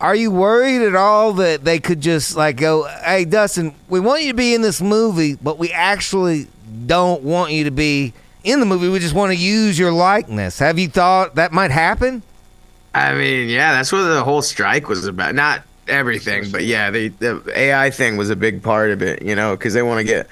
are 0.00 0.14
you 0.14 0.30
worried 0.30 0.82
at 0.82 0.94
all 0.94 1.32
that 1.34 1.64
they 1.64 1.78
could 1.78 2.00
just 2.00 2.36
like 2.36 2.56
go, 2.56 2.84
"Hey, 3.04 3.24
Dustin, 3.24 3.74
we 3.88 4.00
want 4.00 4.22
you 4.22 4.28
to 4.28 4.36
be 4.36 4.54
in 4.54 4.62
this 4.62 4.80
movie, 4.80 5.34
but 5.34 5.58
we 5.58 5.72
actually 5.72 6.48
don't 6.86 7.22
want 7.22 7.52
you 7.52 7.64
to 7.64 7.70
be 7.70 8.12
in 8.44 8.60
the 8.60 8.66
movie. 8.66 8.88
We 8.88 8.98
just 8.98 9.14
want 9.14 9.32
to 9.32 9.38
use 9.38 9.78
your 9.78 9.92
likeness." 9.92 10.58
Have 10.58 10.78
you 10.78 10.88
thought 10.88 11.36
that 11.36 11.52
might 11.52 11.70
happen? 11.70 12.22
I 12.94 13.14
mean, 13.14 13.48
yeah, 13.48 13.72
that's 13.72 13.92
what 13.92 14.04
the 14.04 14.24
whole 14.24 14.42
strike 14.42 14.88
was 14.88 15.06
about. 15.06 15.34
Not 15.34 15.62
everything, 15.88 16.50
but 16.50 16.64
yeah, 16.64 16.90
the 16.90 17.08
the 17.08 17.42
AI 17.54 17.90
thing 17.90 18.16
was 18.16 18.30
a 18.30 18.36
big 18.36 18.62
part 18.62 18.90
of 18.90 19.02
it. 19.02 19.22
You 19.22 19.34
know, 19.34 19.56
because 19.56 19.74
they 19.74 19.82
want 19.82 19.98
to 19.98 20.04
get. 20.04 20.26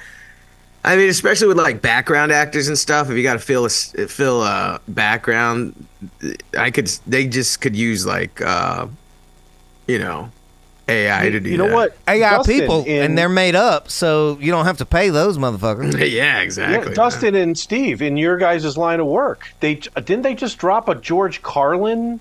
I 0.86 0.96
mean, 0.96 1.08
especially 1.08 1.48
with 1.48 1.56
like 1.56 1.80
background 1.80 2.32
actors 2.32 2.68
and 2.68 2.78
stuff. 2.78 3.10
If 3.10 3.16
you 3.16 3.22
got 3.22 3.34
to 3.34 3.38
fill 3.38 3.64
a 3.64 3.70
fill 3.70 4.42
a 4.42 4.80
background, 4.88 5.86
I 6.58 6.70
could. 6.70 6.88
They 7.06 7.26
just 7.26 7.62
could 7.62 7.74
use 7.74 8.04
like, 8.04 8.42
uh, 8.42 8.86
you 9.86 9.98
know, 9.98 10.30
AI 10.88 11.30
to 11.30 11.40
do. 11.40 11.50
You 11.50 11.58
know 11.58 11.68
that. 11.68 11.74
what? 11.74 11.96
AI 12.08 12.36
Dustin, 12.36 12.60
people, 12.60 12.84
in- 12.84 13.02
and 13.02 13.18
they're 13.18 13.28
made 13.28 13.54
up, 13.54 13.90
so 13.90 14.38
you 14.40 14.50
don't 14.52 14.66
have 14.66 14.78
to 14.78 14.86
pay 14.86 15.10
those 15.10 15.38
motherfuckers. 15.38 15.92
yeah, 15.98 16.04
Yeah, 16.06 16.40
exactly. 16.40 16.94
Dustin 16.94 17.34
and 17.34 17.58
Steve 17.58 18.02
in 18.02 18.16
your 18.16 18.36
guys' 18.36 18.76
line 18.76 19.00
of 19.00 19.06
work. 19.06 19.48
They 19.60 19.76
didn't 19.76 20.22
they 20.22 20.34
just 20.34 20.58
drop 20.58 20.88
a 20.88 20.94
George 20.94 21.42
Carlin. 21.42 22.20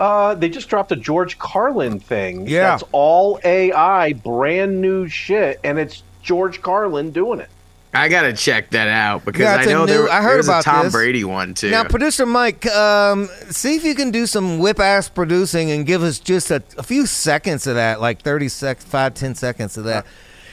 Uh, 0.00 0.34
they 0.34 0.48
just 0.48 0.68
dropped 0.68 0.92
a 0.92 0.96
George 0.96 1.38
Carlin 1.38 1.98
thing. 1.98 2.46
Yeah. 2.46 2.62
that's 2.70 2.84
all 2.92 3.40
AI, 3.44 4.12
brand 4.12 4.80
new 4.80 5.08
shit, 5.08 5.58
and 5.64 5.78
it's 5.78 6.02
George 6.22 6.62
Carlin 6.62 7.10
doing 7.10 7.40
it. 7.40 7.50
I 7.94 8.08
gotta 8.08 8.32
check 8.34 8.70
that 8.70 8.88
out 8.88 9.24
because 9.24 9.40
Yeah, 9.40 9.54
I 9.56 9.64
know 9.64 9.86
new- 9.86 9.92
there, 9.92 10.08
I 10.10 10.22
heard 10.22 10.44
about 10.44 10.60
a 10.60 10.64
Tom 10.64 10.84
this. 10.84 10.92
Brady 10.92 11.24
one 11.24 11.54
too. 11.54 11.70
Now, 11.70 11.84
producer 11.84 12.26
Mike, 12.26 12.66
um, 12.66 13.28
see 13.50 13.76
if 13.76 13.84
you 13.84 13.94
can 13.94 14.10
do 14.10 14.26
some 14.26 14.58
whip 14.58 14.78
ass 14.78 15.08
producing 15.08 15.70
and 15.70 15.86
give 15.86 16.02
us 16.02 16.18
just 16.18 16.50
a, 16.50 16.62
a 16.76 16.82
few 16.82 17.06
seconds 17.06 17.66
of 17.66 17.76
that, 17.76 18.00
like 18.00 18.20
30 18.22 18.48
sec, 18.48 18.78
five, 18.80 19.14
10 19.14 19.34
seconds 19.34 19.78
of 19.78 19.84
that. 19.84 20.04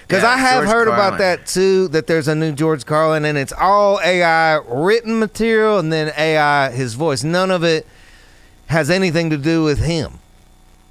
Because 0.07 0.23
Yeah, 0.23 0.29
I 0.29 0.37
have 0.37 0.63
George 0.63 0.73
heard 0.75 0.87
about 0.87 1.17
that 1.17 1.45
too, 1.47 1.87
that 1.89 2.07
there's 2.07 2.27
a 2.27 2.35
new 2.35 2.51
George 2.53 2.85
Carlin 2.85 3.25
and 3.25 3.37
it's 3.37 3.53
all 3.53 3.99
AI 4.03 4.57
written 4.67 5.19
material 5.19 5.79
and 5.79 5.91
then 5.91 6.13
AI 6.17 6.71
his 6.71 6.93
voice. 6.93 7.23
None 7.23 7.51
of 7.51 7.63
it 7.63 7.85
has 8.67 8.89
anything 8.89 9.29
to 9.31 9.37
do 9.37 9.63
with 9.63 9.79
him. 9.79 10.19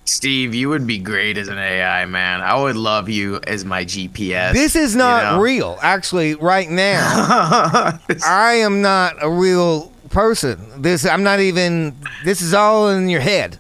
Steve, 0.07 0.55
you 0.55 0.69
would 0.69 0.87
be 0.87 0.99
great 0.99 1.39
as 1.39 1.49
an 1.49 1.59
AI 1.59 2.05
man. 2.05 2.43
I 2.43 2.61
would 2.61 2.77
love 2.77 3.09
you 3.09 3.41
as 3.47 3.65
my 3.65 3.85
GPS. 3.85 4.53
This 4.53 4.77
is 4.77 4.93
you 4.93 4.99
not 4.99 5.37
know? 5.37 5.41
real. 5.41 5.79
Actually, 5.81 6.35
right 6.35 6.69
now, 6.69 7.01
I 8.27 8.55
am 8.61 8.83
not 8.83 9.17
a 9.23 9.31
real 9.31 9.91
person. 10.11 10.83
This 10.83 11.07
I'm 11.07 11.23
not 11.23 11.41
even. 11.41 11.97
This 12.25 12.43
is 12.43 12.53
all 12.53 12.91
in 12.91 13.09
your 13.09 13.23
head. 13.23 13.59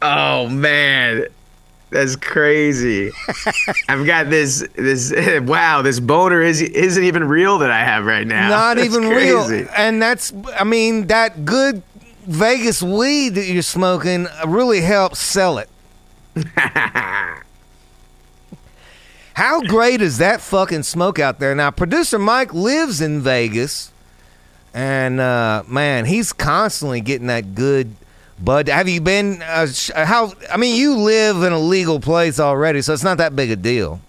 oh 0.00 0.48
man, 0.48 1.26
that's 1.90 2.16
crazy. 2.16 3.10
I've 3.88 4.06
got 4.06 4.30
this 4.30 4.66
this 4.76 5.12
wow. 5.42 5.82
This 5.82 6.00
boner 6.00 6.40
is 6.40 6.62
isn't 6.62 7.04
even 7.04 7.24
real 7.28 7.58
that 7.58 7.70
I 7.70 7.80
have 7.84 8.06
right 8.06 8.26
now. 8.26 8.48
not 8.48 8.76
That's 8.78 8.86
even 8.94 9.10
crazy. 9.10 9.54
real. 9.64 9.68
And 9.76 10.00
that's, 10.00 10.32
I 10.58 10.64
mean, 10.64 11.08
that 11.08 11.44
good 11.44 11.82
Vegas 12.26 12.82
weed 12.82 13.30
that 13.30 13.46
you're 13.46 13.62
smoking 13.62 14.26
really 14.46 14.80
helps 14.80 15.20
sell 15.20 15.58
it. 15.58 15.68
How 19.34 19.60
great 19.62 20.00
is 20.00 20.18
that 20.18 20.40
fucking 20.40 20.82
smoke 20.82 21.18
out 21.18 21.38
there? 21.38 21.54
Now, 21.54 21.70
producer 21.70 22.18
Mike 22.18 22.54
lives 22.54 23.00
in 23.00 23.20
Vegas, 23.20 23.92
and 24.72 25.20
uh, 25.20 25.62
man, 25.68 26.06
he's 26.06 26.32
constantly 26.32 27.00
getting 27.02 27.26
that 27.26 27.54
good 27.54 27.94
bud. 28.42 28.68
Have 28.68 28.88
you 28.88 29.00
been? 29.00 29.42
Uh, 29.42 29.66
sh- 29.66 29.90
how? 29.94 30.32
I 30.50 30.56
mean, 30.56 30.74
you 30.74 30.96
live 30.96 31.42
in 31.42 31.52
a 31.52 31.58
legal 31.58 32.00
place 32.00 32.40
already, 32.40 32.80
so 32.82 32.92
it's 32.94 33.04
not 33.04 33.18
that 33.18 33.36
big 33.36 33.50
a 33.50 33.56
deal. 33.56 34.00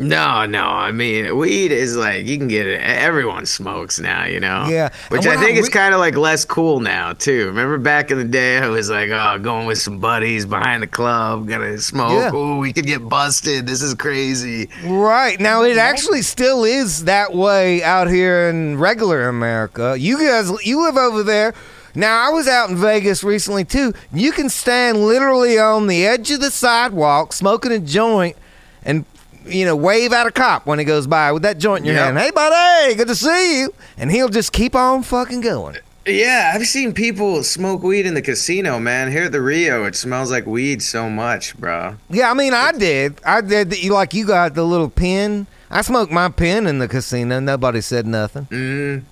No, 0.00 0.46
no. 0.46 0.62
I 0.62 0.92
mean, 0.92 1.36
weed 1.36 1.72
is 1.72 1.96
like 1.96 2.24
you 2.24 2.38
can 2.38 2.46
get 2.46 2.68
it. 2.68 2.80
Everyone 2.80 3.46
smokes 3.46 3.98
now, 3.98 4.26
you 4.26 4.38
know. 4.38 4.66
Yeah. 4.68 4.90
Which 5.08 5.26
I 5.26 5.36
think 5.36 5.56
I 5.56 5.60
is 5.60 5.68
kind 5.68 5.92
of 5.92 5.98
like 5.98 6.16
less 6.16 6.44
cool 6.44 6.78
now 6.78 7.14
too. 7.14 7.46
Remember 7.46 7.78
back 7.78 8.12
in 8.12 8.18
the 8.18 8.24
day, 8.24 8.58
I 8.58 8.68
was 8.68 8.88
like, 8.88 9.10
oh, 9.10 9.38
going 9.40 9.66
with 9.66 9.78
some 9.78 9.98
buddies 9.98 10.46
behind 10.46 10.84
the 10.84 10.86
club, 10.86 11.48
gonna 11.48 11.78
smoke. 11.78 12.12
Yeah. 12.12 12.30
Oh, 12.32 12.58
we 12.58 12.72
could 12.72 12.86
get 12.86 13.08
busted. 13.08 13.66
This 13.66 13.82
is 13.82 13.94
crazy. 13.94 14.68
Right. 14.84 15.40
Now 15.40 15.64
it 15.64 15.76
actually 15.76 16.22
still 16.22 16.62
is 16.62 17.04
that 17.06 17.34
way 17.34 17.82
out 17.82 18.06
here 18.08 18.48
in 18.48 18.78
regular 18.78 19.28
America. 19.28 19.96
You 19.98 20.18
guys 20.18 20.52
you 20.64 20.84
live 20.84 20.96
over 20.96 21.24
there. 21.24 21.54
Now 21.96 22.28
I 22.28 22.30
was 22.30 22.46
out 22.46 22.70
in 22.70 22.76
Vegas 22.76 23.24
recently 23.24 23.64
too. 23.64 23.92
You 24.12 24.30
can 24.30 24.48
stand 24.48 25.04
literally 25.04 25.58
on 25.58 25.88
the 25.88 26.06
edge 26.06 26.30
of 26.30 26.40
the 26.40 26.52
sidewalk 26.52 27.32
smoking 27.32 27.72
a 27.72 27.80
joint 27.80 28.36
and 28.84 29.04
you 29.48 29.64
know, 29.64 29.76
wave 29.76 30.12
at 30.12 30.26
a 30.26 30.30
cop 30.30 30.66
when 30.66 30.78
he 30.78 30.84
goes 30.84 31.06
by 31.06 31.32
with 31.32 31.42
that 31.42 31.58
joint 31.58 31.80
in 31.80 31.86
your 31.86 31.94
Yep. 31.96 32.04
hand. 32.04 32.18
Hey 32.18 32.30
buddy, 32.30 32.94
good 32.94 33.08
to 33.08 33.14
see 33.14 33.60
you. 33.60 33.74
And 33.96 34.10
he'll 34.10 34.28
just 34.28 34.52
keep 34.52 34.74
on 34.74 35.02
fucking 35.02 35.40
going. 35.40 35.76
Yeah, 36.06 36.52
I've 36.54 36.66
seen 36.66 36.94
people 36.94 37.42
smoke 37.44 37.82
weed 37.82 38.06
in 38.06 38.14
the 38.14 38.22
casino, 38.22 38.78
man. 38.78 39.10
Here 39.12 39.24
at 39.24 39.32
the 39.32 39.42
Rio, 39.42 39.84
it 39.84 39.94
smells 39.94 40.30
like 40.30 40.46
weed 40.46 40.80
so 40.82 41.10
much, 41.10 41.54
bro. 41.58 41.96
Yeah, 42.08 42.30
I 42.30 42.34
mean, 42.34 42.54
I 42.54 42.72
did. 42.72 43.20
I 43.26 43.42
did. 43.42 43.76
You 43.82 43.92
like 43.92 44.14
you 44.14 44.24
got 44.26 44.54
the 44.54 44.64
little 44.64 44.88
pin. 44.88 45.46
I 45.70 45.82
smoked 45.82 46.10
my 46.10 46.30
pin 46.30 46.66
in 46.66 46.78
the 46.78 46.88
casino. 46.88 47.40
Nobody 47.40 47.82
said 47.82 48.06
nothing. 48.06 48.46
Mm. 48.46 49.02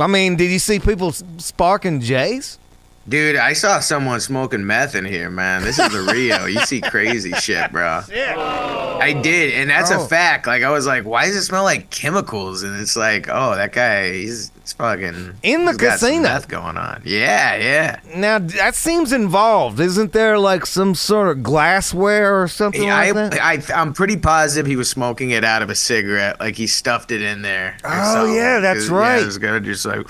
I 0.00 0.06
mean, 0.08 0.34
did 0.34 0.50
you 0.50 0.58
see 0.58 0.80
people 0.80 1.12
sparking 1.12 2.00
J's? 2.00 2.58
Dude, 3.08 3.36
I 3.36 3.54
saw 3.54 3.80
someone 3.80 4.20
smoking 4.20 4.66
meth 4.66 4.94
in 4.94 5.04
here, 5.06 5.30
man. 5.30 5.62
This 5.62 5.78
is 5.78 5.90
the 5.90 6.12
Rio. 6.12 6.44
You 6.44 6.60
see 6.66 6.80
crazy 6.82 7.32
shit, 7.40 7.72
bro. 7.72 8.02
I 8.10 9.18
did, 9.22 9.54
and 9.54 9.70
that's 9.70 9.90
Oh. 9.90 10.04
a 10.04 10.08
fact. 10.08 10.46
Like 10.46 10.62
I 10.62 10.70
was 10.70 10.86
like, 10.86 11.04
why 11.04 11.24
does 11.26 11.36
it 11.36 11.42
smell 11.44 11.62
like 11.62 11.88
chemicals? 11.90 12.62
And 12.62 12.78
it's 12.78 12.96
like, 12.96 13.28
oh, 13.30 13.54
that 13.54 13.72
guy, 13.72 14.12
he's 14.12 14.50
it's 14.56 14.74
fucking 14.74 15.36
In 15.42 15.64
the 15.64 15.70
he's 15.72 15.76
got 15.78 15.98
some 16.00 16.08
casino. 16.10 16.22
meth 16.28 16.48
going 16.48 16.76
on. 16.76 17.00
Yeah, 17.06 17.54
yeah. 17.56 18.00
Now 18.14 18.40
that 18.40 18.74
seems 18.74 19.12
involved, 19.14 19.80
isn't 19.80 20.12
there? 20.12 20.38
Like 20.38 20.66
some 20.66 20.94
sort 20.94 21.28
of 21.28 21.42
glassware 21.42 22.42
or 22.42 22.46
something 22.48 22.82
Yeah, 22.82 22.96
like 22.96 23.16
I, 23.16 23.28
that. 23.56 23.70
I, 23.70 23.80
I'm 23.80 23.94
pretty 23.94 24.18
positive 24.18 24.66
he 24.66 24.76
was 24.76 24.90
smoking 24.90 25.30
it 25.30 25.44
out 25.44 25.62
of 25.62 25.70
a 25.70 25.74
cigarette. 25.74 26.40
Like 26.40 26.56
he 26.56 26.66
stuffed 26.66 27.10
it 27.10 27.22
in 27.22 27.40
there. 27.40 27.78
Oh, 27.84 28.14
something. 28.14 28.34
yeah, 28.34 28.58
that's 28.60 28.80
'Cause, 28.80 28.90
right. 28.90 29.16
Yeah, 29.16 29.22
it 29.22 29.26
was 29.26 29.38
gonna 29.38 29.60
just 29.60 29.86
like, 29.86 30.06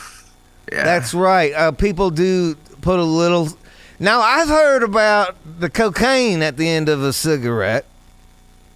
yeah. 0.72 0.84
That's 0.84 1.14
right. 1.14 1.52
Uh, 1.52 1.70
people 1.72 2.10
do 2.10 2.56
put 2.80 2.98
a 2.98 3.04
little. 3.04 3.48
Now 3.98 4.20
I've 4.20 4.48
heard 4.48 4.82
about 4.82 5.36
the 5.58 5.68
cocaine 5.68 6.42
at 6.42 6.56
the 6.56 6.68
end 6.68 6.88
of 6.88 7.02
a 7.02 7.12
cigarette, 7.12 7.84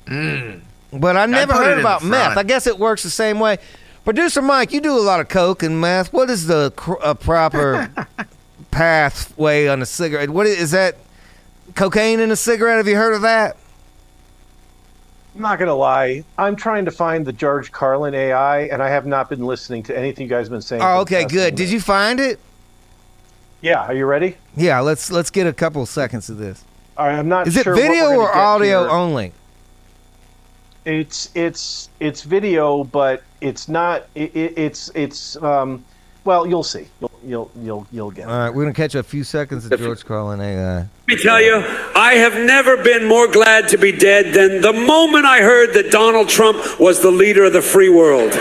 Mm. 0.06 0.62
but 0.92 1.16
I 1.16 1.26
never 1.26 1.52
put 1.52 1.62
heard 1.64 1.78
about 1.78 2.02
meth. 2.02 2.36
I 2.36 2.42
guess 2.42 2.66
it 2.66 2.78
works 2.78 3.02
the 3.02 3.10
same 3.10 3.38
way. 3.38 3.58
Producer 4.04 4.42
Mike, 4.42 4.72
you 4.72 4.80
do 4.80 4.96
a 4.96 5.00
lot 5.00 5.20
of 5.20 5.28
coke 5.28 5.62
and 5.62 5.80
meth. 5.80 6.12
What 6.12 6.28
is 6.28 6.48
the 6.48 6.72
cr- 6.74 6.94
uh, 7.02 7.14
proper 7.14 7.88
pathway 8.72 9.68
on 9.68 9.80
a 9.80 9.86
cigarette? 9.86 10.30
What 10.30 10.46
is, 10.46 10.58
is 10.58 10.70
that? 10.72 10.96
Cocaine 11.76 12.20
in 12.20 12.30
a 12.30 12.36
cigarette? 12.36 12.76
Have 12.78 12.88
you 12.88 12.96
heard 12.96 13.14
of 13.14 13.22
that? 13.22 13.56
I'm 15.34 15.40
not 15.40 15.58
gonna 15.58 15.74
lie. 15.74 16.24
I'm 16.36 16.56
trying 16.56 16.84
to 16.84 16.90
find 16.90 17.24
the 17.24 17.32
George 17.32 17.72
Carlin 17.72 18.14
AI, 18.14 18.62
and 18.64 18.82
I 18.82 18.90
have 18.90 19.06
not 19.06 19.30
been 19.30 19.46
listening 19.46 19.82
to 19.84 19.96
anything 19.96 20.24
you 20.24 20.28
guys 20.28 20.46
have 20.46 20.50
been 20.52 20.60
saying. 20.60 20.82
Oh, 20.82 21.00
okay, 21.02 21.24
good. 21.24 21.54
Did 21.54 21.70
you 21.70 21.80
find 21.80 22.20
it? 22.20 22.38
Yeah. 23.62 23.86
Are 23.86 23.94
you 23.94 24.04
ready? 24.04 24.36
Yeah, 24.56 24.80
let's 24.80 25.10
let's 25.10 25.30
get 25.30 25.46
a 25.46 25.52
couple 25.52 25.86
seconds 25.86 26.28
of 26.28 26.36
this. 26.36 26.62
All 26.96 27.06
right. 27.06 27.18
I'm 27.18 27.28
not. 27.28 27.46
Is 27.46 27.56
it 27.56 27.64
sure 27.64 27.74
what 27.74 27.80
video 27.80 28.10
we're 28.10 28.24
or 28.24 28.36
audio 28.36 28.80
here. 28.82 28.90
only? 28.90 29.32
It's 30.84 31.30
it's 31.34 31.88
it's 32.00 32.22
video, 32.22 32.84
but 32.84 33.22
it's 33.40 33.68
not. 33.68 34.06
It, 34.14 34.36
it, 34.36 34.58
it's 34.58 34.90
it's 34.94 35.36
um. 35.42 35.84
Well, 36.24 36.46
you'll 36.46 36.62
see. 36.64 36.86
You'll 37.00 37.10
you'll 37.24 37.50
you'll, 37.56 37.86
you'll 37.92 38.10
get. 38.10 38.28
All 38.28 38.34
it. 38.34 38.38
right, 38.38 38.50
we're 38.50 38.64
gonna 38.64 38.74
catch 38.74 38.96
a 38.96 39.02
few 39.02 39.22
seconds 39.22 39.64
of 39.64 39.78
George 39.78 40.04
Carlin 40.04 40.40
AI. 40.40 40.78
Let 40.78 40.88
me 41.06 41.16
tell 41.16 41.40
you, 41.40 41.56
I 41.96 42.14
have 42.14 42.34
never 42.34 42.82
been 42.82 43.06
more 43.06 43.28
glad 43.28 43.68
to 43.68 43.78
be 43.78 43.92
dead 43.92 44.34
than 44.34 44.60
the 44.60 44.72
moment 44.72 45.24
I 45.24 45.40
heard 45.40 45.72
that 45.74 45.92
Donald 45.92 46.28
Trump 46.28 46.80
was 46.80 47.00
the 47.00 47.10
leader 47.10 47.44
of 47.44 47.52
the 47.52 47.62
free 47.62 47.88
world. 47.88 48.32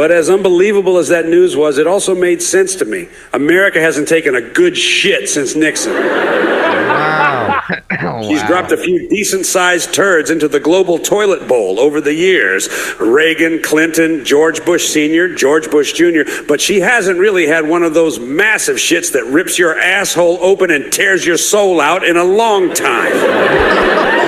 But 0.00 0.10
as 0.10 0.30
unbelievable 0.30 0.96
as 0.96 1.08
that 1.08 1.26
news 1.26 1.54
was, 1.54 1.76
it 1.76 1.86
also 1.86 2.14
made 2.14 2.40
sense 2.40 2.74
to 2.76 2.86
me. 2.86 3.10
America 3.34 3.78
hasn't 3.78 4.08
taken 4.08 4.34
a 4.34 4.40
good 4.40 4.74
shit 4.74 5.28
since 5.28 5.54
Nixon. 5.54 5.92
Wow. 5.92 7.39
He's 8.22 8.42
dropped 8.44 8.72
a 8.72 8.76
few 8.76 9.08
decent 9.08 9.46
sized 9.46 9.94
turds 9.94 10.30
into 10.30 10.48
the 10.48 10.60
global 10.60 10.98
toilet 10.98 11.46
bowl 11.46 11.78
over 11.78 12.00
the 12.00 12.14
years 12.14 12.68
Reagan, 12.98 13.62
Clinton, 13.62 14.24
George 14.24 14.64
Bush 14.64 14.88
Sr., 14.88 15.34
George 15.34 15.70
Bush 15.70 15.92
Jr., 15.92 16.22
but 16.48 16.60
she 16.60 16.80
hasn't 16.80 17.18
really 17.18 17.46
had 17.46 17.68
one 17.68 17.82
of 17.82 17.94
those 17.94 18.18
massive 18.18 18.76
shits 18.76 19.12
that 19.12 19.24
rips 19.24 19.58
your 19.58 19.78
asshole 19.78 20.38
open 20.40 20.70
and 20.70 20.92
tears 20.92 21.26
your 21.26 21.36
soul 21.36 21.80
out 21.80 22.04
in 22.04 22.16
a 22.16 22.24
long 22.24 22.72
time. 22.72 23.12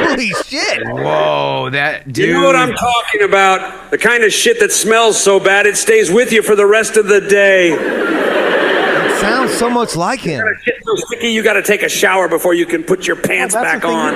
Holy 0.08 0.30
shit! 0.46 0.86
Whoa, 0.86 1.70
that 1.70 2.12
dude. 2.12 2.28
You 2.28 2.34
know 2.34 2.46
what 2.46 2.56
I'm 2.56 2.74
talking 2.74 3.22
about? 3.22 3.90
The 3.90 3.98
kind 3.98 4.24
of 4.24 4.32
shit 4.32 4.60
that 4.60 4.72
smells 4.72 5.18
so 5.18 5.40
bad 5.40 5.66
it 5.66 5.76
stays 5.76 6.10
with 6.10 6.32
you 6.32 6.42
for 6.42 6.54
the 6.54 6.66
rest 6.66 6.96
of 6.96 7.06
the 7.06 7.20
day. 7.20 7.70
It 9.52 9.58
sounds 9.58 9.58
so 9.58 9.70
much 9.70 9.96
like 9.96 10.20
him. 10.20 10.44
Shit 10.64 10.82
so 10.84 10.94
sticky 10.96 11.28
you 11.28 11.42
gotta 11.42 11.62
take 11.62 11.82
a 11.82 11.88
shower 11.88 12.28
before 12.28 12.54
you 12.54 12.64
can 12.64 12.82
put 12.82 13.06
your 13.06 13.16
pants 13.16 13.54
that's 13.54 13.64
back 13.64 13.84
on. 13.84 14.14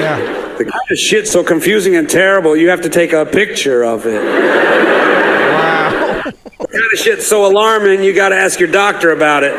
Yeah. 0.00 0.54
The 0.58 0.64
kind 0.64 0.90
of 0.90 0.98
shit 0.98 1.26
so 1.26 1.42
confusing 1.42 1.96
and 1.96 2.08
terrible 2.08 2.56
you 2.56 2.68
have 2.68 2.82
to 2.82 2.88
take 2.88 3.12
a 3.12 3.26
picture 3.26 3.84
of 3.84 4.06
it. 4.06 4.22
Wow. 4.22 6.22
The 6.64 6.80
kind 6.80 6.92
of 6.92 6.98
shit 6.98 7.22
so 7.22 7.46
alarming 7.46 8.02
you 8.02 8.12
gotta 8.14 8.36
ask 8.36 8.58
your 8.58 8.70
doctor 8.70 9.10
about 9.10 9.44
it. 9.44 9.52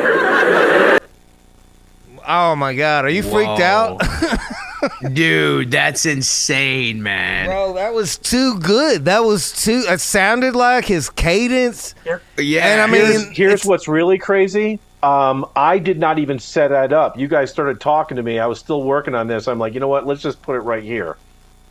Oh 2.28 2.56
my 2.56 2.74
god, 2.74 3.06
are 3.06 3.10
you 3.10 3.24
freaked 3.24 3.60
Whoa. 3.60 3.98
out? 4.02 4.02
Dude, 5.14 5.72
that's 5.72 6.06
insane, 6.06 7.02
man. 7.04 7.48
Bro, 7.48 7.74
that 7.74 7.94
was 7.94 8.18
too 8.18 8.60
good. 8.60 9.06
That 9.06 9.24
was 9.24 9.52
too 9.64 9.84
it 9.88 10.02
sounded 10.02 10.56
like 10.56 10.86
his 10.86 11.10
cadence. 11.10 11.96
Yeah, 12.38 12.66
And 12.66 12.82
I 12.82 12.88
mean- 12.88 13.02
Here's, 13.06 13.38
here's 13.38 13.66
what's 13.66 13.88
really 13.88 14.18
crazy. 14.18 14.80
Um, 15.04 15.46
I 15.56 15.78
did 15.78 16.00
not 16.00 16.18
even 16.18 16.40
set 16.40 16.70
that 16.70 16.92
up. 16.92 17.18
You 17.18 17.28
guys 17.28 17.52
started 17.52 17.80
talking 17.80 18.18
to 18.18 18.24
me. 18.24 18.40
I 18.40 18.48
was 18.48 18.58
still 18.60 18.82
working 18.84 19.14
on 19.14 19.28
this. 19.28 19.48
I'm 19.48 19.60
like, 19.60 19.74
you 19.76 19.80
know 19.80 19.88
what? 19.88 20.08
Let's 20.08 20.22
just 20.22 20.42
put 20.42 20.56
it 20.56 20.62
right 20.62 20.82
here, 20.82 21.16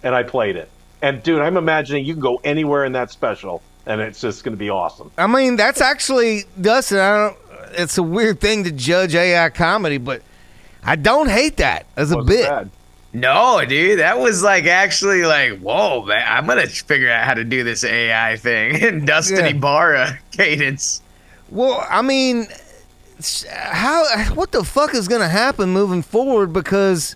and 0.05 0.15
I 0.15 0.23
played 0.23 0.55
it. 0.55 0.71
And 1.03 1.21
dude, 1.23 1.41
I'm 1.41 1.57
imagining 1.57 2.05
you 2.05 2.15
can 2.15 2.21
go 2.23 2.41
anywhere 2.45 2.85
in 2.85 2.93
that 2.93 3.11
special, 3.11 3.61
and 3.87 4.01
it's 4.01 4.21
just 4.21 4.45
going 4.45 4.53
to 4.53 4.59
be 4.59 4.71
awesome. 4.71 5.11
I 5.19 5.27
mean, 5.27 5.57
that's 5.57 5.81
actually 5.81 6.45
Dustin, 6.61 6.99
I 6.99 7.17
don't 7.17 7.37
it's 7.77 7.99
a 7.99 8.03
weird 8.05 8.41
thing 8.41 8.62
to 8.65 8.71
judge 8.71 9.17
AI 9.17 9.51
comedy, 9.51 9.99
but 9.99 10.23
I 10.85 10.95
don't 10.95 11.29
hate 11.29 11.57
that 11.57 11.87
as 11.97 12.12
a 12.12 12.17
Wasn't 12.17 12.29
bit. 12.37 12.49
bad. 12.49 12.71
No, 13.15 13.65
dude, 13.65 14.01
that 14.01 14.19
was 14.19 14.43
like 14.43 14.67
actually 14.67 15.23
like, 15.23 15.61
whoa, 15.61 16.05
man, 16.05 16.25
I'm 16.27 16.47
gonna 16.47 16.67
figure 16.67 17.11
out 17.11 17.25
how 17.25 17.35
to 17.35 17.45
do 17.45 17.62
this 17.62 17.85
AI 17.85 18.37
thing 18.37 18.75
in 18.83 19.05
Dustin 19.05 19.39
Yeah. 19.45 19.53
Ybarra 19.53 20.19
cadence. 20.33 21.01
Well, 21.49 21.87
I 21.89 22.03
mean, 22.03 22.49
how 23.49 24.05
what 24.35 24.51
the 24.53 24.65
fuck 24.65 24.95
is 24.95 25.07
going 25.09 25.21
to 25.21 25.29
happen 25.29 25.71
moving 25.71 26.03
forward 26.03 26.53
because 26.53 27.15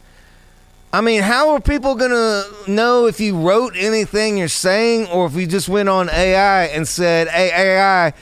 I 0.93 1.01
mean, 1.01 1.23
how 1.23 1.51
are 1.51 1.61
people 1.61 1.97
going 1.97 2.13
to 2.13 2.71
know 2.71 3.07
if 3.07 3.19
you 3.21 3.37
wrote 3.37 3.75
anything 3.77 4.39
you're 4.39 4.49
saying 4.49 5.09
or 5.09 5.27
if 5.27 5.35
you 5.35 5.47
just 5.47 5.69
went 5.69 5.89
on 5.89 6.09
AI 6.09 6.67
and 6.67 6.87
said, 6.87 7.29
"Hey 7.29 7.51
AI, 7.53 8.13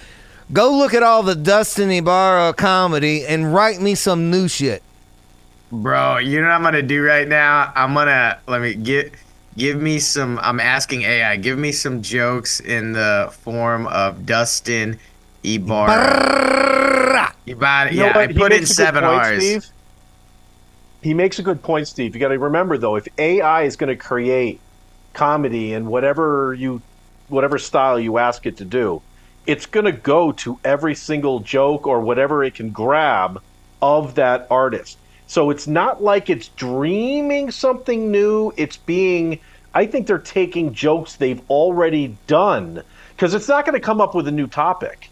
go 0.53 0.77
look 0.77 0.95
at 0.95 1.03
all 1.03 1.23
the 1.23 1.35
Dustin 1.35 1.91
Ybarra 1.91 2.55
comedy 2.55 3.27
and 3.27 3.53
write 3.53 3.81
me 3.81 3.95
some 3.95 4.31
new 4.31 4.49
shit." 4.49 4.83
Bro, 5.73 6.19
you 6.19 6.41
know 6.41 6.47
what 6.49 6.55
I'm 6.55 6.63
gonna 6.63 6.83
do 6.83 7.03
right 7.03 7.27
now? 7.27 7.73
I'm 7.75 7.95
gonna 7.95 8.41
let 8.47 8.61
me 8.61 8.75
get 8.75 9.15
give 9.57 9.81
me 9.81 9.99
some 9.99 10.39
I'm 10.41 10.61
asking 10.61 11.03
AI, 11.03 11.37
give 11.37 11.59
me 11.59 11.73
some 11.73 12.03
jokes 12.03 12.61
in 12.61 12.93
the 12.93 13.31
form 13.43 13.87
of 13.89 14.27
Dustin 14.27 14.99
Ybarra. 15.43 17.33
Ybarra 17.47 17.93
You 17.93 18.01
know 18.01 18.07
yeah, 18.07 18.13
I 18.15 18.19
what? 18.19 18.31
He 18.31 18.39
put 18.39 18.53
in 18.53 18.67
seven 18.67 19.03
point, 19.05 19.15
R's. 19.15 19.45
Steve. 19.45 19.65
He 21.03 21.15
makes 21.15 21.39
a 21.39 21.43
good 21.43 21.63
point, 21.63 21.89
Steve. 21.89 22.15
You 22.15 22.21
got 22.21 22.29
to 22.29 22.39
remember 22.39 22.79
though, 22.79 22.97
if 22.97 23.07
AI 23.19 23.63
is 23.63 23.77
to 23.89 23.97
create 23.97 24.61
comedy 25.15 25.73
in 25.73 25.87
whatever 25.87 26.55
you, 26.55 26.83
whatever 27.29 27.59
style 27.59 27.99
you 27.99 28.19
ask 28.19 28.47
it 28.47 28.57
to 28.59 28.65
do, 28.65 29.03
it's 29.47 29.67
to 29.87 29.93
go 29.93 30.33
to 30.33 30.59
every 30.65 30.95
single 30.95 31.41
joke 31.41 31.87
or 31.87 32.01
whatever 32.01 32.45
it 32.45 32.55
can 32.55 32.71
grab 32.71 33.41
of 33.81 34.15
that 34.17 34.47
artist. 34.51 34.99
So 35.27 35.51
it's 35.51 35.67
not 35.67 36.03
like 36.03 36.31
it's 36.31 36.49
dreaming 36.49 37.51
something 37.51 38.11
new. 38.11 38.53
It's 38.57 38.77
being. 38.77 39.41
I 39.75 39.87
think 39.87 40.07
they're 40.07 40.19
taking 40.19 40.73
jokes 40.73 41.17
they've 41.17 41.43
already 41.51 42.17
done 42.27 42.83
because 43.15 43.35
it's 43.35 43.49
not 43.49 43.67
going 43.67 43.75
to 43.75 43.85
come 43.85 44.01
up 44.01 44.15
with 44.15 44.27
a 44.29 44.31
new 44.33 44.47
topic. 44.47 45.11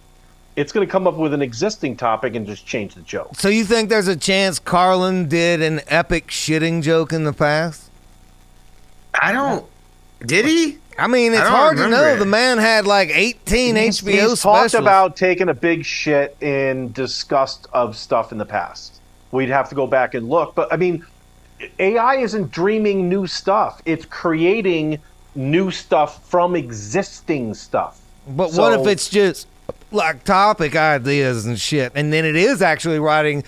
It's 0.56 0.70
going 0.72 0.86
to 0.86 0.90
come 0.90 1.06
up 1.08 1.16
with 1.16 1.34
an 1.34 1.42
existing 1.42 1.96
topic 1.96 2.36
and 2.36 2.46
just 2.46 2.64
change 2.64 2.94
the 2.94 3.00
joke. 3.02 3.34
So 3.34 3.48
you 3.48 3.64
think 3.64 3.88
there's 3.88 4.06
a 4.08 4.14
chance 4.16 4.60
Carlin 4.60 5.28
did 5.28 5.60
an 5.60 5.80
epic 5.88 6.28
shitting 6.28 6.80
joke 6.82 7.12
in 7.12 7.24
the 7.24 7.32
past? 7.32 7.90
I 9.20 9.32
don't. 9.32 9.66
Did 10.24 10.44
he? 10.46 10.78
I 10.96 11.08
mean, 11.08 11.32
it's 11.32 11.42
don't 11.42 11.50
hard 11.50 11.76
to 11.78 11.88
know. 11.88 12.04
it. 12.04 12.18
The 12.20 12.24
man 12.24 12.58
had 12.58 12.86
like 12.86 13.10
18 13.10 13.74
He's- 13.76 14.00
HBO 14.00 14.10
he's 14.10 14.40
specials. 14.40 14.40
talked 14.40 14.74
about 14.74 15.16
taking 15.16 15.48
a 15.48 15.54
big 15.54 15.84
shit 15.84 16.36
in 16.40 16.92
disgust 16.92 17.66
of 17.72 17.96
stuff 17.96 18.30
in 18.30 18.38
the 18.38 18.46
past. 18.46 18.93
We'd 19.34 19.48
have 19.48 19.68
to 19.70 19.74
go 19.74 19.88
back 19.88 20.14
and 20.14 20.28
look, 20.28 20.54
but 20.54 20.72
I 20.72 20.76
mean, 20.76 21.04
AI 21.80 22.18
isn't 22.18 22.52
dreaming 22.52 23.08
new 23.08 23.26
stuff; 23.26 23.82
it's 23.84 24.04
creating 24.04 25.00
new 25.34 25.72
stuff 25.72 26.24
from 26.28 26.54
existing 26.54 27.54
stuff. 27.54 28.00
But 28.28 28.52
what 28.52 28.78
if 28.78 28.86
it's 28.86 29.10
just 29.10 29.48
like 29.90 30.22
topic 30.22 30.76
ideas 30.76 31.46
and 31.46 31.60
shit, 31.60 31.90
and 31.96 32.12
then 32.12 32.24
it 32.24 32.36
is 32.36 32.62
actually 32.62 33.00
writing 33.00 33.42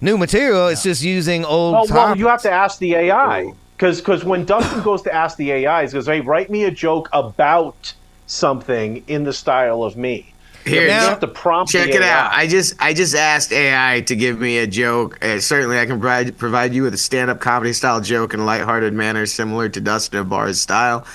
new 0.00 0.16
material? 0.16 0.68
It's 0.68 0.84
just 0.84 1.02
using 1.02 1.44
old. 1.44 1.72
Well, 1.72 1.86
topics. 1.86 2.20
you 2.20 2.28
have 2.28 2.42
to 2.42 2.52
ask 2.52 2.78
the 2.78 2.94
AI 2.94 3.52
because 3.76 4.24
when 4.24 4.44
Dustin 4.44 4.82
goes 4.82 5.02
to 5.02 5.12
ask 5.12 5.36
the 5.36 5.50
AI, 5.50 5.84
he 5.84 5.92
goes, 5.92 6.06
"Hey, 6.06 6.20
write 6.20 6.48
me 6.48 6.62
a 6.62 6.70
joke 6.70 7.08
about 7.12 7.92
something 8.26 9.02
in 9.08 9.24
the 9.24 9.32
style 9.32 9.82
of 9.82 9.96
me." 9.96 10.33
Here, 10.64 10.88
now- 10.88 11.10
have 11.10 11.34
prompt. 11.34 11.70
check 11.72 11.90
the 11.90 11.96
it 11.96 12.02
AI. 12.02 12.08
out. 12.26 12.32
I 12.32 12.46
just 12.46 12.74
I 12.80 12.94
just 12.94 13.14
asked 13.14 13.52
AI 13.52 14.00
to 14.02 14.16
give 14.16 14.38
me 14.40 14.58
a 14.58 14.66
joke. 14.66 15.22
Uh, 15.24 15.38
certainly, 15.40 15.78
I 15.78 15.86
can 15.86 16.00
provide 16.00 16.38
provide 16.38 16.74
you 16.74 16.82
with 16.82 16.94
a 16.94 16.98
stand-up 16.98 17.40
comedy 17.40 17.72
style 17.72 18.00
joke 18.00 18.34
in 18.34 18.40
a 18.40 18.44
lighthearted 18.44 18.92
manner 18.94 19.26
similar 19.26 19.68
to 19.68 19.80
Dustin 19.80 20.28
Barr's 20.28 20.60
style. 20.60 21.06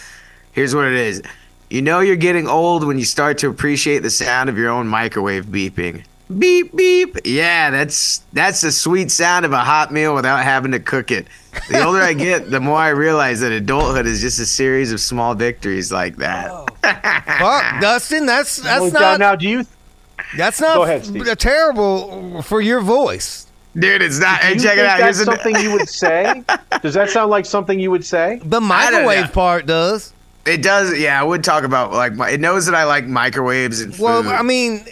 Here's 0.51 0.75
what 0.75 0.85
it 0.85 0.93
is. 0.93 1.21
You 1.69 1.81
know 1.83 1.99
you're 1.99 2.15
getting 2.15 2.47
old 2.47 2.83
when 2.85 2.97
you 2.97 3.05
start 3.05 3.37
to 3.39 3.49
appreciate 3.49 3.99
the 3.99 4.09
sound 4.09 4.49
of 4.49 4.57
your 4.57 4.69
own 4.69 4.87
microwave 4.87 5.45
beeping. 5.45 6.03
Beep 6.37 6.75
beep. 6.75 7.17
Yeah, 7.25 7.71
that's 7.71 8.21
that's 8.33 8.61
the 8.61 8.71
sweet 8.71 9.09
sound 9.09 9.45
of 9.45 9.51
a 9.51 9.59
hot 9.59 9.91
meal 9.91 10.13
without 10.13 10.43
having 10.43 10.71
to 10.73 10.79
cook 10.79 11.09
it. 11.09 11.25
The 11.69 11.83
older 11.83 12.01
I 12.01 12.13
get, 12.13 12.51
the 12.51 12.59
more 12.59 12.77
I 12.77 12.89
realize 12.89 13.39
that 13.39 13.51
adulthood 13.51 14.05
is 14.05 14.21
just 14.21 14.39
a 14.39 14.45
series 14.45 14.91
of 14.91 14.99
small 14.99 15.33
victories 15.33 15.91
like 15.91 16.17
that. 16.17 16.51
Fuck, 16.81 17.81
Dustin. 17.81 18.25
That's 18.25 18.57
that's 18.57 18.81
Well, 18.81 18.91
not 18.91 19.19
now, 19.19 19.35
do 19.35 19.47
you 19.47 19.65
that's 20.37 20.59
not 20.61 20.75
Go 20.75 20.83
ahead, 20.83 21.05
Steve. 21.05 21.27
f- 21.27 21.37
terrible 21.37 22.41
for 22.43 22.61
your 22.61 22.81
voice. 22.81 23.47
Dude, 23.77 24.01
it's 24.01 24.19
not. 24.19 24.39
Hey, 24.39 24.55
Do 24.55 24.63
check 24.63 24.77
it 24.77 24.85
out. 24.85 24.99
That's 24.99 25.17
Here's 25.17 25.27
an- 25.27 25.35
something 25.37 25.55
you 25.63 25.71
would 25.71 25.87
say. 25.89 26.43
Does 26.81 26.93
that 26.95 27.09
sound 27.09 27.29
like 27.31 27.45
something 27.45 27.79
you 27.79 27.91
would 27.91 28.03
say? 28.05 28.39
The 28.43 28.57
I 28.57 28.59
microwave 28.59 29.31
part 29.33 29.65
does. 29.65 30.13
It 30.45 30.61
does, 30.63 30.97
yeah. 30.97 31.19
I 31.19 31.23
would 31.23 31.43
talk 31.43 31.63
about 31.63 31.91
like 31.93 32.13
my, 32.13 32.31
it 32.31 32.39
knows 32.39 32.65
that 32.65 32.75
I 32.75 32.83
like 32.85 33.05
microwaves 33.05 33.81
and 33.81 33.93
food. 33.95 34.03
Well, 34.03 34.27
I 34.29 34.41
mean, 34.41 34.83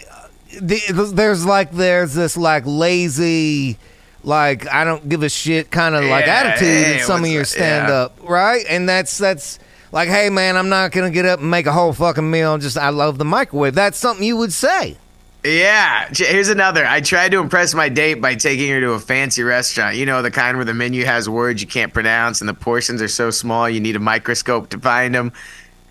the, 0.60 1.10
there's 1.14 1.44
like 1.44 1.72
there's 1.72 2.14
this 2.14 2.36
like 2.36 2.62
lazy, 2.66 3.78
like 4.22 4.68
I 4.68 4.84
don't 4.84 5.08
give 5.08 5.22
a 5.22 5.28
shit 5.28 5.70
kind 5.70 5.94
of 5.94 6.04
like 6.04 6.26
Yeah, 6.26 6.32
attitude 6.54 6.96
in 6.98 7.00
some 7.04 7.24
of 7.24 7.30
your 7.30 7.44
stand 7.44 7.90
up, 7.90 8.16
right? 8.22 8.64
And 8.68 8.88
that's 8.88 9.18
that's 9.18 9.58
like, 9.92 10.08
hey 10.08 10.30
man, 10.30 10.56
I'm 10.56 10.68
not 10.68 10.92
gonna 10.92 11.10
get 11.10 11.24
up 11.24 11.40
and 11.40 11.50
make 11.50 11.66
a 11.66 11.72
whole 11.72 11.92
fucking 11.92 12.30
meal. 12.30 12.58
Just 12.58 12.76
I 12.76 12.90
love 12.90 13.18
the 13.18 13.24
microwave. 13.24 13.74
That's 13.74 13.98
something 13.98 14.24
you 14.24 14.36
would 14.36 14.52
say. 14.52 14.96
yeah. 15.44 16.08
Here's 16.12 16.48
another. 16.48 16.84
I 16.86 17.00
tried 17.00 17.30
to 17.32 17.38
impress 17.40 17.74
my 17.74 17.88
date 17.88 18.20
by 18.20 18.34
taking 18.34 18.70
her 18.70 18.80
to 18.80 18.92
a 18.92 18.98
fancy 19.00 19.42
restaurant. 19.42 19.96
You 19.96 20.04
know, 20.06 20.20
the 20.22 20.30
kind 20.30 20.56
where 20.56 20.64
the 20.64 20.74
menu 20.74 21.04
has 21.04 21.28
words 21.28 21.62
you 21.62 21.68
can't 21.68 21.94
pronounce 21.94 22.40
and 22.40 22.48
the 22.48 22.54
portions 22.54 23.00
are 23.00 23.08
so 23.08 23.30
small 23.30 23.68
you 23.68 23.80
need 23.80 23.96
a 23.96 24.00
microscope 24.00 24.68
to 24.70 24.78
find 24.78 25.14
them. 25.14 25.32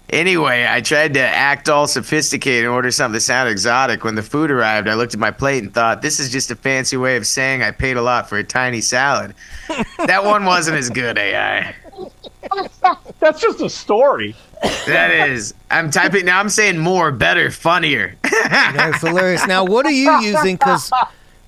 Anyway, 0.10 0.66
I 0.70 0.80
tried 0.80 1.16
to 1.16 1.20
act 1.20 1.68
all 1.68 1.86
sophisticated 1.86 2.64
and 2.64 2.74
order 2.74 2.92
something 2.92 3.14
that 3.14 3.22
sounded 3.22 3.52
exotic. 3.52 4.06
When 4.06 4.16
the 4.16 4.24
food 4.24 4.52
arrived, 4.52 4.88
I 4.88 4.94
looked 4.94 5.14
at 5.14 5.20
my 5.20 5.32
plate 5.32 5.64
and 5.64 5.74
thought, 5.74 6.02
this 6.02 6.22
is 6.22 6.32
just 6.32 6.50
a 6.50 6.56
fancy 6.56 6.96
way 6.96 7.18
of 7.18 7.28
saying 7.28 7.62
I 7.62 7.72
paid 7.72 7.98
a 7.98 8.02
lot 8.02 8.30
for 8.30 8.38
a 8.38 8.44
tiny 8.44 8.80
salad. 8.80 9.34
that 10.06 10.24
one 10.24 10.46
wasn't 10.46 10.78
as 10.78 10.90
good, 10.90 11.18
AI. 11.18 11.76
That's 13.20 13.42
just 13.42 13.62
a 13.62 13.70
story. 13.70 14.36
That 14.88 15.30
is. 15.30 15.54
I'm 15.70 15.92
typing 15.92 16.26
now. 16.26 16.40
I'm 16.40 16.50
saying 16.50 16.78
more, 16.78 17.12
better, 17.12 17.52
funnier. 17.52 18.16
That's 18.24 19.02
hilarious. 19.02 19.46
Now, 19.48 19.66
what 19.66 19.86
are 19.86 19.92
you 19.92 20.12
using? 20.22 20.56
Because 20.56 20.92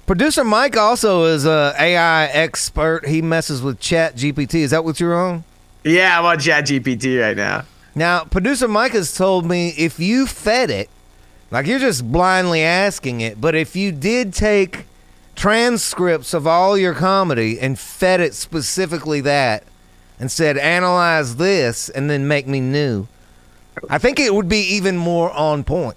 producer 0.06 0.44
Mike 0.44 0.78
also 0.78 1.26
is 1.26 1.46
a 1.46 1.74
AI 1.80 2.26
expert. 2.28 3.08
He 3.08 3.22
messes 3.22 3.62
with 3.62 3.80
Chat 3.80 4.16
GPT. 4.16 4.56
Is 4.56 4.72
that 4.72 4.84
what 4.84 5.00
you're 5.00 5.16
on? 5.16 5.44
yeah, 5.84 6.20
I'm 6.20 6.26
on 6.26 6.40
Chat 6.40 6.66
GPT 6.66 7.22
right 7.22 7.38
now. 7.38 7.66
Now, 7.96 8.24
producer 8.24 8.68
Mike 8.68 8.92
has 8.92 9.16
told 9.16 9.46
me 9.46 9.70
if 9.70 10.00
you 10.00 10.28
fed 10.28 10.70
it, 10.70 10.90
like 11.52 11.66
you're 11.66 11.80
just 11.80 12.12
blindly 12.12 12.62
asking 12.62 13.22
it, 13.22 13.42
but 13.42 13.56
if 13.56 13.76
you 13.76 13.92
did 13.92 14.34
take 14.34 14.86
transcripts 15.36 16.34
of 16.34 16.46
all 16.46 16.78
your 16.78 16.94
comedy 16.94 17.60
and 17.60 17.80
fed 17.80 18.20
it 18.20 18.34
specifically 18.36 19.22
that 19.22 19.64
and 20.20 20.32
said, 20.32 20.58
analyze 20.58 21.38
this 21.38 21.90
and 21.90 22.10
then 22.10 22.28
make 22.28 22.48
me 22.48 22.60
new, 22.60 23.08
I 23.90 23.98
think 23.98 24.20
it 24.20 24.34
would 24.34 24.50
be 24.50 24.60
even 24.76 24.98
more 24.98 25.32
on 25.32 25.64
point. 25.64 25.96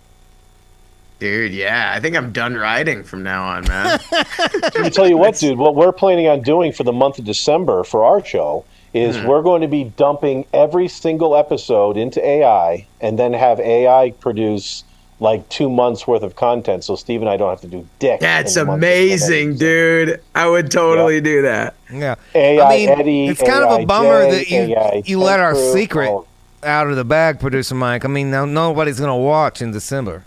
Dude, 1.18 1.52
yeah. 1.52 1.92
I 1.94 2.00
think 2.00 2.16
I'm 2.16 2.32
done 2.32 2.54
writing 2.56 3.04
from 3.04 3.22
now 3.22 3.44
on, 3.44 3.66
man. 3.68 4.00
Let 4.12 4.80
me 4.80 4.90
tell 4.90 5.08
you 5.08 5.16
what, 5.16 5.36
dude. 5.36 5.56
What 5.58 5.76
we're 5.76 5.92
planning 5.92 6.26
on 6.26 6.42
doing 6.42 6.72
for 6.72 6.82
the 6.82 6.92
month 6.92 7.18
of 7.18 7.24
December 7.24 7.84
for 7.84 8.04
our 8.04 8.24
show 8.24 8.64
is 8.92 9.16
Hmm. 9.16 9.26
we're 9.26 9.42
going 9.42 9.62
to 9.62 9.68
be 9.68 9.84
dumping 9.96 10.46
every 10.52 10.88
single 10.88 11.36
episode 11.36 11.96
into 11.96 12.24
AI 12.26 12.86
and 13.00 13.18
then 13.18 13.32
have 13.32 13.60
AI 13.60 14.10
produce 14.20 14.82
like 15.22 15.48
two 15.48 15.70
months 15.70 16.04
worth 16.06 16.24
of 16.24 16.34
content, 16.34 16.82
so 16.82 16.96
Steve 16.96 17.20
and 17.20 17.30
I 17.30 17.36
don't 17.36 17.48
have 17.48 17.60
to 17.60 17.68
do 17.68 17.88
dick. 18.00 18.18
That's 18.20 18.56
in 18.56 18.62
the 18.62 18.66
month 18.66 18.82
of 18.82 18.88
amazing, 18.88 19.56
dude. 19.56 20.20
I 20.34 20.48
would 20.48 20.70
totally 20.70 21.20
do 21.20 21.42
that. 21.42 21.74
Yeah. 21.92 22.16
AI 22.34 22.60
I 22.64 22.76
mean, 22.76 22.88
Eddie, 22.88 23.26
it's 23.28 23.40
kind 23.40 23.64
of 23.64 23.80
a 23.80 23.86
bummer 23.86 24.24
Jay, 24.24 24.30
that 24.32 24.50
you 24.50 24.58
AI 24.76 25.02
you 25.04 25.20
let 25.20 25.38
our 25.38 25.54
secret 25.54 26.08
all- 26.08 26.26
out 26.64 26.88
of 26.88 26.96
the 26.96 27.04
bag, 27.04 27.38
producer 27.38 27.76
Mike. 27.76 28.04
I 28.04 28.08
mean, 28.08 28.32
now 28.32 28.44
nobody's 28.44 28.98
gonna 28.98 29.16
watch 29.16 29.62
in 29.62 29.70
December. 29.70 30.24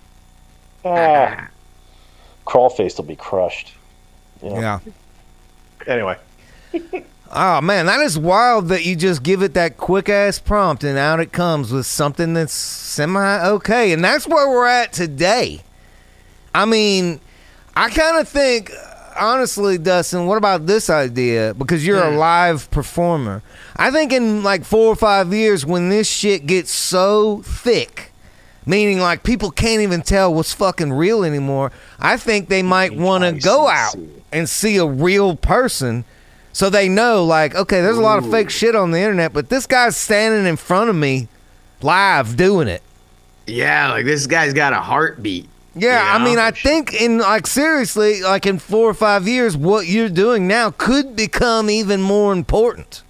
Ah, 0.85 1.49
Crawlface 2.47 2.97
will 2.97 3.05
be 3.05 3.17
crushed. 3.17 3.73
Yeah. 4.41 4.79
Anyway, 5.87 6.17
Oh 7.31 7.59
man, 7.61 7.87
that 7.87 8.01
is 8.01 8.17
wild 8.17 8.69
that 8.69 8.85
you 8.85 8.95
just 8.95 9.23
give 9.23 9.41
it 9.41 9.55
that 9.55 9.77
quick 9.77 10.09
ass 10.09 10.39
prompt 10.39 10.83
and 10.83 10.97
out 10.97 11.19
it 11.19 11.31
comes 11.31 11.71
with 11.71 11.85
something 11.85 12.33
that's 12.33 12.53
semi 12.53 13.45
okay. 13.47 13.91
And 13.91 14.03
that's 14.03 14.27
where 14.27 14.49
we're 14.49 14.67
at 14.67 14.93
today. 14.93 15.61
I 16.53 16.65
mean, 16.65 17.19
I 17.75 17.89
kind 17.89 18.21
of 18.21 18.29
think, 18.29 18.71
honestly, 19.19 19.77
Dustin, 19.77 20.27
what 20.27 20.37
about 20.37 20.65
this 20.65 20.89
idea? 20.89 21.53
Because 21.53 21.85
you're 21.85 22.01
a 22.01 22.15
live 22.15 22.71
performer. 22.71 23.41
I 23.75 23.91
think 23.91 24.13
in 24.13 24.43
like 24.43 24.63
four 24.63 24.87
or 24.87 24.95
five 24.95 25.33
years, 25.33 25.65
when 25.65 25.89
this 25.89 26.07
shit 26.07 26.45
gets 26.45 26.71
so 26.71 27.41
thick, 27.41 28.13
meaning 28.65 28.99
like 28.99 29.23
people 29.23 29.51
can't 29.51 29.81
even 29.81 30.01
tell 30.01 30.33
what's 30.33 30.53
fucking 30.53 30.93
real 30.93 31.25
anymore, 31.25 31.73
I 31.99 32.15
think 32.15 32.47
they 32.47 32.63
might 32.63 32.95
want 32.95 33.25
to 33.25 33.33
go 33.33 33.67
out 33.67 33.97
and 34.31 34.47
see 34.47 34.77
a 34.77 34.85
real 34.85 35.35
person 35.35 36.05
so 36.55 36.69
they 36.69 36.87
know, 36.87 37.25
like, 37.25 37.53
okay, 37.53 37.81
there's 37.81 37.97
a 37.97 38.01
lot 38.01 38.17
of 38.17 38.31
fake 38.31 38.49
shit 38.49 38.77
on 38.77 38.91
the 38.91 38.97
internet, 38.97 39.33
but 39.33 39.49
this 39.49 39.67
guy's 39.67 39.97
standing 39.97 40.45
in 40.45 40.55
front 40.55 40.89
of 40.89 40.95
me 40.95 41.27
live 41.81 42.37
doing 42.37 42.69
it. 42.69 42.81
Yeah, 43.45 43.91
like 43.91 44.05
this 44.05 44.25
guy's 44.25 44.53
got 44.53 44.71
a 44.71 44.79
heartbeat. 44.79 45.49
Yeah, 45.75 46.01
You 46.01 46.17
I 46.17 46.23
mean, 46.23 46.39
I 46.39 46.51
think 46.51 46.93
in 46.93 47.17
like 47.17 47.45
seriously, 47.45 48.23
like 48.23 48.45
in 48.45 48.59
four 48.59 48.89
or 48.89 48.93
five 48.93 49.27
years, 49.27 49.57
what 49.57 49.87
you're 49.87 50.07
doing 50.07 50.47
now 50.47 50.71
could 50.71 51.13
become 51.13 51.69
even 51.69 52.01
more 52.01 52.31
important. 52.31 53.03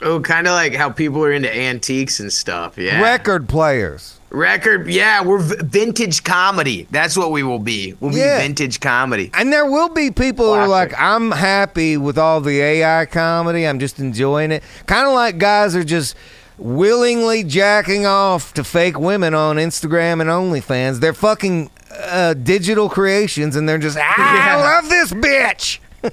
Oh, 0.00 0.20
kind 0.20 0.46
of 0.46 0.52
like 0.52 0.72
how 0.76 0.88
people 0.88 1.24
are 1.24 1.32
into 1.32 1.52
antiques 1.52 2.20
and 2.20 2.32
stuff. 2.32 2.78
Yeah. 2.78 3.02
Record 3.02 3.48
players. 3.48 4.20
Record. 4.32 4.88
Yeah, 4.88 5.22
we're 5.22 5.38
vintage 5.40 6.24
comedy. 6.24 6.86
That's 6.90 7.16
what 7.16 7.30
we 7.32 7.42
will 7.42 7.58
be. 7.58 7.94
We'll 8.00 8.12
Yeah. 8.14 8.38
be 8.38 8.44
vintage 8.44 8.80
comedy. 8.80 9.30
And 9.34 9.52
there 9.52 9.66
will 9.70 9.90
be 9.90 10.10
people 10.10 10.46
who 10.46 10.52
are 10.60 10.66
like, 10.68 10.92
I'm 10.98 11.30
happy 11.30 11.96
with 11.98 12.16
all 12.18 12.40
the 12.40 12.60
AI 12.60 13.04
comedy. 13.06 13.66
I'm 13.68 13.78
just 13.78 13.98
enjoying 13.98 14.50
it. 14.50 14.62
Kind 14.86 15.06
of 15.06 15.12
like 15.14 15.36
guys 15.38 15.76
are 15.76 15.84
just 15.84 16.16
willingly 16.58 17.44
jacking 17.44 18.06
off 18.06 18.54
to 18.54 18.64
fake 18.64 18.98
women 18.98 19.34
on 19.34 19.56
Instagram 19.56 20.20
and 20.20 20.30
OnlyFans. 20.30 21.00
They're 21.00 21.12
fucking 21.12 21.70
uh, 21.94 22.32
digital 22.34 22.88
creations, 22.88 23.54
and 23.54 23.68
they're 23.68 23.76
just, 23.78 23.98
ah, 24.00 24.14
I 24.16 24.56
love 24.76 24.88
this 24.88 25.12
bitch. 25.12 25.78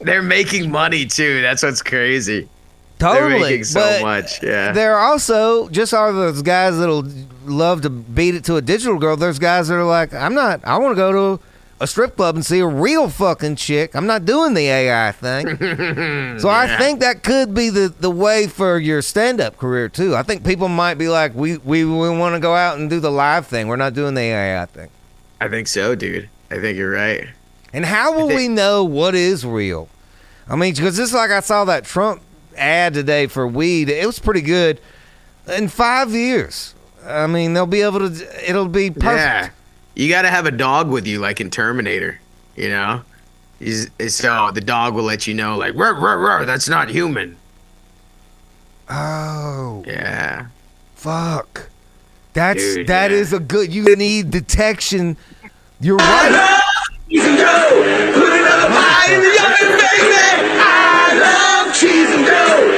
They're 0.00 0.20
making 0.20 0.70
money 0.70 1.06
too. 1.06 1.40
That's 1.40 1.62
what's 1.62 1.80
crazy. 1.80 2.46
Totally. 2.98 3.30
They're 3.30 3.40
making 3.40 3.64
so 3.64 3.98
much. 4.02 4.42
Yeah. 4.42 4.72
They're 4.72 4.98
also 4.98 5.68
just 5.70 5.94
all 5.94 6.12
those 6.12 6.42
guys 6.42 6.76
that'll 6.78 7.06
love 7.46 7.82
to 7.82 7.90
beat 7.90 8.34
it 8.34 8.44
to 8.44 8.56
a 8.56 8.62
digital 8.62 8.98
girl. 8.98 9.16
There's 9.16 9.38
guys 9.38 9.68
that 9.68 9.74
are 9.74 9.84
like, 9.84 10.12
I'm 10.14 10.34
not. 10.34 10.60
I 10.64 10.78
want 10.78 10.92
to 10.92 10.96
go 10.96 11.36
to 11.36 11.42
a 11.80 11.86
strip 11.86 12.16
club 12.16 12.36
and 12.36 12.44
see 12.46 12.60
a 12.60 12.66
real 12.66 13.08
fucking 13.08 13.56
chick. 13.56 13.94
I'm 13.94 14.06
not 14.06 14.24
doing 14.24 14.54
the 14.54 14.68
AI 14.68 15.12
thing. 15.12 15.46
so 16.38 16.48
I 16.48 16.76
think 16.78 17.00
that 17.00 17.22
could 17.22 17.54
be 17.54 17.68
the, 17.70 17.92
the 17.98 18.10
way 18.10 18.46
for 18.46 18.78
your 18.78 19.02
stand 19.02 19.40
up 19.40 19.58
career 19.58 19.88
too. 19.88 20.14
I 20.14 20.22
think 20.22 20.44
people 20.44 20.68
might 20.68 20.94
be 20.94 21.08
like, 21.08 21.34
we 21.34 21.58
we, 21.58 21.84
we 21.84 22.10
want 22.10 22.34
to 22.34 22.40
go 22.40 22.54
out 22.54 22.78
and 22.78 22.88
do 22.88 23.00
the 23.00 23.10
live 23.10 23.46
thing. 23.46 23.68
We're 23.68 23.76
not 23.76 23.94
doing 23.94 24.14
the 24.14 24.20
AI 24.22 24.66
thing. 24.66 24.88
I 25.40 25.48
think 25.48 25.66
so, 25.68 25.94
dude. 25.94 26.28
I 26.50 26.58
think 26.60 26.78
you're 26.78 26.92
right. 26.92 27.28
And 27.72 27.84
how 27.84 28.12
will 28.12 28.28
think- 28.28 28.38
we 28.38 28.48
know 28.48 28.84
what 28.84 29.14
is 29.14 29.44
real? 29.44 29.88
I 30.48 30.56
mean, 30.56 30.74
because 30.74 30.96
just 30.96 31.12
like 31.14 31.30
I 31.30 31.40
saw 31.40 31.64
that 31.64 31.84
Trump 31.84 32.22
ad 32.56 32.94
today 32.94 33.26
for 33.26 33.46
weed, 33.48 33.88
it 33.88 34.06
was 34.06 34.18
pretty 34.18 34.42
good. 34.42 34.80
In 35.48 35.68
five 35.68 36.12
years, 36.12 36.73
I 37.06 37.26
mean, 37.26 37.52
they'll 37.54 37.66
be 37.66 37.82
able 37.82 38.08
to. 38.10 38.48
It'll 38.50 38.68
be 38.68 38.90
perfect. 38.90 39.04
Yeah. 39.04 39.50
You 39.94 40.08
got 40.08 40.22
to 40.22 40.30
have 40.30 40.46
a 40.46 40.50
dog 40.50 40.88
with 40.90 41.06
you, 41.06 41.18
like 41.20 41.40
in 41.40 41.50
Terminator. 41.50 42.18
You 42.56 42.68
know, 42.70 43.02
He's, 43.58 43.90
so 44.08 44.50
the 44.52 44.60
dog 44.60 44.94
will 44.94 45.04
let 45.04 45.26
you 45.26 45.34
know, 45.34 45.56
like, 45.56 45.74
"Ruh, 45.74 45.92
ruh, 45.92 46.16
ruh, 46.16 46.44
that's 46.44 46.68
not 46.68 46.88
human. 46.88 47.36
Oh, 48.88 49.82
Yeah. 49.86 50.46
fuck! 50.94 51.68
That's 52.32 52.62
Dude, 52.74 52.86
that 52.88 53.10
yeah. 53.10 53.16
is 53.16 53.32
a 53.32 53.38
good. 53.40 53.72
You 53.72 53.94
need 53.96 54.30
detection. 54.30 55.16
You're 55.80 55.96
right. 55.96 56.60
Cheese 57.08 57.24
and 57.24 57.38
dough. 57.38 58.12
Put 58.14 58.32
another 58.32 58.68
pie 58.74 59.12
in 59.14 59.20
the 59.20 59.34
oven, 59.40 59.78
baby. 59.78 60.14
I 60.60 61.64
love 61.66 61.74
cheese 61.74 62.10
and 62.10 62.26
dough. 62.26 62.73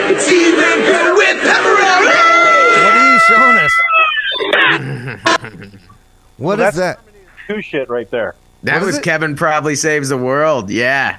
You 5.07 5.19
showing 5.19 5.75
us? 5.75 5.81
What 6.39 6.61
is 6.61 6.75
that? 6.75 7.01
Two 7.49 7.63
shit 7.63 7.89
right 7.89 8.11
there. 8.11 8.35
That 8.65 8.81
What 8.81 8.89
is 8.89 8.97
was? 8.97 9.05
Kevin 9.05 9.37
probably 9.37 9.75
saves 9.75 10.11
the 10.11 10.19
world. 10.19 10.69
Yeah. 10.69 11.19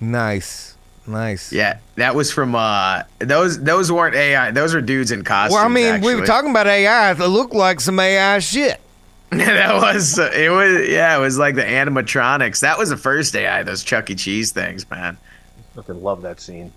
Nice, 0.00 0.76
nice. 1.06 1.52
Yeah. 1.52 1.78
That 1.96 2.14
was 2.14 2.32
from 2.32 2.54
uh 2.54 3.02
those 3.18 3.62
those 3.62 3.92
weren't 3.92 4.14
AI. 4.14 4.50
Those 4.52 4.74
are 4.74 4.80
dudes 4.80 5.10
in 5.10 5.24
costumes. 5.24 5.54
Well, 5.56 5.64
I 5.64 5.68
mean, 5.68 6.00
we 6.00 6.14
were 6.14 6.24
talking 6.24 6.50
about 6.50 6.66
AI. 6.66 7.10
It 7.10 7.18
looked 7.18 7.54
like 7.54 7.80
some 7.80 7.98
AI 8.00 8.38
shit. 8.38 8.80
that 9.30 9.74
was 9.74 10.18
it 10.18 10.50
was 10.50 10.88
yeah, 10.88 11.16
it 11.16 11.20
was 11.20 11.36
like 11.38 11.54
the 11.56 11.62
animatronics. 11.64 12.60
That 12.60 12.78
was 12.78 12.90
the 12.90 12.96
first 12.96 13.34
AI, 13.34 13.62
those 13.62 13.82
Chuck 13.82 14.08
E. 14.08 14.14
Cheese 14.14 14.52
things, 14.52 14.88
man. 14.90 15.18
I 15.58 15.74
Fucking 15.74 16.02
love 16.02 16.22
that 16.22 16.40
scene. 16.40 16.72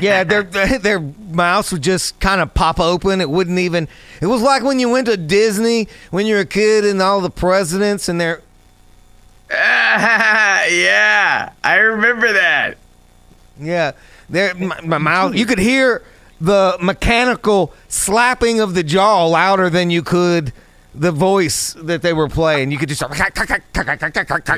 Yeah, 0.00 0.24
their 0.24 0.42
their 0.78 1.00
mouths 1.00 1.72
would 1.72 1.82
just 1.82 2.18
kind 2.20 2.40
of 2.40 2.54
pop 2.54 2.80
open. 2.80 3.20
It 3.20 3.30
wouldn't 3.30 3.58
even. 3.58 3.88
It 4.20 4.26
was 4.26 4.42
like 4.42 4.62
when 4.62 4.78
you 4.78 4.88
went 4.88 5.06
to 5.06 5.16
Disney 5.16 5.88
when 6.10 6.26
you 6.26 6.36
were 6.36 6.42
a 6.42 6.46
kid 6.46 6.84
and 6.84 7.00
all 7.02 7.20
the 7.20 7.30
presidents 7.30 8.08
and 8.08 8.20
their. 8.20 8.42
yeah. 9.50 11.52
I 11.62 11.76
remember 11.76 12.32
that. 12.32 12.78
Yeah, 13.58 13.92
their 14.28 14.54
my, 14.54 14.80
my 14.82 14.98
mouth. 14.98 15.34
You 15.34 15.46
could 15.46 15.58
hear 15.58 16.02
the 16.40 16.76
mechanical 16.80 17.72
slapping 17.88 18.60
of 18.60 18.74
the 18.74 18.82
jaw 18.82 19.26
louder 19.26 19.70
than 19.70 19.90
you 19.90 20.02
could 20.02 20.52
the 20.98 21.12
voice 21.12 21.74
that 21.78 22.02
they 22.02 22.12
were 22.12 22.28
playing. 22.28 22.70
You 22.70 22.78
could 22.78 22.88
just. 22.88 23.02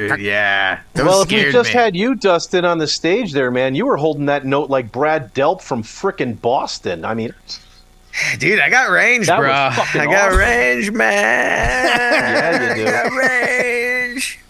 Dude, 0.09 0.21
yeah. 0.21 0.81
Those 0.95 1.07
well, 1.07 1.23
if 1.23 1.31
we 1.31 1.51
just 1.53 1.71
me. 1.71 1.81
had 1.81 1.97
you, 1.97 2.15
Dustin, 2.15 2.65
on 2.65 2.79
the 2.79 2.87
stage 2.87 3.33
there, 3.33 3.51
man, 3.51 3.75
you 3.75 3.87
were 3.87 3.97
holding 3.97 4.27
that 4.27 4.45
note 4.45 4.71
like 4.71 4.93
Brad 4.93 5.35
Delp 5.35 5.61
from 5.63 5.83
frickin' 5.83 6.41
Boston. 6.41 7.05
I 7.05 7.15
mean, 7.15 7.35
Dude, 8.39 8.59
I 8.61 8.69
got 8.71 8.91
range, 8.91 9.27
That 9.27 9.39
bro. 9.39 9.49
was 9.49 9.77
fucking 9.77 10.01
I 10.01 10.05
got 10.07 10.29
awesome. 10.29 10.39
range, 10.41 10.91
man. 10.91 11.87
Yeah, 11.87 12.69
you 12.69 12.85
do. 12.85 12.89
I 12.89 12.91
got 12.91 13.13
range. 13.13 14.41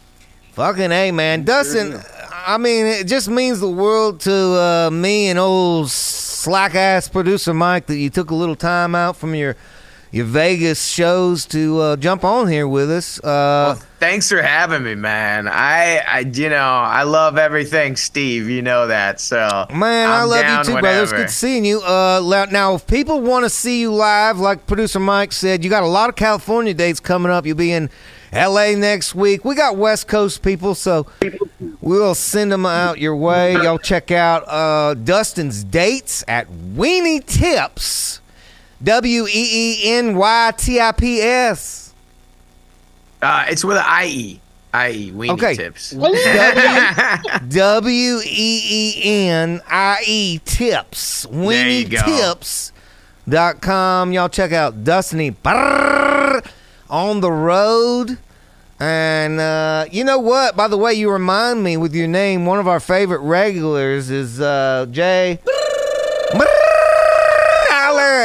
Fucking 0.53 0.91
a 0.91 1.12
man, 1.12 1.45
Dustin. 1.45 2.01
I 2.32 2.57
mean, 2.57 2.86
it 2.86 3.07
just 3.07 3.28
means 3.28 3.61
the 3.61 3.68
world 3.68 4.20
to 4.20 4.32
uh, 4.32 4.91
me 4.91 5.28
and 5.28 5.39
old 5.39 5.91
slack 5.91 6.74
ass 6.74 7.09
producer 7.09 7.53
Mike 7.53 7.86
that 7.86 7.97
you 7.99 8.11
took 8.11 8.30
a 8.30 8.34
little 8.34 8.57
time 8.57 8.95
out 8.95 9.16
from 9.16 9.34
your 9.34 9.55
your 10.11 10.24
Vegas 10.24 10.86
shows 10.86 11.44
to 11.46 11.80
uh, 11.80 11.96
jump 11.96 12.24
on 12.24 12.48
here 12.48 12.66
with 12.66 12.90
us. 12.90 13.18
Uh, 13.18 13.22
Well, 13.24 13.74
thanks 13.98 14.28
for 14.28 14.40
having 14.40 14.82
me, 14.82 14.94
man. 14.94 15.46
I, 15.48 15.98
I, 15.98 16.18
you 16.20 16.48
know, 16.48 16.56
I 16.56 17.02
love 17.02 17.36
everything, 17.36 17.96
Steve. 17.96 18.48
You 18.48 18.62
know 18.62 18.86
that. 18.86 19.20
So, 19.20 19.66
Man, 19.70 20.09
i 20.09 20.22
I'm 20.22 20.28
love 20.28 20.66
you 20.66 20.74
too, 20.74 20.80
brother. 20.80 21.02
It's 21.02 21.12
good 21.12 21.30
seeing 21.30 21.64
you. 21.64 21.80
Uh, 21.80 22.46
now, 22.50 22.74
if 22.74 22.86
people 22.86 23.20
want 23.20 23.44
to 23.44 23.50
see 23.50 23.80
you 23.80 23.92
live, 23.92 24.38
like 24.38 24.66
producer 24.66 25.00
Mike 25.00 25.32
said, 25.32 25.62
you 25.62 25.70
got 25.70 25.82
a 25.82 25.86
lot 25.86 26.09
of 26.09 26.16
California 26.16 26.72
dates 26.72 27.00
coming 27.00 27.30
up. 27.30 27.44
You'll 27.44 27.56
be 27.56 27.72
in 27.72 27.90
L.A. 28.32 28.76
next 28.76 29.14
week. 29.14 29.44
We 29.44 29.54
got 29.54 29.76
West 29.76 30.09
Coast 30.09 30.42
people, 30.42 30.74
so 30.74 31.06
we'll 31.80 32.14
send 32.14 32.52
them 32.52 32.66
out 32.66 32.98
your 32.98 33.16
way. 33.16 33.54
Y'all 33.54 33.78
check 33.78 34.11
out 34.11 34.44
uh, 34.48 34.94
Dustin's 34.94 35.64
dates 35.64 36.24
at 36.28 36.48
Weenie 36.48 37.24
Tips. 37.24 38.20
W 38.83 39.26
E 39.26 39.31
E 39.33 39.91
N 39.93 40.16
Y 40.16 40.53
T 40.57 40.81
I 40.81 40.93
P 40.93 41.20
S. 41.20 41.93
Uh, 43.20 43.47
it's 43.49 43.64
with 43.64 43.76
an 43.76 44.05
IE. 44.07 44.41
IE, 44.74 45.12
weenie 45.12 45.31
Okay. 45.31 45.55
tips. 45.57 45.91
W 47.49 48.20
E 48.24 48.62
E 49.05 49.29
N 49.29 49.61
I 49.66 50.03
E 50.07 50.39
tips. 50.45 51.26
There 51.31 51.68
you 51.68 51.89
go. 51.89 52.01
Tips 52.03 52.72
dot 53.29 53.61
com. 53.61 54.12
Y'all 54.12 54.29
check 54.29 54.53
out 54.53 54.85
Destiny 54.85 55.35
on 56.91 57.20
the 57.20 57.33
road. 57.33 58.18
And 58.81 59.41
uh, 59.41 59.87
you 59.91 60.05
know 60.05 60.18
what? 60.20 60.55
By 60.55 60.68
the 60.68 60.76
way, 60.76 60.95
you 60.95 61.11
remind 61.11 61.64
me 61.64 61.76
with 61.76 61.95
your 61.95 62.07
name. 62.07 62.47
One 62.47 62.61
of 62.61 62.68
our 62.68 62.79
favorite 62.79 63.20
regulars 63.22 64.09
is 64.11 64.41
uh, 64.41 64.87
Jay 64.91 65.41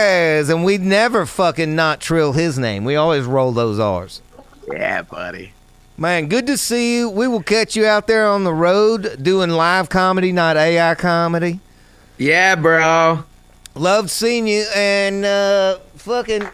And 0.08 0.64
we'd 0.64 0.82
never 0.82 1.26
fucking 1.26 1.76
not 1.76 2.00
trill 2.00 2.34
his 2.34 2.60
name. 2.60 2.84
We 2.84 2.96
always 2.96 3.26
roll 3.26 3.52
those 3.52 3.80
R's. 3.80 4.22
yeah, 4.72 5.02
buddy. 5.04 5.54
Man, 5.98 6.28
good 6.28 6.48
to 6.48 6.58
see 6.58 6.98
you. 6.98 7.10
We 7.10 7.28
will 7.28 7.44
catch 7.44 7.76
you 7.76 7.86
out 7.86 8.08
there 8.08 8.28
on 8.28 8.44
the 8.44 8.54
road 8.54 9.24
doing 9.24 9.52
live 9.52 9.90
comedy, 9.90 10.32
not 10.32 10.58
AI 10.58 10.96
comedy. 10.96 11.60
Yeah, 12.18 12.56
bro. 12.56 13.24
Loved 13.76 14.10
seeing 14.10 14.48
you, 14.48 14.66
and 14.76 15.24
uh, 15.26 15.78
fucking 15.96 16.48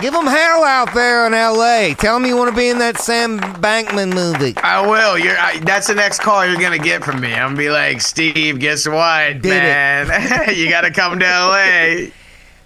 give 0.00 0.12
them 0.12 0.26
hell 0.26 0.64
out 0.64 0.94
there 0.94 1.26
in 1.26 1.32
LA. 1.32 1.94
Tell 1.94 2.18
them 2.18 2.26
you 2.26 2.36
want 2.36 2.50
to 2.50 2.56
be 2.56 2.68
in 2.68 2.78
that 2.78 2.98
Sam 2.98 3.38
Bankman 3.38 4.14
movie. 4.14 4.54
I 4.58 4.86
will. 4.86 5.18
You're. 5.18 5.36
I, 5.38 5.58
that's 5.60 5.86
the 5.88 5.94
next 5.94 6.20
call 6.20 6.46
you're 6.46 6.60
gonna 6.60 6.78
get 6.78 7.02
from 7.04 7.20
me. 7.20 7.32
I'm 7.34 7.48
gonna 7.48 7.56
be 7.56 7.70
like, 7.70 8.00
Steve, 8.00 8.58
guess 8.60 8.86
what, 8.88 9.42
Did 9.42 9.44
man? 9.44 10.08
you 10.56 10.68
gotta 10.70 10.90
come 10.90 11.18
to 11.18 11.24
LA. 11.26 12.10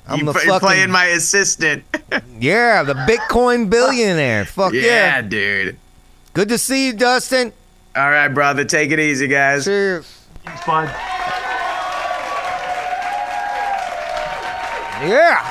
I'm 0.09 0.21
you 0.21 0.25
the 0.27 0.33
play- 0.33 0.47
fucking- 0.47 0.67
playing 0.67 0.91
my 0.91 1.07
assistant. 1.07 1.85
Yeah, 2.41 2.85
the 2.85 2.95
Bitcoin 2.95 3.69
billionaire. 3.69 4.45
Fuck 4.45 4.73
yeah. 4.73 4.83
yeah, 4.83 5.23
dude. 5.23 5.77
Good 6.35 6.49
to 6.51 6.57
see 6.59 6.87
you, 6.87 6.93
Dustin. 6.93 7.53
All 7.97 8.11
right, 8.11 8.29
brother. 8.29 8.65
Take 8.65 8.93
it 8.93 9.01
easy, 9.01 9.27
guys. 9.27 9.65
Cheers. 9.65 10.07
it's 10.47 10.63
fun. 10.63 10.87
Yeah. 15.01 15.43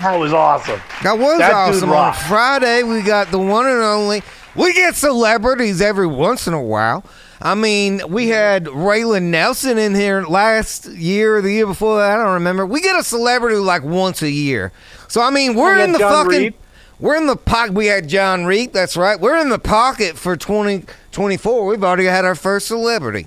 That 0.00 0.16
was 0.18 0.32
awesome. 0.32 0.80
That 1.02 1.18
was 1.18 1.38
That 1.38 1.52
awesome. 1.52 1.90
On. 1.90 2.14
Friday, 2.14 2.82
we 2.82 3.02
got 3.02 3.30
the 3.30 3.38
one 3.38 3.66
and 3.66 3.80
only. 3.82 4.22
We 4.54 4.72
get 4.72 4.94
celebrities 4.96 5.80
every 5.80 6.06
once 6.06 6.46
in 6.46 6.54
a 6.54 6.62
while. 6.62 7.04
I 7.42 7.54
mean, 7.54 8.02
we 8.08 8.28
had 8.28 8.66
Raylan 8.66 9.24
Nelson 9.24 9.78
in 9.78 9.94
here 9.94 10.22
last 10.24 10.86
year 10.86 11.36
or 11.36 11.42
the 11.42 11.50
year 11.52 11.66
before 11.66 11.98
that. 11.98 12.18
I 12.18 12.22
don't 12.22 12.34
remember. 12.34 12.66
We 12.66 12.80
get 12.82 12.98
a 12.98 13.02
celebrity 13.02 13.56
like 13.56 13.82
once 13.82 14.20
a 14.22 14.30
year. 14.30 14.72
So 15.08 15.22
I 15.22 15.30
mean, 15.30 15.54
we're 15.54 15.76
We 15.76 15.82
in 15.84 15.92
the 15.92 15.98
John 15.98 16.26
fucking. 16.26 16.38
Reed. 16.40 16.54
We're 16.98 17.16
in 17.16 17.26
the 17.26 17.36
pocket. 17.36 17.72
We 17.72 17.86
had 17.86 18.08
John 18.08 18.44
Reed. 18.44 18.74
That's 18.74 18.94
right. 18.94 19.18
We're 19.18 19.38
in 19.38 19.48
the 19.48 19.58
pocket 19.58 20.18
for 20.18 20.36
2024. 20.36 21.66
We've 21.66 21.82
already 21.82 22.04
had 22.04 22.26
our 22.26 22.34
first 22.34 22.66
celebrity. 22.66 23.26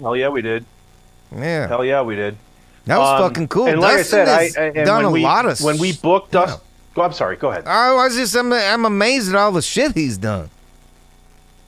Hell 0.00 0.16
yeah, 0.16 0.28
we 0.28 0.42
did. 0.42 0.64
Yeah, 1.34 1.68
Hell 1.68 1.84
yeah, 1.84 2.02
we 2.02 2.16
did. 2.16 2.36
that 2.86 2.98
was 2.98 3.20
Um, 3.20 3.28
fucking 3.28 3.48
cool. 3.48 3.66
And 3.66 3.80
like 3.80 3.98
Dustin 3.98 4.28
I 4.28 4.48
said, 4.48 4.74
I, 4.76 4.80
I 4.80 4.84
done 4.84 4.96
when 4.98 5.04
a 5.06 5.10
we, 5.10 5.22
lot 5.22 5.46
of 5.46 5.60
when 5.60 5.78
we 5.78 5.92
booked 5.92 6.34
yeah. 6.34 6.40
us. 6.40 6.60
Go, 6.94 7.02
I'm 7.02 7.12
sorry. 7.12 7.36
Go 7.36 7.50
ahead. 7.52 7.66
I 7.66 7.92
was 7.94 8.16
just 8.16 8.34
I'm, 8.36 8.52
I'm 8.52 8.84
amazed 8.84 9.28
at 9.28 9.36
all 9.36 9.52
the 9.52 9.62
shit 9.62 9.92
he's 9.94 10.18
done. 10.18 10.50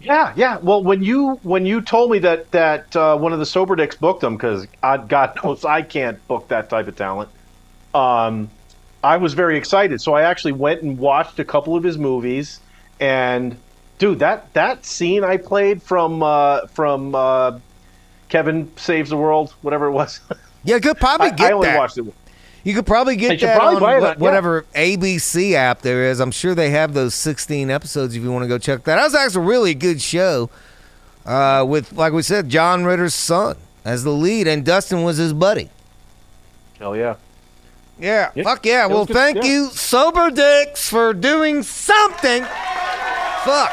Yeah, 0.07 0.33
yeah. 0.37 0.59
Well, 0.59 0.85
when 0.85 1.03
you 1.03 1.41
when 1.43 1.67
you 1.67 1.81
told 1.81 2.13
me 2.13 2.21
that 2.21 2.53
that 2.53 2.95
uh, 2.95 3.17
one 3.19 3.33
of 3.33 3.41
the 3.41 3.47
sober 3.47 3.75
dicks 3.75 3.97
booked 3.97 4.23
him 4.23 4.37
because 4.37 4.67
God 4.81 5.11
knows 5.45 5.65
I 5.65 5.83
can't 5.83 6.25
book 6.29 6.47
that 6.49 6.71
type 6.71 6.87
of 6.87 6.95
talent. 6.95 7.29
Um, 7.93 8.49
I 9.03 9.17
was 9.17 9.35
very 9.35 9.59
excited, 9.59 10.01
so 10.01 10.15
I 10.15 10.23
actually 10.23 10.53
went 10.53 10.83
and 10.83 10.97
watched 10.97 11.41
a 11.41 11.45
couple 11.45 11.75
of 11.75 11.83
his 11.83 11.99
movies. 11.99 12.61
And 13.01 13.57
dude, 13.99 14.21
that 14.21 14.53
that 14.55 14.87
scene 14.87 15.25
I 15.25 15.39
played 15.39 15.83
from 15.83 16.23
uh, 16.23 16.69
from 16.69 17.13
uh, 17.17 17.59
Kevin 18.29 18.71
Saves 18.77 19.11
the 19.11 19.17
World, 19.17 19.55
whatever 19.63 19.87
it 19.87 19.93
was. 19.93 20.21
Yeah, 20.63 20.79
could 20.79 20.99
probably 20.99 21.29
I, 21.33 21.35
get 21.35 21.51
I 21.51 21.55
only 21.55 21.67
that. 21.67 21.79
watched 21.79 21.99
it. 21.99 22.05
You 22.67 22.75
could 22.75 22.85
probably 22.85 23.15
get 23.15 23.39
that 23.43 23.57
probably 23.57 23.77
on 23.77 24.01
that, 24.01 24.19
yeah. 24.19 24.21
whatever 24.25 24.67
ABC 24.75 25.53
app 25.53 25.83
there 25.83 26.11
is. 26.11 26.19
I'm 26.19 26.33
sure 26.33 26.53
they 26.53 26.71
have 26.71 26.95
those 26.95 27.15
16 27.15 27.71
episodes 27.71 28.17
if 28.17 28.25
you 28.25 28.33
want 28.33 28.43
to 28.43 28.49
go 28.49 28.59
check 28.59 28.83
that. 28.83 28.97
That 28.97 29.05
was 29.05 29.15
actually 29.15 29.45
a 29.45 29.49
really 29.49 29.75
good 29.75 30.03
show 30.03 30.51
uh, 31.25 31.65
with, 31.65 31.93
like 31.93 32.13
we 32.13 32.23
said, 32.23 32.49
John 32.49 32.85
Ritter's 32.85 33.15
son 33.15 33.57
as 33.85 34.03
the 34.03 34.11
lead, 34.11 34.49
and 34.49 34.65
Dustin 34.65 35.05
was 35.05 35.17
his 35.17 35.33
buddy. 35.33 35.71
Hell 36.81 36.97
yeah. 36.97 37.15
Yeah, 38.01 38.33
Yeah, 38.35 38.43
fuck 38.43 38.67
yeah. 38.67 38.87
it 38.87 38.91
Well, 38.91 39.07
good, 39.07 39.15
thank 39.15 39.45
you, 39.45 39.69
Sober 39.69 40.33
Dicks, 40.33 40.91
for 40.91 41.15
doing 41.15 41.63
something. 41.63 42.43
Fuck. 42.43 43.71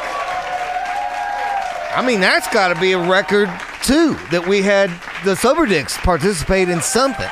I 1.96 2.04
mean, 2.06 2.22
that's 2.22 2.48
got 2.54 2.72
to 2.72 2.80
be 2.80 2.92
a 2.92 3.00
record 3.00 3.50
too 3.82 4.14
that 4.30 4.46
we 4.48 4.62
had 4.62 4.92
the 5.26 5.36
sober 5.36 5.66
dicks 5.66 5.98
participate 5.98 6.70
in 6.70 6.80
something. 6.80 7.30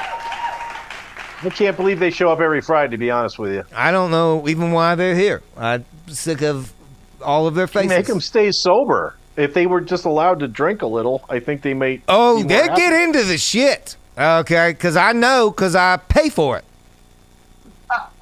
I 1.43 1.49
can't 1.49 1.75
believe 1.75 1.99
they 1.99 2.11
show 2.11 2.31
up 2.31 2.39
every 2.39 2.61
Friday. 2.61 2.91
To 2.91 2.97
be 2.97 3.09
honest 3.09 3.39
with 3.39 3.53
you, 3.53 3.63
I 3.75 3.91
don't 3.91 4.11
know 4.11 4.47
even 4.47 4.71
why 4.71 4.95
they're 4.95 5.15
here. 5.15 5.41
I'm 5.57 5.85
sick 6.07 6.41
of 6.41 6.73
all 7.21 7.47
of 7.47 7.55
their 7.55 7.67
faces. 7.67 7.89
make 7.89 8.05
them 8.05 8.21
stay 8.21 8.51
sober. 8.51 9.15
If 9.37 9.53
they 9.53 9.65
were 9.65 9.81
just 9.81 10.05
allowed 10.05 10.39
to 10.41 10.47
drink 10.47 10.81
a 10.81 10.87
little, 10.87 11.23
I 11.29 11.39
think 11.39 11.61
they 11.61 11.73
may. 11.73 12.01
oh, 12.07 12.43
they 12.43 12.67
get 12.67 12.93
into 13.03 13.23
the 13.23 13.37
shit. 13.37 13.95
Okay, 14.17 14.71
because 14.71 14.97
I 14.97 15.13
know 15.13 15.49
because 15.49 15.75
I 15.75 15.97
pay 15.97 16.29
for 16.29 16.57
it. 16.57 16.65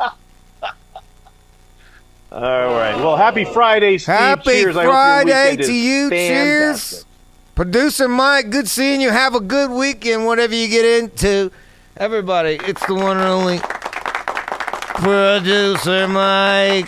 All 2.31 2.41
right. 2.41 2.95
Well, 2.95 3.17
happy 3.17 3.43
Friday, 3.43 3.97
Steve. 3.97 4.15
Happy 4.15 4.43
Cheers. 4.43 4.75
Friday 4.75 5.55
to 5.57 5.73
you. 5.73 6.09
fantastic. 6.09 6.99
Cheers. 6.99 7.05
Producer 7.55 8.07
Mike, 8.07 8.51
good 8.51 8.69
seeing 8.69 9.01
you. 9.01 9.09
Have 9.09 9.33
a 9.35 9.39
good 9.39 9.71
weekend, 9.71 10.25
whatever 10.25 10.53
you 10.53 10.67
get 10.67 10.85
into. 10.85 11.51
Everybody, 11.99 12.57
it's 12.63 12.85
the 12.87 12.95
one 12.95 13.17
and 13.17 13.27
only 13.27 13.59
Producer 15.03 16.07
Mike. 16.07 16.87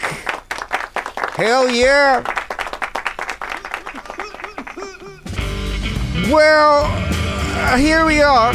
Hell 1.36 1.70
yeah. 1.70 2.24
Well, 6.32 6.86
uh, 6.86 7.76
here 7.76 8.06
we 8.06 8.22
are 8.22 8.54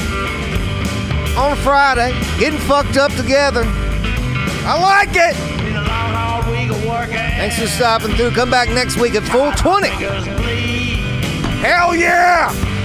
on 1.37 1.57
Friday, 1.59 2.19
getting 2.39 2.59
fucked 2.61 2.97
up 2.97 3.13
together. 3.17 3.65
I 3.67 4.81
like 4.81 5.11
it. 5.11 5.37
Thanks 7.37 7.59
for 7.59 7.67
stopping 7.67 8.15
through. 8.15 8.31
Come 8.31 8.51
back 8.51 8.71
next 8.71 8.99
week 8.99 9.15
at 9.15 9.25
420. 9.25 9.91
Fingers 9.91 10.25
bleed. 10.41 11.01
Hell 11.61 11.95
yeah! 11.95 12.77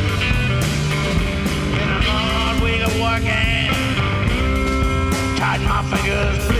My 5.64 5.84
fingers 5.84 6.51